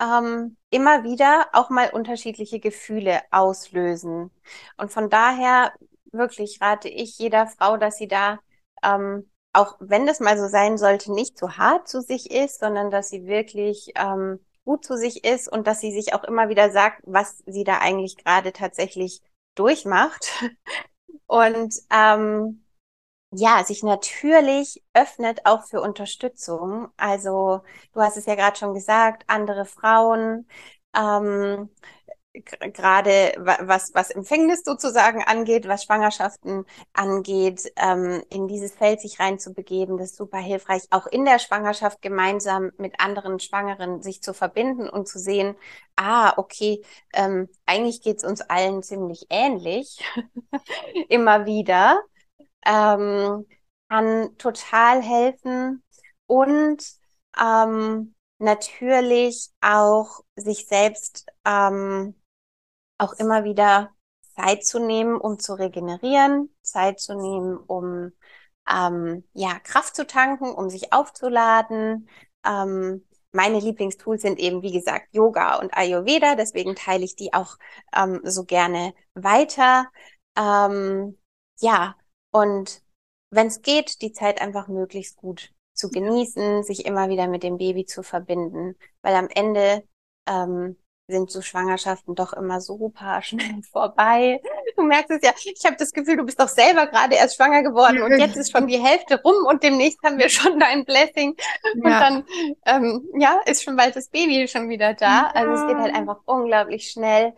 ähm, 0.00 0.56
immer 0.70 1.04
wieder 1.04 1.48
auch 1.52 1.70
mal 1.70 1.90
unterschiedliche 1.90 2.60
Gefühle 2.60 3.22
auslösen. 3.30 4.30
Und 4.76 4.90
von 4.90 5.10
daher 5.10 5.72
wirklich 6.12 6.60
rate 6.60 6.88
ich 6.88 7.18
jeder 7.18 7.46
Frau, 7.46 7.76
dass 7.76 7.96
sie 7.98 8.08
da, 8.08 8.40
ähm, 8.82 9.29
auch 9.52 9.76
wenn 9.80 10.06
das 10.06 10.20
mal 10.20 10.38
so 10.38 10.48
sein 10.48 10.78
sollte, 10.78 11.12
nicht 11.12 11.38
zu 11.38 11.56
hart 11.56 11.88
zu 11.88 12.00
sich 12.02 12.30
ist, 12.30 12.60
sondern 12.60 12.90
dass 12.90 13.08
sie 13.10 13.26
wirklich 13.26 13.92
ähm, 13.96 14.40
gut 14.64 14.84
zu 14.84 14.96
sich 14.96 15.24
ist 15.24 15.48
und 15.50 15.66
dass 15.66 15.80
sie 15.80 15.92
sich 15.92 16.14
auch 16.14 16.24
immer 16.24 16.48
wieder 16.48 16.70
sagt, 16.70 17.02
was 17.04 17.42
sie 17.46 17.64
da 17.64 17.78
eigentlich 17.78 18.16
gerade 18.16 18.52
tatsächlich 18.52 19.22
durchmacht. 19.54 20.26
Und 21.26 21.74
ähm, 21.90 22.64
ja, 23.32 23.64
sich 23.64 23.82
natürlich 23.82 24.82
öffnet 24.94 25.46
auch 25.46 25.64
für 25.64 25.80
Unterstützung. 25.80 26.88
Also 26.96 27.62
du 27.92 28.00
hast 28.00 28.16
es 28.16 28.26
ja 28.26 28.34
gerade 28.34 28.58
schon 28.58 28.74
gesagt, 28.74 29.24
andere 29.28 29.64
Frauen, 29.66 30.48
ähm, 30.96 31.70
gerade 32.32 33.34
was, 33.38 33.92
was 33.94 34.10
Empfängnis 34.10 34.62
sozusagen 34.64 35.22
angeht, 35.24 35.66
was 35.66 35.84
Schwangerschaften 35.84 36.64
angeht, 36.92 37.72
ähm, 37.76 38.22
in 38.30 38.46
dieses 38.46 38.72
Feld 38.72 39.00
sich 39.00 39.18
reinzubegeben, 39.18 39.98
das 39.98 40.10
ist 40.10 40.16
super 40.16 40.38
hilfreich, 40.38 40.82
auch 40.90 41.06
in 41.06 41.24
der 41.24 41.40
Schwangerschaft 41.40 42.00
gemeinsam 42.02 42.70
mit 42.78 43.00
anderen 43.00 43.40
Schwangeren 43.40 44.02
sich 44.02 44.22
zu 44.22 44.32
verbinden 44.32 44.88
und 44.88 45.08
zu 45.08 45.18
sehen, 45.18 45.56
ah, 45.96 46.32
okay, 46.36 46.82
ähm, 47.12 47.48
eigentlich 47.66 48.00
geht's 48.02 48.24
uns 48.24 48.40
allen 48.42 48.82
ziemlich 48.82 49.26
ähnlich, 49.30 49.98
immer 51.08 51.46
wieder, 51.46 52.00
ähm, 52.64 53.46
kann 53.88 54.36
total 54.38 55.02
helfen 55.02 55.82
und 56.26 56.84
ähm, 57.40 58.14
natürlich 58.38 59.50
auch 59.60 60.20
sich 60.36 60.66
selbst 60.66 61.26
ähm, 61.44 62.14
auch 63.00 63.14
immer 63.14 63.44
wieder 63.44 63.90
Zeit 64.36 64.64
zu 64.64 64.78
nehmen, 64.78 65.16
um 65.16 65.38
zu 65.38 65.54
regenerieren, 65.54 66.54
Zeit 66.62 67.00
zu 67.00 67.14
nehmen, 67.14 67.56
um 67.56 68.12
ähm, 68.70 69.24
ja 69.32 69.58
Kraft 69.60 69.96
zu 69.96 70.06
tanken, 70.06 70.52
um 70.52 70.70
sich 70.70 70.92
aufzuladen. 70.92 72.08
Ähm, 72.44 73.06
meine 73.32 73.60
Lieblingstools 73.60 74.22
sind 74.22 74.38
eben, 74.38 74.62
wie 74.62 74.72
gesagt, 74.72 75.08
Yoga 75.12 75.56
und 75.56 75.72
Ayurveda, 75.74 76.34
deswegen 76.34 76.74
teile 76.74 77.04
ich 77.04 77.16
die 77.16 77.32
auch 77.32 77.56
ähm, 77.94 78.20
so 78.24 78.44
gerne 78.44 78.94
weiter. 79.14 79.90
Ähm, 80.36 81.18
ja, 81.60 81.96
und 82.32 82.82
wenn 83.30 83.46
es 83.46 83.62
geht, 83.62 84.02
die 84.02 84.12
Zeit 84.12 84.40
einfach 84.40 84.68
möglichst 84.68 85.16
gut 85.16 85.52
zu 85.74 85.90
genießen, 85.90 86.64
sich 86.64 86.84
immer 86.86 87.08
wieder 87.08 87.28
mit 87.28 87.42
dem 87.42 87.58
Baby 87.58 87.84
zu 87.86 88.02
verbinden, 88.02 88.76
weil 89.02 89.14
am 89.14 89.28
Ende 89.28 89.84
ähm, 90.26 90.76
sind 91.10 91.30
so 91.30 91.42
Schwangerschaften 91.42 92.14
doch 92.14 92.32
immer 92.32 92.60
super 92.60 93.20
schnell 93.22 93.62
vorbei. 93.70 94.40
Du 94.76 94.82
merkst 94.82 95.10
es 95.10 95.22
ja, 95.22 95.32
ich 95.44 95.64
habe 95.64 95.76
das 95.76 95.92
Gefühl, 95.92 96.16
du 96.16 96.24
bist 96.24 96.40
doch 96.40 96.48
selber 96.48 96.86
gerade 96.86 97.14
erst 97.16 97.36
schwanger 97.36 97.62
geworden 97.62 98.02
und 98.02 98.18
jetzt 98.18 98.36
ist 98.36 98.52
schon 98.52 98.66
die 98.66 98.78
Hälfte 98.78 99.20
rum 99.22 99.46
und 99.46 99.62
demnächst 99.62 100.02
haben 100.04 100.18
wir 100.18 100.28
schon 100.28 100.58
dein 100.58 100.84
Blessing 100.84 101.36
und 101.74 101.90
ja. 101.90 102.00
dann 102.00 102.24
ähm, 102.66 103.08
ja 103.18 103.40
ist 103.46 103.62
schon 103.62 103.76
bald 103.76 103.96
das 103.96 104.08
Baby 104.08 104.48
schon 104.48 104.68
wieder 104.68 104.94
da. 104.94 105.06
Ja. 105.06 105.30
Also 105.34 105.52
es 105.52 105.66
geht 105.68 105.76
halt 105.76 105.94
einfach 105.94 106.18
unglaublich 106.24 106.90
schnell. 106.90 107.34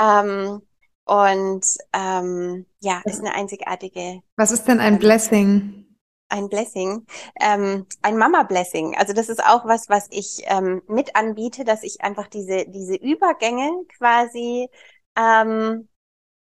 Ähm, 0.00 0.62
und 1.06 1.64
ähm, 1.92 2.66
ja, 2.80 3.00
ist 3.04 3.20
eine 3.20 3.32
einzigartige. 3.32 4.20
Was 4.36 4.50
ist 4.50 4.64
denn 4.64 4.80
ein 4.80 4.98
Blessing? 4.98 5.85
Ein 6.28 6.48
Blessing, 6.48 7.06
ähm, 7.40 7.86
ein 8.02 8.16
Mama-Blessing. 8.18 8.96
Also 8.96 9.12
das 9.12 9.28
ist 9.28 9.44
auch 9.44 9.64
was, 9.66 9.88
was 9.88 10.08
ich 10.10 10.42
ähm, 10.46 10.82
mit 10.88 11.14
anbiete, 11.16 11.64
dass 11.64 11.82
ich 11.82 12.02
einfach 12.02 12.26
diese, 12.28 12.66
diese 12.68 12.96
Übergänge 12.96 13.70
quasi 13.98 14.68
ähm, 15.16 15.88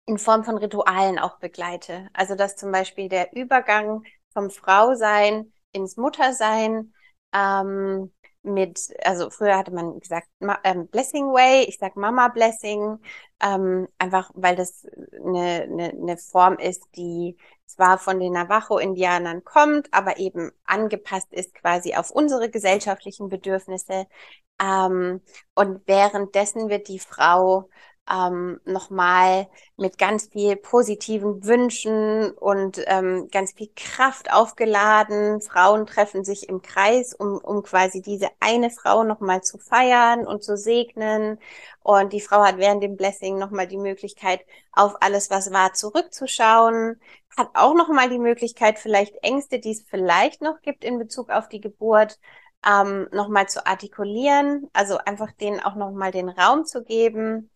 in 0.06 0.18
Form 0.18 0.44
von 0.44 0.58
Ritualen 0.58 1.18
auch 1.18 1.38
begleite. 1.38 2.08
Also 2.12 2.34
dass 2.34 2.56
zum 2.56 2.72
Beispiel 2.72 3.08
der 3.08 3.34
Übergang 3.34 4.04
vom 4.32 4.50
Frausein 4.50 5.52
ins 5.72 5.96
Muttersein 5.96 6.92
ähm, 7.32 8.12
mit, 8.42 8.80
also 9.04 9.30
früher 9.30 9.56
hatte 9.56 9.72
man 9.72 10.00
gesagt 10.00 10.28
ähm, 10.64 10.88
Blessing 10.88 11.26
Way, 11.26 11.64
ich 11.64 11.78
sag 11.78 11.96
Mama 11.96 12.28
Blessing, 12.28 12.98
ähm, 13.40 13.88
einfach 13.98 14.30
weil 14.34 14.56
das 14.56 14.86
eine, 15.24 15.62
eine, 15.62 15.90
eine 15.90 16.16
Form 16.16 16.58
ist, 16.58 16.82
die 16.96 17.36
zwar 17.66 17.98
von 17.98 18.20
den 18.20 18.32
Navajo-Indianern 18.32 19.44
kommt, 19.44 19.88
aber 19.92 20.18
eben 20.18 20.50
angepasst 20.64 21.32
ist 21.32 21.54
quasi 21.54 21.94
auf 21.94 22.10
unsere 22.10 22.50
gesellschaftlichen 22.50 23.28
Bedürfnisse. 23.28 24.06
Ähm, 24.60 25.20
und 25.54 25.82
währenddessen 25.86 26.68
wird 26.68 26.88
die 26.88 26.98
Frau 26.98 27.68
ähm, 28.10 28.60
nochmal 28.64 29.48
mit 29.76 29.96
ganz 29.96 30.26
viel 30.28 30.56
positiven 30.56 31.44
Wünschen 31.44 32.32
und 32.32 32.82
ähm, 32.86 33.28
ganz 33.30 33.52
viel 33.52 33.70
Kraft 33.76 34.32
aufgeladen. 34.32 35.40
Frauen 35.40 35.86
treffen 35.86 36.24
sich 36.24 36.48
im 36.48 36.62
Kreis, 36.62 37.14
um, 37.14 37.38
um 37.38 37.62
quasi 37.62 38.02
diese 38.02 38.28
eine 38.40 38.70
Frau 38.70 39.04
nochmal 39.04 39.42
zu 39.42 39.58
feiern 39.58 40.26
und 40.26 40.42
zu 40.42 40.56
segnen. 40.56 41.38
Und 41.82 42.12
die 42.12 42.20
Frau 42.20 42.44
hat 42.44 42.58
während 42.58 42.82
dem 42.82 42.96
Blessing 42.96 43.38
nochmal 43.38 43.66
die 43.68 43.78
Möglichkeit, 43.78 44.44
auf 44.72 44.96
alles, 45.00 45.30
was 45.30 45.52
war, 45.52 45.72
zurückzuschauen. 45.72 47.00
Hat 47.36 47.50
auch 47.54 47.74
nochmal 47.74 48.08
die 48.10 48.18
Möglichkeit, 48.18 48.78
vielleicht 48.78 49.14
Ängste, 49.22 49.58
die 49.58 49.72
es 49.72 49.82
vielleicht 49.88 50.42
noch 50.42 50.60
gibt 50.62 50.84
in 50.84 50.98
Bezug 50.98 51.30
auf 51.30 51.48
die 51.48 51.60
Geburt, 51.60 52.18
ähm, 52.66 53.08
nochmal 53.12 53.48
zu 53.48 53.66
artikulieren. 53.66 54.68
Also 54.72 54.98
einfach 54.98 55.32
denen 55.32 55.60
auch 55.60 55.76
nochmal 55.76 56.10
den 56.12 56.28
Raum 56.28 56.64
zu 56.64 56.82
geben 56.84 57.50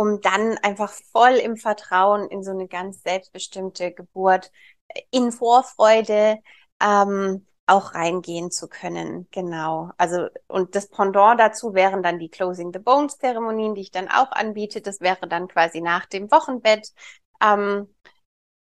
um 0.00 0.22
dann 0.22 0.56
einfach 0.62 0.90
voll 1.12 1.34
im 1.34 1.58
Vertrauen 1.58 2.26
in 2.30 2.42
so 2.42 2.52
eine 2.52 2.68
ganz 2.68 3.02
selbstbestimmte 3.02 3.92
Geburt 3.92 4.50
äh, 4.88 5.02
in 5.10 5.30
Vorfreude 5.30 6.38
ähm, 6.82 7.46
auch 7.66 7.92
reingehen 7.92 8.50
zu 8.50 8.66
können. 8.66 9.28
Genau. 9.30 9.90
Also, 9.98 10.28
und 10.48 10.74
das 10.74 10.88
Pendant 10.88 11.38
dazu 11.38 11.74
wären 11.74 12.02
dann 12.02 12.18
die 12.18 12.30
Closing 12.30 12.72
the 12.72 12.78
Bones 12.78 13.18
Zeremonien, 13.18 13.74
die 13.74 13.82
ich 13.82 13.90
dann 13.90 14.08
auch 14.08 14.32
anbiete. 14.32 14.80
Das 14.80 15.02
wäre 15.02 15.28
dann 15.28 15.48
quasi 15.48 15.82
nach 15.82 16.06
dem 16.06 16.30
Wochenbett, 16.30 16.94
ähm, 17.42 17.94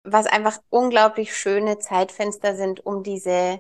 was 0.06 0.28
einfach 0.28 0.60
unglaublich 0.70 1.36
schöne 1.36 1.80
Zeitfenster 1.80 2.56
sind, 2.56 2.86
um 2.86 3.04
diese, 3.04 3.60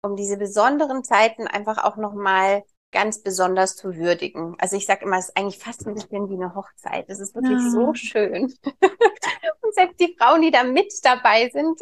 um 0.00 0.16
diese 0.16 0.38
besonderen 0.38 1.04
Zeiten 1.04 1.46
einfach 1.46 1.84
auch 1.84 1.96
nochmal 1.96 2.64
ganz 2.92 3.22
besonders 3.22 3.76
zu 3.76 3.96
würdigen. 3.96 4.56
Also 4.58 4.76
ich 4.76 4.86
sage 4.86 5.04
immer, 5.04 5.18
es 5.18 5.28
ist 5.28 5.36
eigentlich 5.36 5.58
fast 5.58 5.86
ein 5.86 5.94
bisschen 5.94 6.28
wie 6.28 6.34
eine 6.34 6.54
Hochzeit. 6.54 7.08
Es 7.08 7.20
ist 7.20 7.34
wirklich 7.34 7.58
ja. 7.58 7.70
so 7.70 7.94
schön. 7.94 8.44
und 9.60 9.74
selbst 9.74 10.00
die 10.00 10.16
Frauen, 10.18 10.42
die 10.42 10.50
da 10.50 10.64
mit 10.64 10.92
dabei 11.02 11.48
sind, 11.50 11.80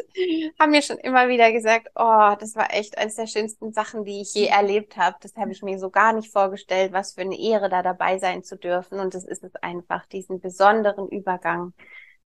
haben 0.59 0.71
mir 0.71 0.81
schon 0.81 0.97
immer 0.97 1.27
wieder 1.27 1.51
gesagt, 1.51 1.89
oh, 1.95 2.35
das 2.39 2.55
war 2.55 2.73
echt 2.73 2.97
eines 2.97 3.15
der 3.15 3.27
schönsten 3.27 3.73
Sachen, 3.73 4.05
die 4.05 4.21
ich 4.21 4.33
je 4.33 4.45
erlebt 4.45 4.97
habe. 4.97 5.17
Das 5.21 5.35
habe 5.35 5.51
ich 5.51 5.63
mir 5.63 5.79
so 5.79 5.89
gar 5.89 6.13
nicht 6.13 6.31
vorgestellt, 6.31 6.93
was 6.93 7.13
für 7.13 7.21
eine 7.21 7.39
Ehre 7.39 7.69
da 7.69 7.81
dabei 7.81 8.19
sein 8.19 8.43
zu 8.43 8.57
dürfen. 8.57 8.99
Und 8.99 9.15
es 9.15 9.25
ist 9.25 9.43
es 9.43 9.55
einfach, 9.55 10.05
diesen 10.05 10.39
besonderen 10.39 11.07
Übergang 11.07 11.73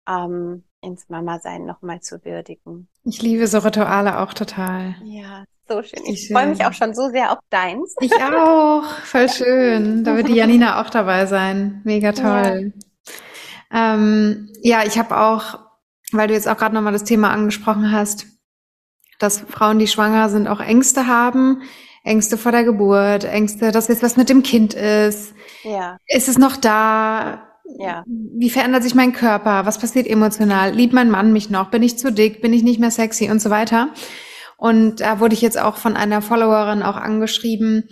ähm, 0.09 0.68
ins 0.81 1.09
Mama-Sein 1.09 1.65
nochmal 1.65 2.01
zu 2.01 2.25
würdigen. 2.25 2.89
Ich 3.05 3.23
liebe 3.23 3.47
so 3.47 3.59
Rituale 3.59 4.21
auch 4.21 4.35
total. 4.35 4.95
Ja, 5.05 5.45
so 5.69 5.83
schön. 5.83 6.05
Ich 6.07 6.29
freue 6.33 6.47
mich 6.47 6.65
auch 6.65 6.73
schon 6.73 6.95
so 6.95 7.11
sehr 7.11 7.33
auf 7.33 7.39
deins. 7.51 7.95
Ich 8.01 8.15
auch. 8.15 8.85
Voll 9.05 9.29
schön. 9.29 10.05
Da 10.05 10.17
wird 10.17 10.29
die 10.29 10.35
Janina 10.35 10.81
auch 10.81 10.91
dabei 10.91 11.27
sein. 11.27 11.81
Mega 11.85 12.13
toll. 12.13 12.73
Ja, 13.71 13.95
ähm, 13.95 14.51
ja 14.63 14.85
ich 14.85 14.99
habe 14.99 15.19
auch, 15.19 15.59
weil 16.13 16.29
du 16.29 16.35
jetzt 16.35 16.49
auch 16.49 16.57
gerade 16.57 16.75
nochmal 16.75 16.93
das 16.93 17.05
Thema 17.05 17.31
angesprochen 17.31 17.93
hast, 17.93 18.27
dass 19.19 19.41
Frauen, 19.41 19.79
die 19.79 19.89
schwanger 19.89 20.29
sind, 20.29 20.49
auch 20.49 20.61
Ängste 20.61 21.07
haben. 21.07 21.63
Ängste 22.05 22.39
vor 22.39 22.53
der 22.53 22.65
Geburt, 22.65 23.25
Ängste, 23.25 23.73
dass 23.73 23.89
jetzt 23.89 24.03
was 24.03 24.17
mit 24.17 24.31
dem 24.31 24.43
Kind 24.43 24.73
ist. 24.73 25.35
Ja. 25.65 25.99
Ist 26.07 26.29
es 26.29 26.39
noch 26.39 26.57
da? 26.57 27.48
Ja. 27.77 28.05
Wie 28.07 28.51
verändert 28.51 28.83
sich 28.83 28.95
mein 28.95 29.13
Körper? 29.13 29.67
Was 29.67 29.79
passiert 29.79 30.07
emotional? 30.07 30.73
Liebt 30.73 30.95
mein 30.95 31.11
Mann 31.11 31.33
mich 31.33 31.51
noch? 31.51 31.71
Bin 31.71 31.83
ich 31.83 31.99
zu 31.99 32.13
dick? 32.13 32.41
Bin 32.41 32.53
ich 32.53 32.63
nicht 32.63 32.81
mehr 32.81 32.91
sexy 32.91 33.31
und 33.31 33.41
so 33.41 33.51
weiter? 33.51 33.91
Und 34.57 35.01
da 35.01 35.21
wurde 35.21 35.35
ich 35.35 35.43
jetzt 35.43 35.61
auch 35.61 35.77
von 35.77 35.97
einer 35.97 36.21
Followerin 36.21 36.83
auch 36.83 36.97
angeschrieben, 36.97 37.85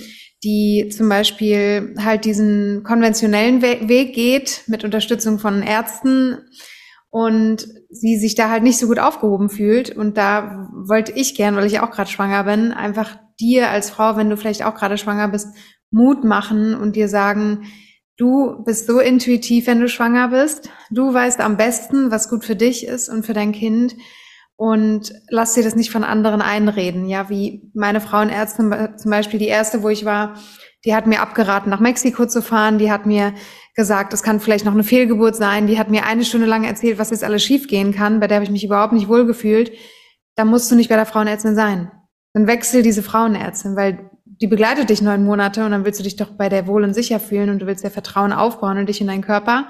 die 0.42 0.88
zum 0.94 1.08
Beispiel 1.08 1.94
halt 1.98 2.24
diesen 2.24 2.82
konventionellen 2.82 3.62
Weg 3.62 4.14
geht 4.14 4.62
mit 4.66 4.82
Unterstützung 4.82 5.38
von 5.38 5.62
Ärzten 5.62 6.38
und 7.10 7.68
sie 7.88 8.18
sich 8.18 8.34
da 8.34 8.50
halt 8.50 8.62
nicht 8.62 8.78
so 8.78 8.88
gut 8.88 8.98
aufgehoben 8.98 9.48
fühlt. 9.48 9.90
Und 9.96 10.16
da 10.16 10.68
wollte 10.72 11.12
ich 11.12 11.34
gern, 11.34 11.56
weil 11.56 11.66
ich 11.66 11.80
auch 11.80 11.90
gerade 11.90 12.10
schwanger 12.10 12.44
bin, 12.44 12.72
einfach 12.72 13.16
dir 13.40 13.70
als 13.70 13.90
Frau, 13.90 14.16
wenn 14.16 14.28
du 14.28 14.36
vielleicht 14.36 14.64
auch 14.64 14.74
gerade 14.74 14.98
schwanger 14.98 15.28
bist, 15.28 15.48
Mut 15.90 16.24
machen 16.24 16.74
und 16.74 16.96
dir 16.96 17.08
sagen, 17.08 17.64
du 18.16 18.62
bist 18.64 18.86
so 18.86 19.00
intuitiv, 19.00 19.66
wenn 19.66 19.80
du 19.80 19.88
schwanger 19.88 20.28
bist. 20.28 20.70
Du 20.90 21.12
weißt 21.12 21.40
am 21.40 21.56
besten, 21.56 22.10
was 22.10 22.28
gut 22.28 22.44
für 22.44 22.56
dich 22.56 22.86
ist 22.86 23.08
und 23.08 23.26
für 23.26 23.34
dein 23.34 23.52
Kind 23.52 23.94
und 24.56 25.12
lass 25.28 25.52
dir 25.52 25.62
das 25.62 25.76
nicht 25.76 25.90
von 25.90 26.02
anderen 26.02 26.40
einreden. 26.40 27.06
Ja, 27.06 27.28
wie 27.28 27.70
meine 27.74 28.00
Frauenärztin 28.00 28.74
zum 28.96 29.10
Beispiel, 29.10 29.38
die 29.38 29.48
erste, 29.48 29.82
wo 29.82 29.90
ich 29.90 30.04
war, 30.04 30.34
die 30.84 30.94
hat 30.94 31.06
mir 31.06 31.20
abgeraten, 31.20 31.68
nach 31.68 31.80
Mexiko 31.80 32.26
zu 32.26 32.40
fahren. 32.40 32.78
Die 32.78 32.90
hat 32.90 33.06
mir 33.06 33.34
gesagt, 33.74 34.14
es 34.14 34.22
kann 34.22 34.40
vielleicht 34.40 34.64
noch 34.64 34.72
eine 34.72 34.84
Fehlgeburt 34.84 35.36
sein. 35.36 35.66
Die 35.66 35.78
hat 35.78 35.90
mir 35.90 36.06
eine 36.06 36.24
Stunde 36.24 36.46
lang 36.46 36.64
erzählt, 36.64 36.98
was 36.98 37.10
jetzt 37.10 37.24
alles 37.24 37.42
schiefgehen 37.42 37.92
kann. 37.92 38.20
Bei 38.20 38.28
der 38.28 38.36
habe 38.36 38.44
ich 38.44 38.50
mich 38.50 38.64
überhaupt 38.64 38.92
nicht 38.92 39.08
wohlgefühlt. 39.08 39.72
Da 40.36 40.44
musst 40.44 40.70
du 40.70 40.74
nicht 40.74 40.88
bei 40.88 40.96
der 40.96 41.06
Frauenärztin 41.06 41.54
sein. 41.54 41.90
Dann 42.32 42.46
wechsel 42.46 42.82
diese 42.82 43.02
Frauenärztin, 43.02 43.76
weil 43.76 44.10
die 44.40 44.46
begleitet 44.46 44.90
dich 44.90 45.02
neun 45.02 45.24
Monate 45.24 45.64
und 45.64 45.70
dann 45.70 45.84
willst 45.84 46.00
du 46.00 46.04
dich 46.04 46.16
doch 46.16 46.30
bei 46.30 46.48
der 46.48 46.66
wohl 46.66 46.84
und 46.84 46.94
sicher 46.94 47.20
fühlen 47.20 47.50
und 47.50 47.60
du 47.60 47.66
willst 47.66 47.84
ja 47.84 47.90
Vertrauen 47.90 48.32
aufbauen 48.32 48.78
und 48.78 48.88
dich 48.88 49.00
in 49.00 49.06
deinen 49.06 49.22
Körper. 49.22 49.68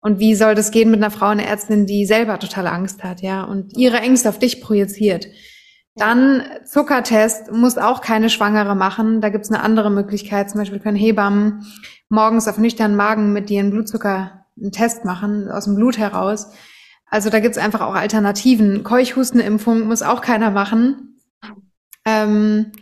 Und 0.00 0.18
wie 0.18 0.34
soll 0.34 0.54
das 0.54 0.70
gehen 0.70 0.90
mit 0.90 1.00
einer 1.00 1.10
Frauenärztin, 1.10 1.86
die 1.86 2.06
selber 2.06 2.38
totale 2.38 2.72
Angst 2.72 3.04
hat, 3.04 3.20
ja, 3.20 3.44
und 3.44 3.76
ihre 3.76 3.98
Ängste 3.98 4.30
auf 4.30 4.38
dich 4.38 4.62
projiziert? 4.62 5.26
Dann 5.96 6.42
Zuckertest 6.64 7.52
muss 7.52 7.76
auch 7.76 8.00
keine 8.00 8.30
Schwangere 8.30 8.74
machen. 8.74 9.20
Da 9.20 9.28
gibt's 9.28 9.50
eine 9.50 9.62
andere 9.62 9.90
Möglichkeit. 9.90 10.48
Zum 10.48 10.60
Beispiel 10.60 10.78
können 10.78 10.96
Hebammen 10.96 11.66
morgens 12.08 12.48
auf 12.48 12.56
nüchternen 12.58 12.96
Magen 12.96 13.32
mit 13.32 13.50
dir 13.50 13.60
einen 13.60 13.70
Blutzucker 13.70 14.46
einen 14.58 14.72
Test 14.72 15.04
machen 15.04 15.50
aus 15.50 15.64
dem 15.64 15.74
Blut 15.74 15.98
heraus. 15.98 16.52
Also 17.06 17.28
da 17.28 17.40
gibt's 17.40 17.58
einfach 17.58 17.80
auch 17.80 17.94
Alternativen. 17.94 18.84
Keuchhustenimpfung 18.84 19.88
muss 19.88 20.02
auch 20.02 20.20
keiner 20.20 20.50
machen. 20.50 21.18
Ähm, 22.06 22.72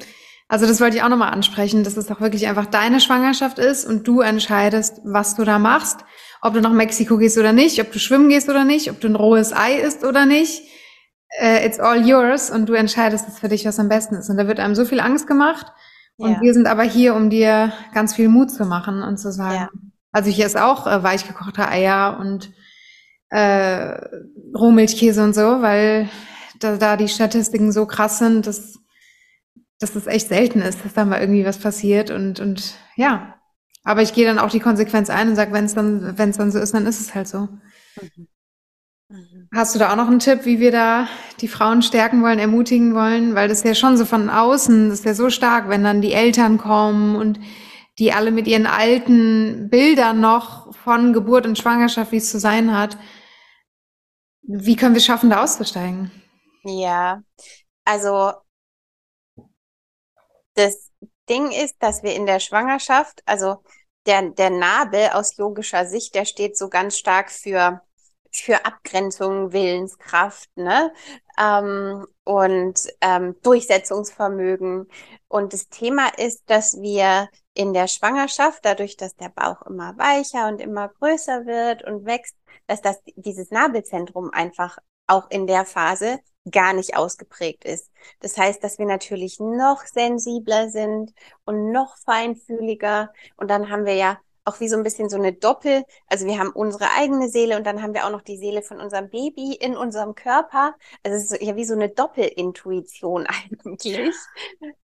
also 0.48 0.66
das 0.66 0.80
wollte 0.80 0.96
ich 0.96 1.02
auch 1.02 1.10
nochmal 1.10 1.32
ansprechen, 1.32 1.84
dass 1.84 1.98
es 1.98 2.06
doch 2.06 2.22
wirklich 2.22 2.48
einfach 2.48 2.66
deine 2.66 3.00
Schwangerschaft 3.00 3.58
ist 3.58 3.84
und 3.84 4.08
du 4.08 4.22
entscheidest, 4.22 5.02
was 5.04 5.36
du 5.36 5.44
da 5.44 5.58
machst, 5.58 6.04
ob 6.40 6.54
du 6.54 6.62
nach 6.62 6.72
Mexiko 6.72 7.18
gehst 7.18 7.36
oder 7.36 7.52
nicht, 7.52 7.80
ob 7.82 7.92
du 7.92 7.98
schwimmen 7.98 8.30
gehst 8.30 8.48
oder 8.48 8.64
nicht, 8.64 8.90
ob 8.90 8.98
du 9.00 9.08
ein 9.08 9.16
rohes 9.16 9.52
Ei 9.52 9.74
isst 9.74 10.04
oder 10.04 10.24
nicht. 10.24 10.62
Uh, 11.42 11.62
it's 11.62 11.78
all 11.78 12.08
yours 12.08 12.50
und 12.50 12.66
du 12.70 12.72
entscheidest 12.72 13.28
es 13.28 13.38
für 13.38 13.50
dich, 13.50 13.66
was 13.66 13.78
am 13.78 13.90
besten 13.90 14.14
ist. 14.14 14.30
Und 14.30 14.38
da 14.38 14.48
wird 14.48 14.58
einem 14.58 14.74
so 14.74 14.86
viel 14.86 14.98
Angst 14.98 15.26
gemacht. 15.26 15.66
Und 16.16 16.32
ja. 16.32 16.40
wir 16.40 16.54
sind 16.54 16.66
aber 16.66 16.84
hier, 16.84 17.14
um 17.14 17.28
dir 17.28 17.70
ganz 17.92 18.14
viel 18.14 18.28
Mut 18.28 18.50
zu 18.50 18.64
machen 18.64 19.02
und 19.02 19.18
zu 19.18 19.30
sagen, 19.30 19.54
ja. 19.54 19.68
also 20.10 20.30
hier 20.30 20.46
ist 20.46 20.56
auch 20.56 20.86
äh, 20.86 21.02
weichgekochte 21.02 21.68
Eier 21.68 22.16
und 22.18 22.50
äh, 23.28 23.94
Rohmilchkäse 24.56 25.22
und 25.22 25.34
so, 25.34 25.60
weil 25.60 26.08
da, 26.60 26.78
da 26.78 26.96
die 26.96 27.08
Statistiken 27.08 27.72
so 27.72 27.84
krass 27.84 28.18
sind, 28.18 28.46
dass 28.46 28.77
dass 29.78 29.92
das 29.92 30.06
echt 30.06 30.28
selten 30.28 30.60
ist, 30.60 30.84
dass 30.84 30.94
da 30.94 31.04
mal 31.04 31.20
irgendwie 31.20 31.44
was 31.44 31.58
passiert 31.58 32.10
und, 32.10 32.40
und 32.40 32.74
ja. 32.96 33.34
Aber 33.84 34.02
ich 34.02 34.12
gehe 34.12 34.26
dann 34.26 34.38
auch 34.38 34.50
die 34.50 34.60
Konsequenz 34.60 35.08
ein 35.08 35.28
und 35.28 35.36
sage, 35.36 35.52
wenn 35.52 35.64
es 35.64 35.74
dann, 35.74 36.18
wenn 36.18 36.30
es 36.30 36.36
dann 36.36 36.50
so 36.50 36.58
ist, 36.58 36.74
dann 36.74 36.86
ist 36.86 37.00
es 37.00 37.14
halt 37.14 37.28
so. 37.28 37.48
Mhm. 38.00 38.28
Mhm. 39.10 39.48
Hast 39.54 39.74
du 39.74 39.78
da 39.78 39.90
auch 39.90 39.96
noch 39.96 40.08
einen 40.08 40.18
Tipp, 40.18 40.44
wie 40.44 40.60
wir 40.60 40.70
da 40.70 41.08
die 41.40 41.48
Frauen 41.48 41.80
stärken 41.80 42.22
wollen, 42.22 42.38
ermutigen 42.38 42.94
wollen? 42.94 43.34
Weil 43.34 43.48
das 43.48 43.58
ist 43.58 43.64
ja 43.64 43.74
schon 43.74 43.96
so 43.96 44.04
von 44.04 44.28
außen, 44.28 44.90
das 44.90 45.00
ist 45.00 45.04
ja 45.06 45.14
so 45.14 45.30
stark, 45.30 45.68
wenn 45.68 45.82
dann 45.82 46.02
die 46.02 46.12
Eltern 46.12 46.58
kommen 46.58 47.16
und 47.16 47.40
die 47.98 48.12
alle 48.12 48.30
mit 48.30 48.46
ihren 48.46 48.66
alten 48.66 49.70
Bildern 49.70 50.20
noch 50.20 50.74
von 50.74 51.12
Geburt 51.12 51.46
und 51.46 51.58
Schwangerschaft, 51.58 52.12
wie 52.12 52.18
es 52.18 52.30
zu 52.30 52.38
sein 52.38 52.76
hat. 52.76 52.98
Wie 54.42 54.76
können 54.76 54.94
wir 54.94 54.98
es 54.98 55.06
schaffen, 55.06 55.30
da 55.30 55.42
auszusteigen? 55.42 56.10
Ja, 56.64 57.22
also 57.84 58.32
das 60.58 60.90
Ding 61.28 61.50
ist, 61.52 61.76
dass 61.80 62.02
wir 62.02 62.14
in 62.14 62.26
der 62.26 62.40
Schwangerschaft, 62.40 63.22
also 63.26 63.62
der, 64.06 64.30
der 64.30 64.50
Nabel 64.50 65.10
aus 65.12 65.36
logischer 65.36 65.86
Sicht, 65.86 66.14
der 66.14 66.24
steht 66.24 66.56
so 66.56 66.68
ganz 66.68 66.96
stark 66.96 67.30
für, 67.30 67.82
für 68.32 68.64
Abgrenzung, 68.64 69.52
Willenskraft, 69.52 70.48
ne? 70.56 70.92
Ähm, 71.38 72.06
und 72.24 72.80
ähm, 73.00 73.36
Durchsetzungsvermögen. 73.42 74.88
Und 75.28 75.52
das 75.52 75.68
Thema 75.68 76.08
ist, 76.16 76.42
dass 76.46 76.80
wir 76.80 77.28
in 77.54 77.72
der 77.72 77.86
Schwangerschaft, 77.86 78.64
dadurch, 78.64 78.96
dass 78.96 79.14
der 79.16 79.28
Bauch 79.28 79.62
immer 79.62 79.96
weicher 79.98 80.48
und 80.48 80.60
immer 80.60 80.88
größer 80.88 81.46
wird 81.46 81.84
und 81.84 82.06
wächst, 82.06 82.36
dass 82.66 82.80
das 82.80 82.98
dieses 83.16 83.50
Nabelzentrum 83.50 84.30
einfach 84.30 84.78
auch 85.06 85.30
in 85.30 85.46
der 85.46 85.64
Phase 85.64 86.18
gar 86.50 86.72
nicht 86.72 86.96
ausgeprägt 86.96 87.64
ist. 87.64 87.90
Das 88.20 88.36
heißt, 88.36 88.62
dass 88.64 88.78
wir 88.78 88.86
natürlich 88.86 89.38
noch 89.40 89.84
sensibler 89.84 90.70
sind 90.70 91.12
und 91.44 91.72
noch 91.72 91.96
feinfühliger. 91.98 93.12
Und 93.36 93.50
dann 93.50 93.70
haben 93.70 93.84
wir 93.84 93.94
ja 93.94 94.18
auch 94.48 94.60
wie 94.60 94.68
so 94.68 94.76
ein 94.76 94.82
bisschen 94.82 95.10
so 95.10 95.18
eine 95.18 95.34
Doppel, 95.34 95.84
also 96.06 96.26
wir 96.26 96.38
haben 96.38 96.50
unsere 96.50 96.90
eigene 96.92 97.28
Seele 97.28 97.56
und 97.58 97.66
dann 97.66 97.82
haben 97.82 97.92
wir 97.92 98.06
auch 98.06 98.10
noch 98.10 98.22
die 98.22 98.38
Seele 98.38 98.62
von 98.62 98.80
unserem 98.80 99.10
Baby 99.10 99.54
in 99.54 99.76
unserem 99.76 100.14
Körper. 100.14 100.74
Also 101.02 101.18
es 101.18 101.32
ist 101.32 101.42
ja 101.42 101.54
wie 101.56 101.66
so 101.66 101.74
eine 101.74 101.90
Doppelintuition 101.90 103.26
eigentlich, 103.52 104.14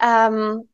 ähm, 0.00 0.68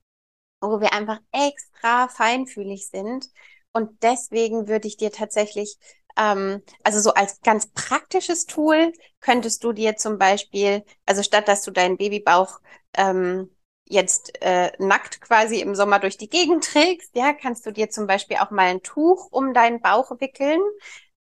wo 0.61 0.81
wir 0.81 0.93
einfach 0.93 1.19
extra 1.33 2.09
feinfühlig 2.09 2.89
sind. 2.89 3.29
Und 3.73 4.03
deswegen 4.03 4.69
würde 4.69 4.89
ich 4.89 4.97
dir 4.97 5.11
tatsächlich 5.11 5.77
ähm, 6.17 6.63
also 6.85 7.01
so 7.01 7.15
als 7.15 7.41
ganz 7.43 7.69
praktisches 7.73 8.47
Tool 8.47 8.93
könntest 9.21 9.65
du 9.65 9.73
dir 9.73 9.97
zum 9.97 10.19
Beispiel, 10.19 10.85
also 11.07 11.23
statt 11.23 11.49
dass 11.49 11.63
du 11.63 11.71
deinen 11.71 11.97
Babybauch 11.97 12.61
ähm, 12.95 13.51
jetzt 13.85 14.41
äh, 14.43 14.73
nackt 14.79 15.21
quasi 15.21 15.61
im 15.61 15.75
Sommer 15.75 15.99
durch 16.01 16.17
die 16.17 16.29
Gegend 16.29 16.65
trägst, 16.65 17.15
ja, 17.15 17.33
kannst 17.33 17.65
du 17.67 17.71
dir 17.71 17.91
zum 17.91 18.07
Beispiel 18.07 18.39
auch 18.39 18.51
mal 18.51 18.67
ein 18.67 18.83
Tuch 18.83 19.29
um 19.31 19.55
deinen 19.55 19.81
Bauch 19.81 20.11
wickeln. 20.21 20.61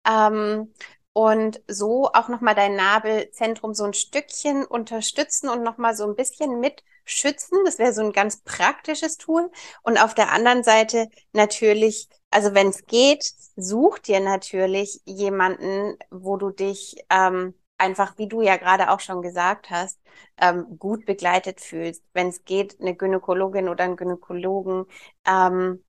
Ähm, 0.06 0.72
und 1.12 1.62
so 1.66 2.10
auch 2.12 2.28
nochmal 2.28 2.54
dein 2.54 2.76
Nabelzentrum 2.76 3.72
so 3.72 3.84
ein 3.84 3.94
Stückchen 3.94 4.66
unterstützen 4.66 5.48
und 5.48 5.62
nochmal 5.62 5.96
so 5.96 6.04
ein 6.04 6.14
bisschen 6.14 6.60
mitschützen. 7.06 7.64
Das 7.64 7.78
wäre 7.78 7.92
so 7.92 8.02
ein 8.02 8.12
ganz 8.12 8.42
praktisches 8.42 9.16
Tool. 9.16 9.50
Und 9.82 9.98
auf 9.98 10.14
der 10.14 10.32
anderen 10.32 10.62
Seite 10.64 11.08
natürlich, 11.32 12.08
also 12.30 12.54
wenn 12.54 12.68
es 12.68 12.84
geht, 12.86 13.24
such 13.56 14.00
dir 14.00 14.20
natürlich 14.20 15.00
jemanden, 15.04 15.96
wo 16.10 16.36
du 16.36 16.50
dich 16.50 16.96
ähm, 17.10 17.54
einfach, 17.78 18.18
wie 18.18 18.28
du 18.28 18.42
ja 18.42 18.56
gerade 18.56 18.90
auch 18.90 19.00
schon 19.00 19.22
gesagt 19.22 19.70
hast, 19.70 19.98
ähm, 20.38 20.78
gut 20.78 21.06
begleitet 21.06 21.60
fühlst. 21.60 22.02
Wenn 22.12 22.28
es 22.28 22.44
geht, 22.44 22.80
eine 22.80 22.94
Gynäkologin 22.94 23.68
oder 23.68 23.84
einen 23.84 23.96
Gynäkologen, 23.96 24.86
ähm, 25.26 25.82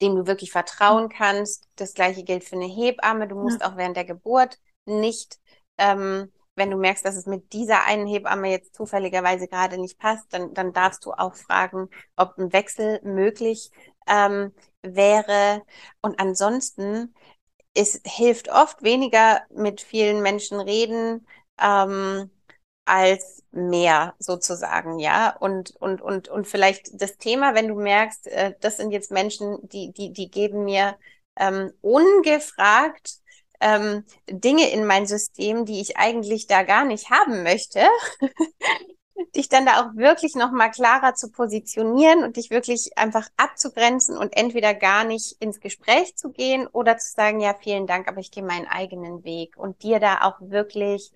dem 0.00 0.16
du 0.16 0.26
wirklich 0.26 0.50
vertrauen 0.50 1.08
kannst. 1.08 1.68
Das 1.76 1.94
gleiche 1.94 2.24
gilt 2.24 2.42
für 2.42 2.56
eine 2.56 2.66
Hebamme. 2.66 3.28
Du 3.28 3.36
musst 3.36 3.60
ja. 3.60 3.68
auch 3.68 3.76
während 3.76 3.96
der 3.96 4.04
Geburt 4.04 4.58
nicht, 4.84 5.38
ähm, 5.78 6.32
wenn 6.54 6.70
du 6.70 6.76
merkst, 6.76 7.04
dass 7.04 7.16
es 7.16 7.26
mit 7.26 7.52
dieser 7.52 7.84
einen 7.84 8.06
Hebamme 8.06 8.50
jetzt 8.50 8.74
zufälligerweise 8.74 9.48
gerade 9.48 9.78
nicht 9.78 9.98
passt, 9.98 10.32
dann, 10.32 10.54
dann 10.54 10.72
darfst 10.72 11.04
du 11.06 11.12
auch 11.12 11.34
fragen, 11.34 11.88
ob 12.16 12.36
ein 12.38 12.52
Wechsel 12.52 13.00
möglich 13.04 13.70
ähm, 14.06 14.52
wäre. 14.82 15.62
Und 16.02 16.20
ansonsten, 16.20 17.14
es 17.74 18.00
hilft 18.04 18.50
oft 18.50 18.82
weniger 18.82 19.42
mit 19.50 19.80
vielen 19.80 20.22
Menschen 20.22 20.60
reden. 20.60 21.26
Ähm, 21.60 22.30
als 22.84 23.44
mehr 23.52 24.14
sozusagen, 24.18 24.98
ja. 24.98 25.36
Und, 25.36 25.76
und, 25.76 26.00
und, 26.02 26.28
und 26.28 26.46
vielleicht 26.48 27.00
das 27.00 27.16
Thema, 27.18 27.54
wenn 27.54 27.68
du 27.68 27.76
merkst, 27.76 28.26
äh, 28.26 28.54
das 28.60 28.76
sind 28.76 28.90
jetzt 28.90 29.10
Menschen, 29.10 29.58
die, 29.68 29.92
die, 29.92 30.12
die 30.12 30.30
geben 30.30 30.64
mir 30.64 30.96
ähm, 31.36 31.72
ungefragt 31.80 33.21
ähm, 33.62 34.04
Dinge 34.28 34.70
in 34.70 34.84
mein 34.84 35.06
System, 35.06 35.64
die 35.64 35.80
ich 35.80 35.96
eigentlich 35.96 36.46
da 36.48 36.64
gar 36.64 36.84
nicht 36.84 37.10
haben 37.10 37.42
möchte, 37.44 37.80
dich 39.36 39.48
dann 39.48 39.64
da 39.64 39.80
auch 39.80 39.96
wirklich 39.96 40.34
nochmal 40.34 40.70
klarer 40.70 41.14
zu 41.14 41.30
positionieren 41.30 42.24
und 42.24 42.36
dich 42.36 42.50
wirklich 42.50 42.98
einfach 42.98 43.28
abzugrenzen 43.36 44.18
und 44.18 44.36
entweder 44.36 44.74
gar 44.74 45.04
nicht 45.04 45.36
ins 45.40 45.60
Gespräch 45.60 46.16
zu 46.16 46.30
gehen 46.30 46.66
oder 46.66 46.98
zu 46.98 47.12
sagen, 47.12 47.40
ja, 47.40 47.54
vielen 47.54 47.86
Dank, 47.86 48.08
aber 48.08 48.18
ich 48.18 48.30
gehe 48.30 48.42
meinen 48.42 48.66
eigenen 48.66 49.24
Weg. 49.24 49.56
Und 49.56 49.82
dir 49.82 50.00
da 50.00 50.22
auch 50.22 50.40
wirklich 50.40 51.12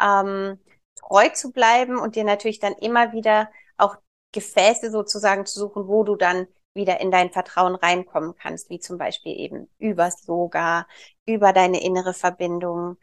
ähm, 0.00 0.58
treu 0.96 1.28
zu 1.30 1.52
bleiben 1.52 1.98
und 1.98 2.16
dir 2.16 2.24
natürlich 2.24 2.60
dann 2.60 2.74
immer 2.74 3.12
wieder 3.12 3.50
auch 3.76 3.96
Gefäße 4.32 4.90
sozusagen 4.90 5.44
zu 5.46 5.58
suchen, 5.58 5.86
wo 5.86 6.04
du 6.04 6.16
dann 6.16 6.46
wieder 6.74 7.00
in 7.00 7.10
dein 7.10 7.30
Vertrauen 7.30 7.74
reinkommen 7.74 8.34
kannst, 8.36 8.70
wie 8.70 8.78
zum 8.78 8.98
Beispiel 8.98 9.38
eben 9.38 9.68
übers 9.78 10.26
Yoga, 10.26 10.86
über 11.26 11.52
deine 11.52 11.82
innere 11.82 12.14
Verbindung, 12.14 12.96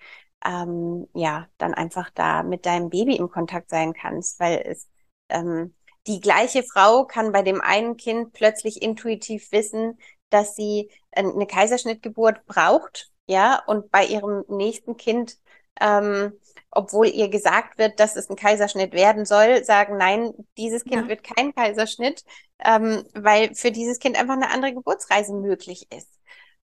ähm, 0.46 1.08
ja, 1.14 1.48
dann 1.58 1.74
einfach 1.74 2.10
da 2.12 2.44
mit 2.44 2.66
deinem 2.66 2.90
Baby 2.90 3.16
im 3.18 3.30
Kontakt 3.30 3.70
sein 3.70 3.94
kannst, 3.94 4.40
weil 4.40 4.62
es 4.66 4.88
ähm, 5.30 5.76
die 6.08 6.22
gleiche 6.22 6.64
Frau 6.64 7.06
kann 7.06 7.32
bei 7.32 7.42
dem 7.42 7.62
einen 7.62 7.98
Kind 7.98 8.34
plötzlich 8.34 8.82
intuitiv 8.82 9.52
wissen, 9.52 10.00
dass 10.30 10.56
sie 10.56 10.90
eine 11.12 11.48
Kaiserschnittgeburt 11.48 12.46
braucht, 12.46 13.12
ja, 13.28 13.62
und 13.68 13.92
bei 13.92 14.06
ihrem 14.06 14.44
nächsten 14.48 14.96
Kind 14.98 15.38
ähm, 15.80 16.34
obwohl 16.72 17.08
ihr 17.08 17.30
gesagt 17.30 17.78
wird, 17.78 18.00
dass 18.00 18.16
es 18.16 18.30
ein 18.30 18.36
Kaiserschnitt 18.36 18.94
werden 18.94 19.26
soll, 19.26 19.64
sagen, 19.64 19.98
nein, 19.98 20.34
dieses 20.58 20.84
Kind 20.84 21.04
ja. 21.04 21.08
wird 21.08 21.24
kein 21.24 21.54
Kaiserschnitt, 21.56 22.24
ähm, 22.64 23.04
weil 23.14 23.56
für 23.56 23.72
dieses 23.72 24.00
Kind 24.00 24.20
einfach 24.20 24.36
eine 24.36 24.52
andere 24.52 24.74
Geburtsreise 24.74 25.34
möglich 25.34 25.88
ist. 25.92 26.20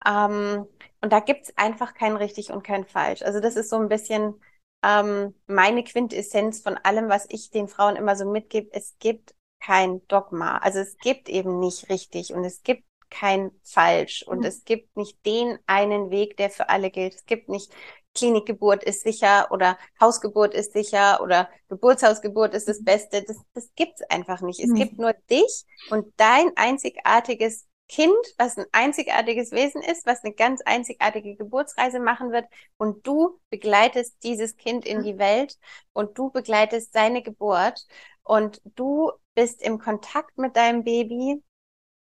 Ähm, 0.05 0.65
und 1.01 1.13
da 1.13 1.19
gibt's 1.19 1.53
einfach 1.57 1.93
kein 1.93 2.15
richtig 2.15 2.51
und 2.51 2.63
kein 2.63 2.85
falsch. 2.85 3.21
Also 3.21 3.39
das 3.39 3.55
ist 3.55 3.69
so 3.69 3.77
ein 3.77 3.89
bisschen 3.89 4.35
ähm, 4.83 5.35
meine 5.47 5.83
Quintessenz 5.83 6.61
von 6.61 6.77
allem, 6.77 7.09
was 7.09 7.25
ich 7.29 7.51
den 7.51 7.67
Frauen 7.67 7.95
immer 7.95 8.15
so 8.15 8.25
mitgebe. 8.25 8.69
Es 8.71 8.95
gibt 8.99 9.33
kein 9.59 10.05
Dogma. 10.07 10.57
Also 10.57 10.79
es 10.79 10.97
gibt 10.97 11.29
eben 11.29 11.59
nicht 11.59 11.89
richtig 11.89 12.33
und 12.33 12.45
es 12.45 12.63
gibt 12.63 12.83
kein 13.09 13.51
falsch 13.63 14.23
und 14.23 14.39
mhm. 14.39 14.45
es 14.45 14.63
gibt 14.63 14.95
nicht 14.95 15.25
den 15.25 15.57
einen 15.65 16.11
Weg, 16.11 16.37
der 16.37 16.49
für 16.49 16.69
alle 16.69 16.91
gilt. 16.91 17.15
Es 17.15 17.25
gibt 17.25 17.49
nicht 17.49 17.73
Klinikgeburt 18.19 18.83
ist 18.83 19.03
sicher 19.03 19.47
oder 19.51 19.77
Hausgeburt 19.99 20.53
ist 20.53 20.73
sicher 20.73 21.21
oder 21.21 21.49
Geburtshausgeburt 21.69 22.53
ist 22.53 22.67
das 22.67 22.81
mhm. 22.81 22.85
Beste. 22.85 23.23
Das, 23.23 23.37
das 23.53 23.69
gibt's 23.75 24.01
einfach 24.09 24.41
nicht. 24.41 24.59
Es 24.59 24.69
mhm. 24.69 24.75
gibt 24.75 24.99
nur 24.99 25.13
dich 25.29 25.65
und 25.89 26.13
dein 26.17 26.51
einzigartiges 26.55 27.65
Kind, 27.87 28.13
was 28.37 28.57
ein 28.57 28.65
einzigartiges 28.71 29.51
Wesen 29.51 29.81
ist, 29.81 30.05
was 30.05 30.23
eine 30.23 30.33
ganz 30.35 30.61
einzigartige 30.61 31.35
Geburtsreise 31.35 31.99
machen 31.99 32.31
wird 32.31 32.45
und 32.77 33.07
du 33.07 33.39
begleitest 33.49 34.21
dieses 34.21 34.57
Kind 34.57 34.85
in 34.85 35.01
die 35.01 35.17
Welt 35.17 35.57
und 35.93 36.15
du 36.17 36.29
begleitest 36.29 36.93
seine 36.93 37.23
Geburt 37.23 37.87
und 38.21 38.61
du 38.63 39.11
bist 39.33 39.63
im 39.63 39.79
Kontakt 39.79 40.37
mit 40.37 40.55
deinem 40.55 40.83
Baby 40.83 41.41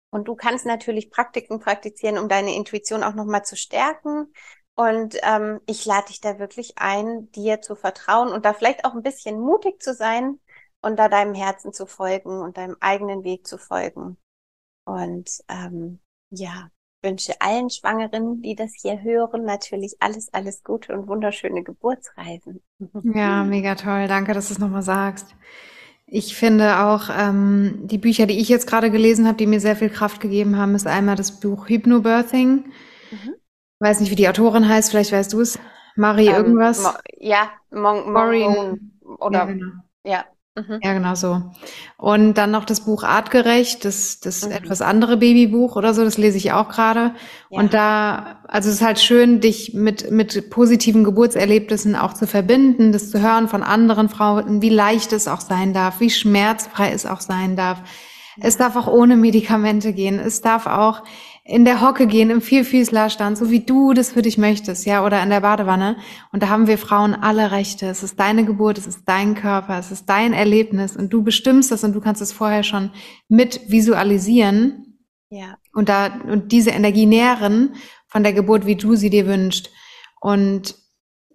und 0.10 0.28
du 0.28 0.36
kannst 0.36 0.66
natürlich 0.66 1.12
Praktiken 1.12 1.60
praktizieren, 1.62 2.18
um 2.18 2.28
deine 2.28 2.56
Intuition 2.56 3.04
auch 3.04 3.14
nochmal 3.14 3.46
zu 3.46 3.56
stärken 3.56 4.34
Und 4.80 5.18
ähm, 5.24 5.60
ich 5.66 5.86
lade 5.86 6.08
dich 6.08 6.22
da 6.22 6.40
wirklich 6.40 6.78
ein, 6.78 7.30
dir 7.34 7.62
zu 7.62 7.76
vertrauen 7.76 8.30
und 8.30 8.46
da 8.46 8.54
vielleicht 8.54 8.86
auch 8.86 8.94
ein 8.94 9.04
bisschen 9.04 9.38
mutig 9.38 9.82
zu 9.82 9.94
sein 9.94 10.40
und 10.82 10.98
da 10.98 11.10
deinem 11.10 11.34
Herzen 11.34 11.74
zu 11.74 11.86
folgen 11.86 12.40
und 12.40 12.56
deinem 12.56 12.78
eigenen 12.80 13.26
Weg 13.26 13.46
zu 13.46 13.58
folgen. 13.58 14.16
Und 14.86 15.32
ähm, 15.50 16.00
ja, 16.30 16.70
wünsche 17.02 17.34
allen 17.42 17.70
Schwangeren, 17.70 18.42
die 18.42 18.56
das 18.56 18.72
hier 18.74 19.02
hören, 19.02 19.44
natürlich 19.44 19.98
alles, 20.00 20.34
alles 20.34 20.64
Gute 20.64 20.94
und 20.94 21.10
wunderschöne 21.10 21.62
Geburtsreisen. 21.62 22.62
Ja, 23.04 23.44
mega 23.44 23.76
toll. 23.76 24.08
Danke, 24.08 24.34
dass 24.34 24.48
du 24.48 24.54
es 24.54 24.60
nochmal 24.60 24.82
sagst. 24.82 25.36
Ich 26.08 26.38
finde 26.38 26.80
auch 26.86 27.10
ähm, 27.14 27.82
die 27.84 27.98
Bücher, 27.98 28.28
die 28.28 28.40
ich 28.40 28.48
jetzt 28.48 28.66
gerade 28.66 28.92
gelesen 28.92 29.28
habe, 29.28 29.36
die 29.36 29.46
mir 29.46 29.60
sehr 29.60 29.76
viel 29.76 29.90
Kraft 29.90 30.22
gegeben 30.22 30.56
haben, 30.56 30.74
ist 30.74 30.88
einmal 30.88 31.18
das 31.18 31.42
Buch 31.42 31.68
Hypnobirthing. 31.68 32.72
Mhm. 33.12 33.36
Weiß 33.80 34.00
nicht, 34.00 34.12
wie 34.12 34.16
die 34.16 34.28
Autorin 34.28 34.68
heißt, 34.68 34.92
vielleicht 34.92 35.12
weißt 35.12 35.34
du 35.34 35.42
es. 35.42 35.58
Marie 35.96 36.28
ähm, 36.28 36.36
irgendwas. 36.36 36.84
Mo 36.84 36.90
ja, 37.18 37.50
Mon 37.72 38.12
Maureen. 38.12 39.00
Oder 39.20 39.40
ja, 39.40 39.46
genau. 39.46 39.72
ja. 40.04 40.26
Mhm. 40.56 40.80
Ja, 40.82 40.94
genau 40.94 41.16
so. 41.16 41.42
Und 41.98 42.34
dann 42.34 42.52
noch 42.52 42.66
das 42.66 42.82
Buch 42.82 43.04
Artgerecht, 43.04 43.86
das, 43.86 44.20
das 44.20 44.46
mhm. 44.46 44.52
etwas 44.52 44.82
andere 44.82 45.18
Babybuch 45.18 45.76
oder 45.76 45.94
so, 45.94 46.04
das 46.04 46.18
lese 46.18 46.38
ich 46.38 46.52
auch 46.52 46.70
gerade. 46.70 47.14
Ja. 47.50 47.60
Und 47.60 47.74
da, 47.74 48.42
also 48.48 48.70
es 48.70 48.76
ist 48.76 48.82
halt 48.82 49.00
schön, 49.00 49.40
dich 49.40 49.74
mit, 49.74 50.12
mit 50.12 50.50
positiven 50.50 51.04
Geburtserlebnissen 51.04 51.96
auch 51.96 52.14
zu 52.14 52.28
verbinden, 52.28 52.92
das 52.92 53.12
zu 53.12 53.22
hören 53.22 53.48
von 53.48 53.64
anderen 53.64 54.10
Frauen, 54.10 54.62
wie 54.62 54.70
leicht 54.70 55.14
es 55.14 55.28
auch 55.28 55.42
sein 55.42 55.74
darf, 55.74 56.00
wie 56.00 56.10
schmerzfrei 56.10 56.92
es 56.92 57.06
auch 57.06 57.22
sein 57.22 57.56
darf. 57.56 57.82
Es 58.42 58.58
darf 58.58 58.76
auch 58.76 58.88
ohne 58.88 59.18
Medikamente 59.18 59.94
gehen. 59.94 60.20
Es 60.20 60.42
darf 60.42 60.66
auch 60.66 61.04
in 61.50 61.66
der 61.66 61.82
Hocke 61.82 62.06
gehen, 62.06 62.30
im 62.30 62.42
Vierfüßlerstand, 62.42 63.36
so 63.36 63.50
wie 63.50 63.62
du 63.62 63.94
das 63.94 64.12
für 64.12 64.22
dich 64.22 64.38
möchtest, 64.38 64.86
ja, 64.86 65.04
oder 65.04 65.24
in 65.24 65.32
der 65.32 65.42
Badewanne. 65.42 65.98
Und 66.32 66.44
da 66.44 66.50
haben 66.50 66.68
wir 66.68 66.78
Frauen 66.78 67.16
alle 67.16 67.52
Rechte. 67.52 67.88
Es 67.88 68.04
ist 68.04 68.20
deine 68.20 68.46
Geburt, 68.46 68.78
es 68.78 68.86
ist 68.86 69.02
dein 69.06 69.34
Körper, 69.34 69.80
es 69.80 69.90
ist 69.90 70.08
dein 70.08 70.34
Erlebnis 70.34 70.96
und 70.96 71.12
du 71.12 71.24
bestimmst 71.24 71.72
das 71.72 71.84
und 71.84 71.94
du 71.94 72.02
kannst 72.02 72.22
es 72.22 72.32
vorher 72.32 72.62
schon 72.62 72.92
mit 73.30 73.62
visualisieren. 73.68 75.00
Ja. 75.32 75.58
Und 75.74 75.90
da, 75.90 76.20
und 76.28 76.52
diese 76.52 76.70
Energie 76.70 77.08
nähren 77.08 77.74
von 78.08 78.22
der 78.22 78.34
Geburt, 78.34 78.68
wie 78.68 78.76
du 78.76 78.96
sie 78.96 79.10
dir 79.10 79.26
wünschst. 79.26 79.72
Und 80.22 80.76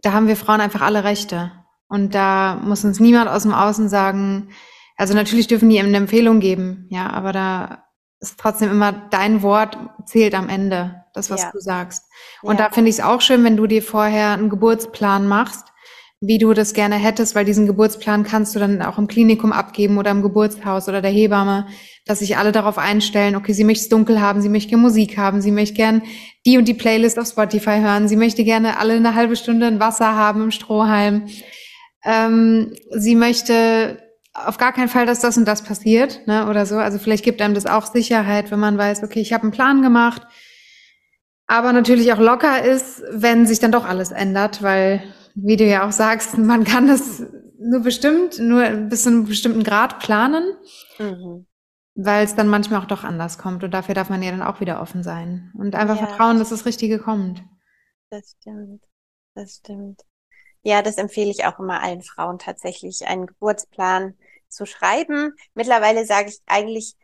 da 0.03 0.13
haben 0.13 0.29
wir 0.29 0.37
Frauen 0.37 0.61
einfach 0.61 0.83
alle 0.83 1.03
Rechte. 1.03 1.51
Und 1.89 2.15
da 2.15 2.61
muss 2.63 2.85
uns 2.85 3.01
niemand 3.01 3.29
aus 3.29 3.43
dem 3.43 3.53
Außen 3.53 3.89
sagen, 3.89 4.51
also 4.97 5.13
natürlich 5.13 5.49
dürfen 5.49 5.71
die 5.71 5.81
eine 5.81 5.97
Empfehlung 5.97 6.39
geben, 6.39 6.87
ja, 6.91 7.11
aber 7.11 7.33
da 7.33 7.84
ist 8.31 8.41
trotzdem 8.41 8.71
immer 8.71 8.93
dein 9.11 9.43
Wort 9.43 9.79
zählt 10.07 10.35
am 10.35 10.49
Ende, 10.49 11.05
das, 11.13 11.31
was 11.31 11.43
ja. 11.43 11.51
du 11.53 11.59
sagst. 11.59 12.05
Und 12.43 12.59
ja. 12.59 12.67
da 12.67 12.75
finde 12.75 12.91
ich 12.91 12.97
es 12.97 13.05
auch 13.05 13.21
schön, 13.21 13.45
wenn 13.45 13.57
du 13.57 13.67
dir 13.67 13.83
vorher 13.83 14.31
einen 14.33 14.51
Geburtsplan 14.51 15.27
machst, 15.27 15.67
wie 16.21 16.39
du 16.39 16.55
das 16.55 16.73
gerne 16.73 16.97
hättest, 16.97 17.35
weil 17.35 17.45
diesen 17.45 17.67
Geburtsplan 17.67 18.25
kannst 18.25 18.55
du 18.55 18.59
dann 18.59 18.81
auch 18.83 18.99
im 18.99 19.09
Klinikum 19.09 19.53
abgeben 19.53 19.99
oder 19.99 20.11
im 20.11 20.23
Geburtshaus 20.23 20.89
oder 20.89 21.03
der 21.03 21.11
Hebamme, 21.11 21.67
dass 22.07 22.21
sich 22.21 22.37
alle 22.37 22.53
darauf 22.53 22.79
einstellen, 22.79 23.37
okay, 23.37 23.53
sie 23.53 23.65
möchte 23.65 23.83
es 23.83 23.89
dunkel 23.89 24.21
haben, 24.21 24.41
sie 24.41 24.49
möchte 24.49 24.71
gerne 24.71 24.83
Musik 24.83 25.19
haben, 25.19 25.43
sie 25.43 25.51
möchte 25.51 25.75
gern 25.75 26.03
die 26.47 26.57
und 26.57 26.67
die 26.67 26.75
Playlist 26.75 27.19
auf 27.19 27.29
Spotify 27.29 27.81
hören, 27.81 28.09
sie 28.09 28.17
möchte 28.17 28.45
gerne 28.45 28.79
alle 28.79 28.95
eine 28.95 29.15
halbe 29.15 29.37
Stunde 29.37 29.67
ein 29.67 29.81
Wasser 29.81 30.15
haben 30.15 30.45
im 30.45 30.51
Strohhalm. 30.51 31.27
Ähm, 32.05 32.75
sie 32.91 33.15
möchte 33.15 33.99
auf 34.35 34.59
gar 34.59 34.73
keinen 34.73 34.89
Fall, 34.89 35.07
dass 35.07 35.21
das 35.21 35.39
und 35.39 35.47
das 35.47 35.63
passiert, 35.63 36.27
ne, 36.27 36.49
oder 36.49 36.67
so. 36.67 36.77
Also 36.77 36.99
vielleicht 36.99 37.25
gibt 37.25 37.41
einem 37.41 37.55
das 37.55 37.67
auch 37.67 37.87
Sicherheit, 37.87 38.51
wenn 38.51 38.59
man 38.59 38.77
weiß, 38.77 39.03
okay, 39.05 39.21
ich 39.21 39.33
habe 39.33 39.45
einen 39.45 39.53
Plan 39.53 39.81
gemacht, 39.81 40.23
aber 41.47 41.73
natürlich 41.73 42.13
auch 42.13 42.19
locker 42.19 42.65
ist, 42.65 43.03
wenn 43.11 43.47
sich 43.47 43.61
dann 43.61 43.73
doch 43.73 43.85
alles 43.85 44.11
ändert, 44.11 44.63
weil, 44.63 45.03
wie 45.35 45.57
du 45.57 45.65
ja 45.65 45.87
auch 45.87 45.93
sagst, 45.93 46.37
man 46.39 46.65
kann 46.65 46.89
das 46.89 47.23
nur 47.59 47.81
bestimmt, 47.81 48.39
nur 48.41 48.69
bis 48.71 49.05
zu 49.05 49.11
einem 49.11 49.25
bestimmten 49.25 49.63
Grad 49.63 50.01
planen, 50.01 50.45
mhm. 50.99 51.47
weil 51.95 52.25
es 52.25 52.35
dann 52.35 52.49
manchmal 52.49 52.81
auch 52.81 52.87
doch 52.87 53.05
anders 53.05 53.39
kommt 53.39 53.63
und 53.63 53.73
dafür 53.73 53.95
darf 53.95 54.11
man 54.11 54.23
ja 54.23 54.33
dann 54.33 54.43
auch 54.43 54.61
wieder 54.61 54.83
offen 54.83 55.03
sein 55.03 55.53
und 55.57 55.77
einfach 55.77 55.99
ja. 55.99 56.07
vertrauen, 56.07 56.39
dass 56.39 56.51
das 56.51 56.67
Richtige 56.67 56.99
kommt. 56.99 57.43
Das 58.11 58.37
stimmt, 58.41 58.83
das 59.35 59.57
stimmt. 59.57 60.03
Ja, 60.63 60.83
das 60.83 60.97
empfehle 60.97 61.31
ich 61.31 61.45
auch 61.45 61.59
immer 61.59 61.83
allen 61.83 62.03
Frauen 62.03 62.39
tatsächlich, 62.39 63.07
einen 63.07 63.27
Geburtsplan 63.27 64.15
zu 64.49 64.67
schreiben. 64.67 65.35
Mittlerweile 65.55 66.05
sage 66.07 66.29
ich 66.29 66.41
eigentlich 66.47 66.97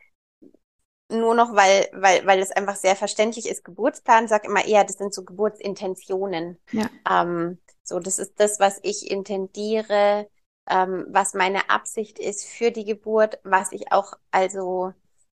nur 1.09 1.35
noch, 1.35 1.55
weil, 1.55 1.89
weil, 1.93 2.25
weil 2.27 2.39
es 2.39 2.53
einfach 2.53 2.77
sehr 2.77 2.97
verständlich 2.97 3.49
ist, 3.49 3.65
Geburtsplan, 3.65 4.29
sag 4.29 4.45
immer 4.45 4.65
eher, 4.65 4.85
das 4.85 4.97
sind 4.97 5.13
so 5.13 5.25
Geburtsintentionen. 5.25 6.59
Ja. 6.73 6.89
Ähm, 7.09 7.59
so, 7.83 7.99
das 7.99 8.19
ist 8.19 8.35
das, 8.39 8.61
was 8.61 8.79
ich 8.83 9.11
intendiere, 9.11 10.29
ähm, 10.69 11.07
was 11.09 11.35
meine 11.35 11.69
Absicht 11.69 12.19
ist 12.19 12.45
für 12.47 12.71
die 12.71 12.85
Geburt, 12.85 13.41
was 13.43 13.73
ich 13.73 13.93
auch 13.93 14.15
also 14.31 14.93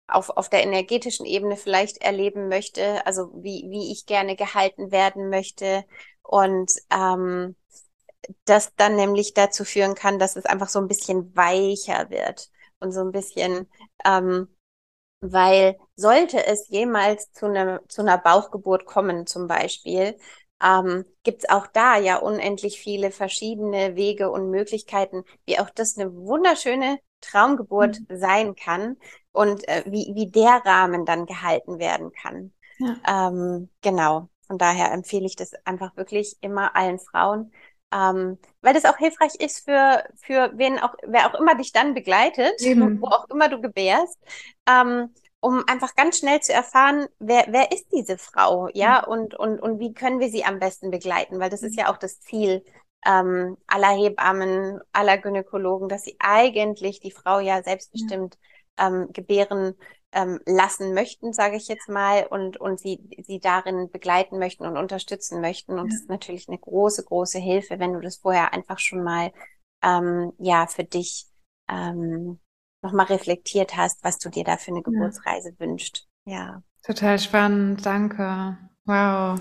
auf, 0.09 0.31
auf 0.31 0.49
der 0.49 0.63
energetischen 0.63 1.27
Ebene 1.27 1.57
vielleicht 1.57 1.99
erleben 1.99 2.49
möchte, 2.49 3.05
also 3.07 3.31
wie, 3.35 3.67
wie 3.69 3.93
ich 3.93 4.07
gerne 4.07 4.37
gehalten 4.37 4.91
werden 4.93 5.29
möchte. 5.29 5.85
Und 6.23 6.71
ähm, 6.91 7.57
das 8.45 8.75
dann 8.77 8.97
nämlich 8.97 9.35
dazu 9.35 9.65
führen 9.65 9.95
kann, 9.95 10.19
dass 10.19 10.37
es 10.37 10.47
einfach 10.47 10.69
so 10.69 10.79
ein 10.79 10.89
bisschen 10.89 11.35
weicher 11.37 12.11
wird 12.11 12.51
und 12.81 12.93
so 12.93 13.01
ein 13.01 13.13
bisschen, 13.13 13.69
ähm, 14.05 14.49
weil 15.21 15.79
sollte 15.97 16.47
es 16.47 16.69
jemals 16.69 17.33
zu 17.33 17.47
einer, 17.47 17.81
zu 17.89 18.03
einer 18.03 18.19
Bauchgeburt 18.19 18.87
kommen 18.87 19.27
zum 19.27 19.47
Beispiel, 19.47 20.19
ähm, 20.63 21.05
gibt 21.23 21.45
es 21.45 21.51
auch 21.51 21.67
da 21.67 21.99
ja 21.99 22.17
unendlich 22.17 22.81
viele 22.81 23.11
verschiedene 23.11 23.97
Wege 23.97 24.31
und 24.31 24.51
Möglichkeiten, 24.51 25.25
wie 25.45 25.59
auch 25.59 25.71
das 25.71 25.99
eine 25.99 26.15
wunderschöne 26.15 26.99
Traumgeburt 27.21 28.01
mhm. 28.01 28.19
sein 28.19 28.55
kann 28.55 28.97
und 29.33 29.67
äh, 29.69 29.85
wie, 29.87 30.13
wie 30.15 30.31
der 30.31 30.63
Rahmen 30.65 31.05
dann 31.05 31.27
gehalten 31.27 31.79
werden 31.79 32.13
kann. 32.13 32.53
Ja. 32.79 33.29
Ähm, 33.29 33.71
genau. 33.83 34.29
Von 34.47 34.59
daher 34.59 34.93
empfehle 34.93 35.27
ich 35.27 35.37
das 35.37 35.53
einfach 35.65 35.97
wirklich 35.97 36.37
immer 36.41 36.77
allen 36.77 37.01
Frauen, 37.01 37.53
ähm, 37.97 38.39
weil 38.61 38.75
das 38.75 38.85
auch 38.85 38.99
hilfreich 38.99 39.35
ist 39.37 39.65
für, 39.65 40.05
für 40.17 40.53
wen 40.55 40.79
auch, 40.79 40.95
wer 41.07 41.29
auch 41.29 41.39
immer 41.39 41.55
dich 41.55 41.73
dann 41.73 41.95
begleitet, 41.95 42.55
Eben. 42.61 43.01
wo 43.01 43.07
auch 43.07 43.29
immer 43.31 43.49
du 43.49 43.61
gebärst, 43.61 44.19
ähm, 44.69 45.15
um 45.41 45.65
einfach 45.67 45.95
ganz 45.95 46.19
schnell 46.19 46.41
zu 46.41 46.53
erfahren, 46.53 47.07
wer, 47.19 47.47
wer 47.49 47.73
ist 47.73 47.87
diese 47.93 48.19
Frau, 48.19 48.69
ja, 48.75 49.05
mhm. 49.07 49.13
und, 49.13 49.35
und, 49.35 49.61
und 49.61 49.79
wie 49.79 49.95
können 49.95 50.21
wir 50.21 50.29
sie 50.29 50.45
am 50.45 50.59
besten 50.59 50.91
begleiten, 50.91 51.41
weil 51.41 51.51
das 51.51 51.63
ist 51.63 51.77
ja 51.79 51.91
auch 51.91 51.97
das 51.97 52.21
Ziel 52.21 52.65
ähm, 53.07 53.57
aller 53.67 53.97
Hebammen, 53.97 54.81
aller 54.93 55.17
Gynäkologen, 55.19 55.89
dass 55.89 56.03
sie 56.03 56.17
eigentlich 56.19 57.01
die 57.01 57.13
Frau 57.13 57.39
ja 57.39 57.63
selbstbestimmt 57.63 58.37
ähm, 58.79 59.09
gebären 59.13 59.75
ähm, 60.17 60.41
lassen 60.47 60.95
möchten, 60.95 61.35
sage 61.35 61.57
ich 61.57 61.69
jetzt 61.69 61.91
mal, 61.91 62.27
und, 62.27 62.57
und 62.57 62.81
sie, 62.81 63.01
sie 63.27 63.39
darin 63.39 63.91
begleiten 63.91 64.39
möchten 64.39 64.65
und 64.65 64.79
unterstützen 64.79 65.43
möchten. 65.43 65.73
Und 65.73 65.89
ja. 65.89 65.93
das 65.93 66.01
ist 66.01 66.09
natürlich 66.09 66.49
eine 66.49 66.59
große, 66.59 67.05
große 67.05 67.39
Hilfe, 67.39 67.79
wenn 67.79 67.93
du 67.93 68.01
das 68.01 68.17
vorher 68.17 68.55
einfach 68.55 68.79
schon 68.79 69.05
mal 69.05 69.31
ähm, 69.85 70.33
ja 70.39 70.67
für 70.67 70.85
dich 70.85 71.27
ähm, 71.69 72.41
nochmal 72.83 73.07
reflektiert 73.07 73.77
hast, 73.77 74.03
was 74.03 74.19
du 74.19 74.31
dir 74.31 74.43
da 74.43 74.57
für 74.57 74.71
eine 74.71 74.83
Geburtsreise 74.83 75.51
ja. 75.51 75.59
wünschst. 75.59 76.09
Ja. 76.25 76.63
Total 76.83 77.19
spannend, 77.19 77.85
danke. 77.85 78.57
Wow. 78.87 79.39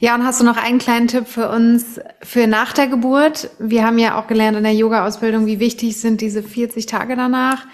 Ja, 0.00 0.16
und 0.16 0.26
hast 0.26 0.40
du 0.40 0.44
noch 0.44 0.56
einen 0.56 0.78
kleinen 0.78 1.08
Tipp 1.08 1.28
für 1.28 1.48
uns 1.48 2.00
für 2.20 2.46
nach 2.46 2.74
der 2.74 2.88
Geburt? 2.88 3.48
Wir 3.58 3.86
haben 3.86 3.98
ja 3.98 4.20
auch 4.20 4.26
gelernt 4.26 4.58
in 4.58 4.64
der 4.64 4.74
Yoga-Ausbildung, 4.74 5.46
wie 5.46 5.60
wichtig 5.60 5.98
sind 5.98 6.20
diese 6.20 6.42
40 6.42 6.84
Tage 6.84 7.16
danach. 7.16 7.64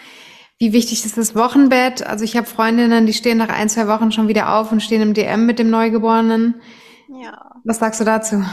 Wie 0.61 0.75
wichtig 0.75 1.07
ist 1.07 1.17
das 1.17 1.35
Wochenbett? 1.35 2.07
Also 2.07 2.23
ich 2.23 2.37
habe 2.37 2.47
Freundinnen, 2.47 3.07
die 3.07 3.15
stehen 3.15 3.39
nach 3.39 3.49
ein, 3.49 3.71
zwei 3.71 3.89
Wochen 3.89 4.13
schon 4.13 4.29
wieder 4.29 4.59
auf 4.59 4.71
und 4.71 4.83
stehen 4.83 5.01
im 5.01 5.15
DM 5.15 5.47
mit 5.47 5.59
dem 5.59 5.71
Neugeborenen. 5.71 6.61
Ja. 7.09 7.51
Was 7.65 7.79
sagst 7.79 7.99
du 7.99 8.05
dazu? 8.05 8.45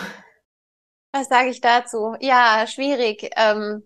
Was 1.12 1.28
sage 1.28 1.50
ich 1.50 1.60
dazu? 1.60 2.16
Ja, 2.22 2.66
schwierig. 2.66 3.30
Ähm, 3.36 3.84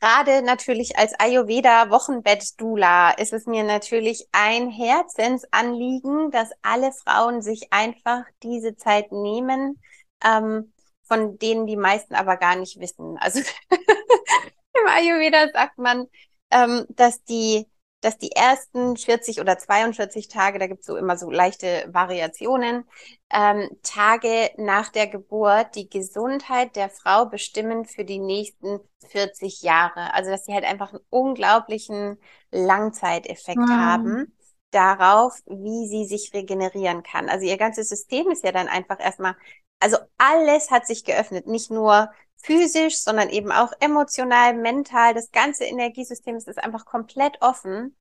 Gerade 0.00 0.42
natürlich 0.42 0.96
als 0.96 1.12
Ayurveda-Wochenbett-Dula 1.18 3.10
ist 3.10 3.34
es 3.34 3.46
mir 3.46 3.64
natürlich 3.64 4.26
ein 4.32 4.70
Herzensanliegen, 4.70 6.30
dass 6.30 6.50
alle 6.62 6.92
Frauen 6.92 7.42
sich 7.42 7.66
einfach 7.70 8.22
diese 8.42 8.76
Zeit 8.76 9.12
nehmen, 9.12 9.78
ähm, 10.24 10.72
von 11.02 11.36
denen 11.38 11.66
die 11.66 11.76
meisten 11.76 12.14
aber 12.14 12.36
gar 12.36 12.56
nicht 12.56 12.80
wissen. 12.80 13.18
Also 13.18 13.40
im 13.70 14.86
Ayurveda 14.86 15.48
sagt 15.52 15.76
man, 15.78 16.06
ähm, 16.50 16.86
dass 16.90 17.22
die 17.24 17.66
dass 18.00 18.18
die 18.18 18.32
ersten 18.32 18.96
40 18.96 19.40
oder 19.40 19.58
42 19.58 20.28
Tage, 20.28 20.58
da 20.58 20.66
gibt's 20.66 20.86
so 20.86 20.96
immer 20.96 21.16
so 21.16 21.30
leichte 21.30 21.88
Variationen, 21.88 22.84
ähm, 23.30 23.68
Tage 23.82 24.50
nach 24.56 24.90
der 24.90 25.08
Geburt 25.08 25.74
die 25.74 25.88
Gesundheit 25.88 26.76
der 26.76 26.90
Frau 26.90 27.26
bestimmen 27.26 27.84
für 27.84 28.04
die 28.04 28.20
nächsten 28.20 28.78
40 29.08 29.62
Jahre. 29.62 30.14
Also 30.14 30.30
dass 30.30 30.44
sie 30.44 30.54
halt 30.54 30.64
einfach 30.64 30.92
einen 30.92 31.02
unglaublichen 31.10 32.18
Langzeiteffekt 32.52 33.58
wow. 33.58 33.68
haben 33.68 34.34
darauf, 34.70 35.34
wie 35.46 35.88
sie 35.88 36.04
sich 36.04 36.32
regenerieren 36.34 37.02
kann. 37.02 37.28
Also 37.28 37.46
ihr 37.46 37.56
ganzes 37.56 37.88
System 37.88 38.30
ist 38.30 38.44
ja 38.44 38.52
dann 38.52 38.68
einfach 38.68 39.00
erstmal 39.00 39.34
Also 39.80 39.96
alles 40.18 40.70
hat 40.70 40.86
sich 40.86 41.04
geöffnet, 41.04 41.46
nicht 41.46 41.70
nur 41.70 42.10
physisch, 42.42 42.98
sondern 42.98 43.28
eben 43.30 43.52
auch 43.52 43.72
emotional, 43.80 44.54
mental. 44.54 45.14
Das 45.14 45.30
ganze 45.30 45.64
Energiesystem 45.64 46.36
ist 46.36 46.48
einfach 46.58 46.84
komplett 46.84 47.38
offen 47.40 47.96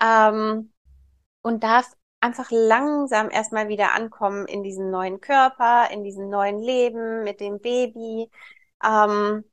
ähm, 0.00 0.72
und 1.42 1.62
darf 1.62 1.90
einfach 2.20 2.50
langsam 2.50 3.30
erstmal 3.30 3.68
wieder 3.68 3.92
ankommen 3.92 4.46
in 4.46 4.62
diesen 4.62 4.90
neuen 4.90 5.20
Körper, 5.20 5.90
in 5.90 6.04
diesem 6.04 6.28
neuen 6.28 6.60
Leben 6.60 7.24
mit 7.24 7.40
dem 7.40 7.60
Baby. 7.60 8.30
Ähm, 8.84 9.44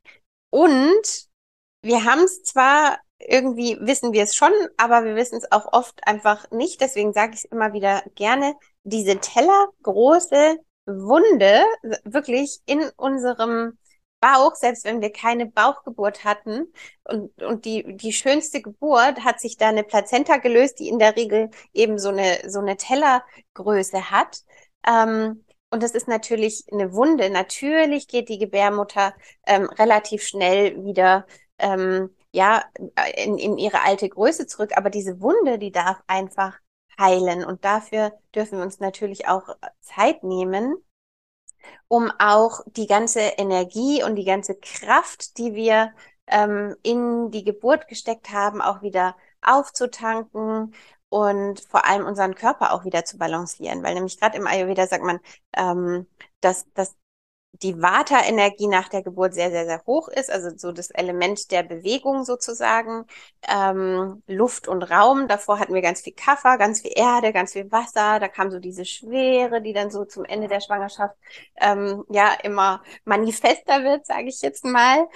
und 0.51 1.27
wir 1.81 2.03
haben 2.05 2.21
es 2.21 2.43
zwar 2.43 2.99
irgendwie 3.19 3.77
wissen 3.81 4.13
wir 4.13 4.23
es 4.23 4.35
schon, 4.35 4.51
aber 4.77 5.03
wir 5.03 5.15
wissen 5.15 5.37
es 5.37 5.51
auch 5.51 5.73
oft 5.73 6.07
einfach 6.07 6.49
nicht. 6.51 6.81
Deswegen 6.81 7.13
sage 7.13 7.33
ich 7.33 7.43
es 7.43 7.51
immer 7.51 7.73
wieder 7.73 8.03
gerne. 8.15 8.55
Diese 8.83 9.19
tellergroße 9.19 10.57
Wunde 10.85 11.63
wirklich 12.05 12.59
in 12.65 12.89
unserem 12.95 13.77
Bauch, 14.19 14.55
selbst 14.55 14.85
wenn 14.85 15.01
wir 15.01 15.11
keine 15.11 15.45
Bauchgeburt 15.45 16.23
hatten 16.23 16.71
und, 17.03 17.41
und 17.41 17.65
die, 17.65 17.95
die 17.97 18.13
schönste 18.13 18.61
Geburt 18.61 19.23
hat 19.23 19.39
sich 19.39 19.57
da 19.57 19.69
eine 19.69 19.83
Plazenta 19.83 20.37
gelöst, 20.37 20.79
die 20.79 20.89
in 20.89 20.99
der 20.99 21.15
Regel 21.15 21.49
eben 21.73 21.97
so 21.99 22.09
eine, 22.09 22.49
so 22.49 22.59
eine 22.59 22.77
Tellergröße 22.77 24.11
hat. 24.11 24.41
Ähm, 24.87 25.45
und 25.71 25.83
das 25.83 25.91
ist 25.91 26.07
natürlich 26.07 26.65
eine 26.71 26.93
Wunde. 26.93 27.29
Natürlich 27.29 28.07
geht 28.07 28.29
die 28.29 28.39
Gebärmutter 28.39 29.13
ähm, 29.45 29.65
relativ 29.65 30.23
schnell 30.23 30.83
wieder 30.83 31.27
ähm, 31.59 32.15
ja 32.31 32.63
in, 33.15 33.37
in 33.37 33.57
ihre 33.57 33.81
alte 33.83 34.09
Größe 34.09 34.47
zurück. 34.47 34.71
Aber 34.75 34.89
diese 34.89 35.21
Wunde, 35.21 35.59
die 35.59 35.71
darf 35.71 36.01
einfach 36.07 36.59
heilen. 36.99 37.45
Und 37.45 37.65
dafür 37.65 38.13
dürfen 38.35 38.57
wir 38.57 38.65
uns 38.65 38.79
natürlich 38.79 39.27
auch 39.27 39.55
Zeit 39.81 40.23
nehmen 40.23 40.75
um 41.87 42.11
auch 42.19 42.61
die 42.67 42.87
ganze 42.87 43.19
Energie 43.21 44.03
und 44.03 44.15
die 44.15 44.25
ganze 44.25 44.55
Kraft, 44.55 45.37
die 45.37 45.53
wir 45.53 45.93
ähm, 46.27 46.75
in 46.83 47.31
die 47.31 47.43
Geburt 47.43 47.87
gesteckt 47.87 48.31
haben, 48.31 48.61
auch 48.61 48.81
wieder 48.81 49.15
aufzutanken 49.41 50.73
und 51.09 51.59
vor 51.61 51.85
allem 51.85 52.05
unseren 52.05 52.35
Körper 52.35 52.73
auch 52.73 52.85
wieder 52.85 53.05
zu 53.05 53.17
balancieren. 53.17 53.83
Weil 53.83 53.95
nämlich 53.95 54.19
gerade 54.19 54.37
im 54.37 54.47
Ayurveda 54.47 54.87
sagt 54.87 55.03
man, 55.03 55.19
ähm, 55.55 56.07
dass, 56.41 56.71
dass 56.73 56.95
die 57.53 57.81
Vata-Energie 57.81 58.67
nach 58.67 58.87
der 58.89 59.03
Geburt 59.03 59.33
sehr, 59.33 59.49
sehr, 59.51 59.65
sehr 59.65 59.83
hoch 59.85 60.07
ist, 60.07 60.31
also 60.31 60.49
so 60.55 60.71
das 60.71 60.91
Element 60.91 61.51
der 61.51 61.63
Bewegung 61.63 62.23
sozusagen, 62.23 63.05
ähm, 63.47 64.23
Luft 64.27 64.67
und 64.67 64.83
Raum. 64.83 65.27
Davor 65.27 65.59
hatten 65.59 65.73
wir 65.73 65.81
ganz 65.81 66.01
viel 66.01 66.13
Kaffer, 66.13 66.57
ganz 66.57 66.81
viel 66.81 66.91
Erde, 66.95 67.33
ganz 67.33 67.53
viel 67.53 67.71
Wasser. 67.71 68.19
Da 68.19 68.27
kam 68.27 68.51
so 68.51 68.59
diese 68.59 68.85
Schwere, 68.85 69.61
die 69.61 69.73
dann 69.73 69.91
so 69.91 70.05
zum 70.05 70.25
Ende 70.25 70.47
der 70.47 70.61
Schwangerschaft 70.61 71.15
ähm, 71.59 72.03
ja 72.09 72.33
immer 72.43 72.81
manifester 73.03 73.83
wird, 73.83 74.05
sage 74.05 74.27
ich 74.29 74.41
jetzt 74.41 74.63
mal. 74.63 75.07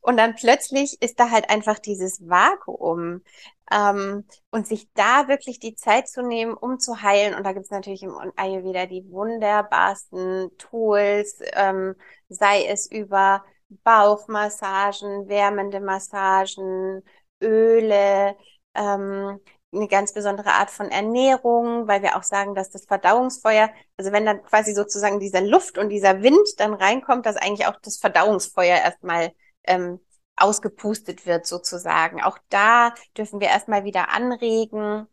Und 0.00 0.16
dann 0.16 0.34
plötzlich 0.34 1.00
ist 1.02 1.20
da 1.20 1.30
halt 1.30 1.50
einfach 1.50 1.78
dieses 1.78 2.26
Vakuum. 2.28 3.22
Ähm, 3.70 4.24
und 4.50 4.66
sich 4.66 4.88
da 4.94 5.28
wirklich 5.28 5.58
die 5.58 5.74
Zeit 5.74 6.08
zu 6.08 6.22
nehmen, 6.22 6.54
um 6.54 6.78
zu 6.78 7.02
heilen. 7.02 7.34
Und 7.34 7.44
da 7.44 7.52
gibt 7.52 7.64
es 7.64 7.70
natürlich 7.70 8.02
im 8.02 8.14
Ayurveda 8.36 8.86
die 8.86 9.04
wunderbarsten 9.10 10.50
Tools, 10.58 11.38
ähm, 11.54 11.94
sei 12.28 12.66
es 12.66 12.90
über 12.90 13.44
Bauchmassagen, 13.84 15.28
wärmende 15.28 15.80
Massagen, 15.80 17.02
Öle, 17.42 18.36
ähm, 18.74 19.40
eine 19.74 19.88
ganz 19.88 20.12
besondere 20.12 20.50
Art 20.50 20.70
von 20.70 20.90
Ernährung, 20.90 21.88
weil 21.88 22.02
wir 22.02 22.16
auch 22.16 22.22
sagen, 22.22 22.54
dass 22.54 22.70
das 22.70 22.84
Verdauungsfeuer, 22.84 23.70
also 23.96 24.12
wenn 24.12 24.26
dann 24.26 24.42
quasi 24.42 24.74
sozusagen 24.74 25.18
dieser 25.18 25.40
Luft 25.40 25.78
und 25.78 25.88
dieser 25.88 26.22
Wind 26.22 26.46
dann 26.58 26.74
reinkommt, 26.74 27.24
dass 27.26 27.36
eigentlich 27.36 27.66
auch 27.66 27.76
das 27.82 27.96
Verdauungsfeuer 27.98 28.76
erstmal 28.78 29.32
ähm, 29.64 30.00
ausgepustet 30.36 31.26
wird 31.26 31.46
sozusagen. 31.46 32.22
Auch 32.22 32.38
da 32.48 32.94
dürfen 33.16 33.40
wir 33.40 33.48
erstmal 33.48 33.84
wieder 33.84 34.10
anregen 34.10 35.06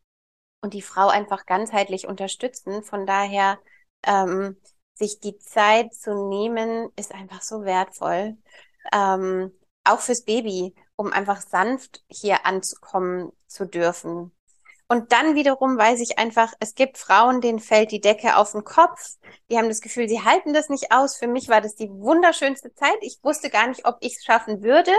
und 0.61 0.73
die 0.73 0.81
Frau 0.81 1.07
einfach 1.07 1.45
ganzheitlich 1.45 2.07
unterstützen. 2.07 2.83
Von 2.83 3.05
daher 3.05 3.59
ähm, 4.03 4.57
sich 4.93 5.19
die 5.19 5.37
Zeit 5.37 5.93
zu 5.93 6.29
nehmen, 6.29 6.89
ist 6.95 7.13
einfach 7.13 7.41
so 7.41 7.63
wertvoll. 7.63 8.37
Ähm, 8.93 9.51
auch 9.83 9.99
fürs 9.99 10.23
Baby, 10.23 10.75
um 10.95 11.11
einfach 11.11 11.41
sanft 11.41 12.03
hier 12.09 12.45
anzukommen 12.45 13.31
zu 13.47 13.65
dürfen. 13.65 14.31
Und 14.91 15.11
dann 15.11 15.35
wiederum 15.35 15.77
weiß 15.77 16.01
ich 16.01 16.17
einfach, 16.17 16.51
es 16.59 16.73
gibt 16.73 16.97
Frauen, 16.97 17.41
denen 17.41 17.59
fällt 17.59 17.91
die 17.91 18.01
Decke 18.01 18.37
auf 18.37 18.53
den 18.53 18.63
Kopf. 18.63 19.17
Die 19.49 19.57
haben 19.57 19.69
das 19.69 19.81
Gefühl, 19.81 20.09
sie 20.09 20.23
halten 20.23 20.51
das 20.51 20.67
nicht 20.69 20.91
aus. 20.91 21.15
Für 21.15 21.27
mich 21.27 21.47
war 21.47 21.61
das 21.61 21.75
die 21.75 21.89
wunderschönste 21.89 22.73
Zeit. 22.73 22.97
Ich 23.01 23.19
wusste 23.21 23.51
gar 23.51 23.67
nicht, 23.67 23.85
ob 23.85 23.97
ich 23.99 24.15
es 24.17 24.23
schaffen 24.23 24.63
würde 24.63 24.91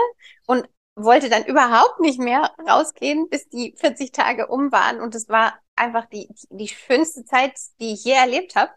und 0.47 0.65
wollte 0.95 1.29
dann 1.29 1.43
überhaupt 1.45 1.99
nicht 1.99 2.19
mehr 2.19 2.51
rausgehen, 2.65 3.27
bis 3.29 3.49
die 3.49 3.75
40 3.77 4.13
Tage 4.13 4.47
um 4.47 4.71
waren. 4.71 5.01
Und 5.01 5.13
es 5.13 5.27
war 5.27 5.59
einfach 5.75 6.05
die, 6.05 6.29
die 6.49 6.69
schönste 6.69 7.25
Zeit, 7.25 7.53
die 7.81 7.93
ich 7.93 8.05
je 8.05 8.13
erlebt 8.13 8.55
habe. 8.55 8.71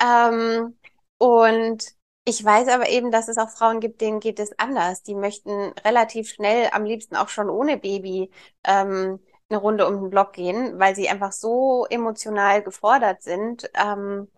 Ähm, 0.00 0.78
und 1.18 1.84
ich 2.24 2.44
weiß 2.44 2.68
aber 2.68 2.88
eben, 2.88 3.10
dass 3.12 3.28
es 3.28 3.38
auch 3.38 3.50
Frauen 3.50 3.80
gibt, 3.80 4.00
denen 4.00 4.20
geht 4.20 4.40
es 4.40 4.58
anders. 4.58 5.02
Die 5.02 5.14
möchten 5.14 5.72
relativ 5.84 6.28
schnell, 6.28 6.68
am 6.72 6.84
liebsten 6.84 7.16
auch 7.16 7.28
schon 7.28 7.48
ohne 7.48 7.78
Baby, 7.78 8.30
ähm, 8.64 9.20
eine 9.48 9.58
Runde 9.60 9.86
um 9.86 9.94
den 10.00 10.10
Block 10.10 10.32
gehen, 10.32 10.78
weil 10.78 10.94
sie 10.96 11.08
einfach 11.08 11.32
so 11.32 11.86
emotional 11.90 12.62
gefordert 12.62 13.22
sind. 13.22 13.70
Ähm, 13.74 14.28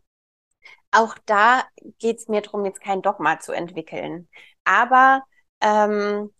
auch 0.91 1.17
da 1.27 1.65
geht 1.99 2.19
es 2.19 2.29
mir 2.29 2.41
darum, 2.43 2.65
jetzt 2.65 2.81
kein 2.81 3.03
Dogma 3.03 3.39
zu 3.41 3.53
entwickeln. 3.53 4.29
Aber 4.65 5.23
ähm, 5.61 6.31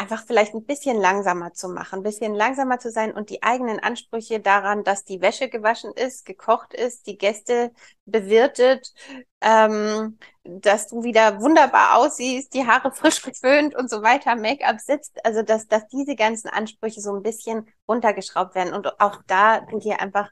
einfach 0.00 0.24
vielleicht 0.26 0.54
ein 0.54 0.64
bisschen 0.64 0.96
langsamer 0.96 1.52
zu 1.52 1.68
machen, 1.68 2.00
ein 2.00 2.02
bisschen 2.02 2.34
langsamer 2.34 2.78
zu 2.78 2.90
sein 2.90 3.12
und 3.12 3.28
die 3.28 3.42
eigenen 3.42 3.80
Ansprüche 3.80 4.40
daran, 4.40 4.82
dass 4.82 5.04
die 5.04 5.20
Wäsche 5.20 5.50
gewaschen 5.50 5.92
ist, 5.92 6.24
gekocht 6.24 6.72
ist, 6.72 7.06
die 7.06 7.18
Gäste 7.18 7.70
bewirtet, 8.06 8.94
ähm, 9.42 10.18
dass 10.42 10.88
du 10.88 11.02
wieder 11.04 11.42
wunderbar 11.42 11.98
aussiehst, 11.98 12.54
die 12.54 12.66
Haare 12.66 12.92
frisch 12.92 13.20
geföhnt 13.20 13.76
und 13.76 13.90
so 13.90 14.02
weiter, 14.02 14.36
Make-up 14.36 14.80
sitzt, 14.80 15.22
also 15.24 15.42
dass, 15.42 15.68
dass 15.68 15.86
diese 15.88 16.16
ganzen 16.16 16.48
Ansprüche 16.48 17.02
so 17.02 17.14
ein 17.14 17.22
bisschen 17.22 17.68
runtergeschraubt 17.86 18.54
werden 18.54 18.72
und 18.72 19.00
auch 19.00 19.20
da 19.26 19.60
du 19.60 19.78
dir 19.80 20.00
einfach 20.00 20.30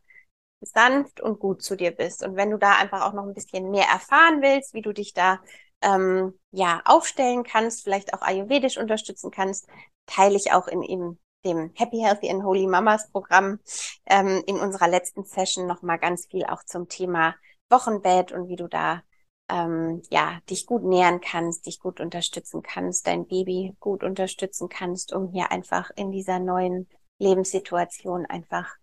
sanft 0.62 1.20
und 1.20 1.40
gut 1.40 1.62
zu 1.62 1.76
dir 1.76 1.90
bist. 1.92 2.24
Und 2.24 2.36
wenn 2.36 2.50
du 2.50 2.56
da 2.58 2.78
einfach 2.78 3.02
auch 3.02 3.12
noch 3.12 3.24
ein 3.24 3.34
bisschen 3.34 3.70
mehr 3.70 3.86
erfahren 3.86 4.40
willst, 4.40 4.72
wie 4.72 4.82
du 4.82 4.92
dich 4.92 5.12
da 5.12 5.40
ähm, 5.82 6.38
ja, 6.50 6.82
aufstellen 6.84 7.44
kannst, 7.44 7.84
vielleicht 7.84 8.14
auch 8.14 8.22
ayurvedisch 8.22 8.78
unterstützen 8.78 9.30
kannst, 9.30 9.66
teile 10.06 10.36
ich 10.36 10.52
auch 10.52 10.66
in, 10.68 10.82
in 10.82 11.18
dem 11.44 11.72
Happy 11.74 11.98
Healthy 11.98 12.30
and 12.30 12.42
Holy 12.42 12.66
Mamas 12.66 13.10
Programm 13.10 13.60
ähm, 14.06 14.42
in 14.46 14.58
unserer 14.58 14.88
letzten 14.88 15.24
Session 15.24 15.66
nochmal 15.66 15.98
ganz 15.98 16.26
viel 16.26 16.44
auch 16.44 16.64
zum 16.64 16.88
Thema 16.88 17.34
Wochenbett 17.70 18.32
und 18.32 18.48
wie 18.48 18.56
du 18.56 18.66
da 18.66 19.02
ähm, 19.48 20.02
ja 20.10 20.40
dich 20.50 20.66
gut 20.66 20.82
nähern 20.82 21.20
kannst, 21.20 21.66
dich 21.66 21.80
gut 21.80 22.00
unterstützen 22.00 22.62
kannst, 22.62 23.06
dein 23.06 23.26
Baby 23.26 23.76
gut 23.80 24.02
unterstützen 24.02 24.68
kannst, 24.68 25.12
um 25.12 25.28
hier 25.28 25.50
einfach 25.50 25.90
in 25.96 26.10
dieser 26.10 26.38
neuen 26.38 26.88
Lebenssituation 27.18 28.26
einfach 28.26 28.74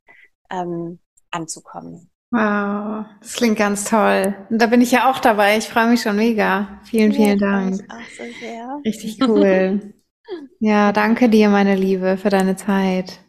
ähm, 0.50 1.00
anzukommen. 1.32 2.10
Wow, 2.36 3.06
das 3.22 3.34
klingt 3.34 3.58
ganz 3.58 3.86
toll. 3.86 4.36
Und 4.50 4.62
da 4.62 4.68
bin 4.68 4.82
ich 4.82 4.92
ja 4.92 5.10
auch 5.10 5.20
dabei. 5.20 5.58
Ich 5.58 5.70
freue 5.70 5.88
mich 5.88 6.02
schon 6.02 6.18
mega. 6.18 6.82
Vielen, 6.84 7.14
vielen 7.14 7.40
ja, 7.40 7.52
Dank. 7.52 7.82
auch 7.90 8.10
so 8.18 8.24
sehr. 8.42 8.82
Richtig 8.86 9.22
cool. 9.22 9.94
ja, 10.60 10.92
danke 10.92 11.30
dir, 11.30 11.48
meine 11.48 11.76
Liebe, 11.76 12.18
für 12.18 12.30
deine 12.30 12.58
Zeit. 12.58 13.20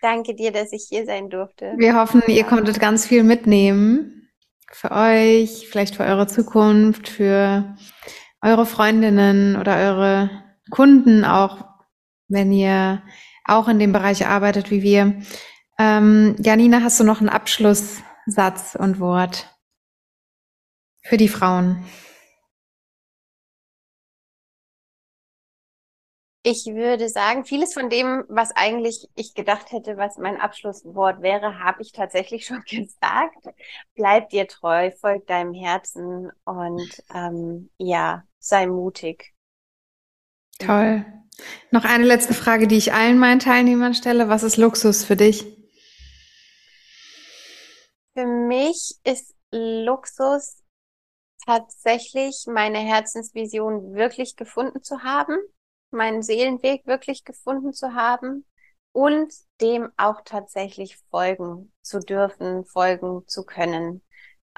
Danke 0.00 0.36
dir, 0.36 0.52
dass 0.52 0.72
ich 0.72 0.86
hier 0.88 1.04
sein 1.06 1.28
durfte. 1.28 1.74
Wir 1.76 1.96
hoffen, 1.96 2.22
ihr 2.28 2.44
konntet 2.44 2.78
ganz 2.78 3.04
viel 3.04 3.24
mitnehmen. 3.24 4.30
Für 4.70 4.92
euch, 4.92 5.66
vielleicht 5.68 5.96
für 5.96 6.04
eure 6.04 6.28
Zukunft, 6.28 7.08
für 7.08 7.74
eure 8.42 8.66
Freundinnen 8.66 9.56
oder 9.56 9.76
eure 9.76 10.30
Kunden 10.70 11.24
auch, 11.24 11.64
wenn 12.28 12.52
ihr 12.52 13.02
auch 13.44 13.66
in 13.66 13.80
dem 13.80 13.92
Bereich 13.92 14.26
arbeitet 14.26 14.70
wie 14.70 14.82
wir. 14.82 15.20
Ähm, 15.78 16.36
Janina, 16.38 16.82
hast 16.82 17.00
du 17.00 17.04
noch 17.04 17.20
einen 17.20 17.28
Abschlusssatz 17.28 18.76
und 18.78 19.00
Wort 19.00 19.50
für 21.02 21.16
die 21.16 21.28
Frauen? 21.28 21.84
Ich 26.46 26.66
würde 26.66 27.08
sagen, 27.08 27.46
vieles 27.46 27.72
von 27.72 27.88
dem, 27.88 28.24
was 28.28 28.54
eigentlich 28.54 29.08
ich 29.14 29.32
gedacht 29.32 29.72
hätte, 29.72 29.96
was 29.96 30.18
mein 30.18 30.38
Abschlusswort 30.38 31.22
wäre, 31.22 31.58
habe 31.58 31.80
ich 31.80 31.92
tatsächlich 31.92 32.44
schon 32.46 32.62
gesagt. 32.64 33.48
Bleib 33.94 34.28
dir 34.28 34.46
treu, 34.46 34.90
folg 35.00 35.26
deinem 35.26 35.54
Herzen 35.54 36.30
und 36.44 37.02
ähm, 37.14 37.70
ja, 37.78 38.24
sei 38.38 38.66
mutig. 38.66 39.32
Toll. 40.58 41.06
Noch 41.70 41.84
eine 41.84 42.04
letzte 42.04 42.34
Frage, 42.34 42.68
die 42.68 42.76
ich 42.76 42.92
allen 42.92 43.18
meinen 43.18 43.40
Teilnehmern 43.40 43.94
stelle. 43.94 44.28
Was 44.28 44.42
ist 44.42 44.58
Luxus 44.58 45.02
für 45.02 45.16
dich? 45.16 45.63
Für 48.14 48.26
mich 48.26 48.96
ist 49.04 49.34
Luxus 49.50 50.62
tatsächlich 51.44 52.46
meine 52.46 52.78
Herzensvision 52.78 53.94
wirklich 53.94 54.36
gefunden 54.36 54.82
zu 54.82 55.02
haben, 55.02 55.36
meinen 55.90 56.22
Seelenweg 56.22 56.86
wirklich 56.86 57.24
gefunden 57.24 57.72
zu 57.72 57.94
haben 57.94 58.44
und 58.92 59.32
dem 59.60 59.90
auch 59.96 60.22
tatsächlich 60.24 60.98
folgen 61.10 61.72
zu 61.82 61.98
dürfen, 61.98 62.64
folgen 62.64 63.26
zu 63.26 63.44
können. 63.44 64.02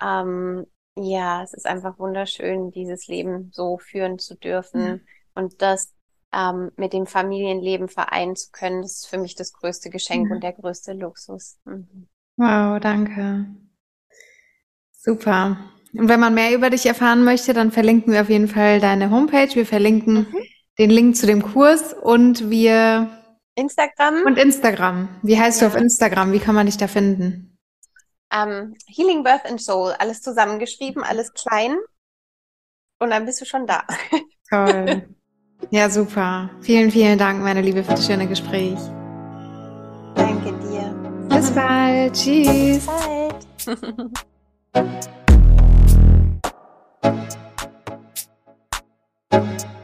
Ähm, 0.01 0.67
ja, 0.97 1.43
es 1.43 1.53
ist 1.53 1.67
einfach 1.67 1.99
wunderschön, 1.99 2.71
dieses 2.71 3.07
Leben 3.07 3.51
so 3.53 3.79
führen 3.79 4.19
zu 4.19 4.35
dürfen 4.37 4.83
mhm. 4.83 5.01
und 5.35 5.63
das 5.63 5.95
ähm, 6.33 6.71
mit 6.77 6.93
dem 6.93 7.07
Familienleben 7.07 7.89
vereinen 7.89 8.37
zu 8.37 8.51
können. 8.51 8.83
Das 8.83 8.93
ist 8.93 9.07
für 9.07 9.19
mich 9.19 9.35
das 9.35 9.53
größte 9.53 9.91
Geschenk 9.91 10.27
mhm. 10.27 10.33
und 10.33 10.43
der 10.43 10.53
größte 10.53 10.93
Luxus. 10.93 11.59
Mhm. 11.65 12.09
Wow, 12.37 12.81
danke. 12.81 13.47
Super. 14.93 15.57
Und 15.93 16.09
wenn 16.09 16.21
man 16.21 16.35
mehr 16.35 16.55
über 16.55 16.71
dich 16.71 16.85
erfahren 16.85 17.25
möchte, 17.25 17.55
dann 17.55 17.73
verlinken 17.73 18.13
wir 18.13 18.21
auf 18.23 18.29
jeden 18.29 18.49
Fall 18.49 18.81
deine 18.81 19.11
Homepage. 19.11 19.55
Wir 19.55 19.67
verlinken 19.67 20.27
mhm. 20.31 20.37
den 20.79 20.91
Link 20.91 21.17
zu 21.17 21.27
dem 21.27 21.43
Kurs 21.43 21.95
und 21.95 22.51
wir 22.51 23.09
Instagram. 23.55 24.23
Und 24.27 24.39
Instagram. 24.39 25.09
Wie 25.23 25.39
heißt 25.39 25.63
ja. 25.63 25.69
du 25.69 25.75
auf 25.75 25.81
Instagram? 25.81 26.33
Wie 26.33 26.39
kann 26.39 26.55
man 26.55 26.67
dich 26.67 26.77
da 26.77 26.89
finden? 26.89 27.59
Um, 28.33 28.49
ähm, 28.49 28.75
Healing 28.87 29.23
Birth 29.23 29.47
and 29.47 29.61
Soul. 29.61 29.93
Alles 29.99 30.21
zusammengeschrieben, 30.21 31.03
alles 31.03 31.33
klein. 31.33 31.77
Und 32.99 33.11
dann 33.11 33.25
bist 33.25 33.41
du 33.41 33.45
schon 33.45 33.67
da. 33.67 33.85
Toll. 34.51 35.09
Ja, 35.71 35.89
super. 35.89 36.51
Vielen, 36.61 36.91
vielen 36.91 37.19
Dank, 37.19 37.43
meine 37.43 37.63
Liebe, 37.63 37.83
für 37.83 37.93
das 37.93 38.07
schöne 38.07 38.27
Gespräch. 38.27 38.79
Bis 41.37 41.51
bald. 41.51 42.15
Tschüss. 42.15 42.49
Bis 42.49 42.87
bald. 42.87 43.47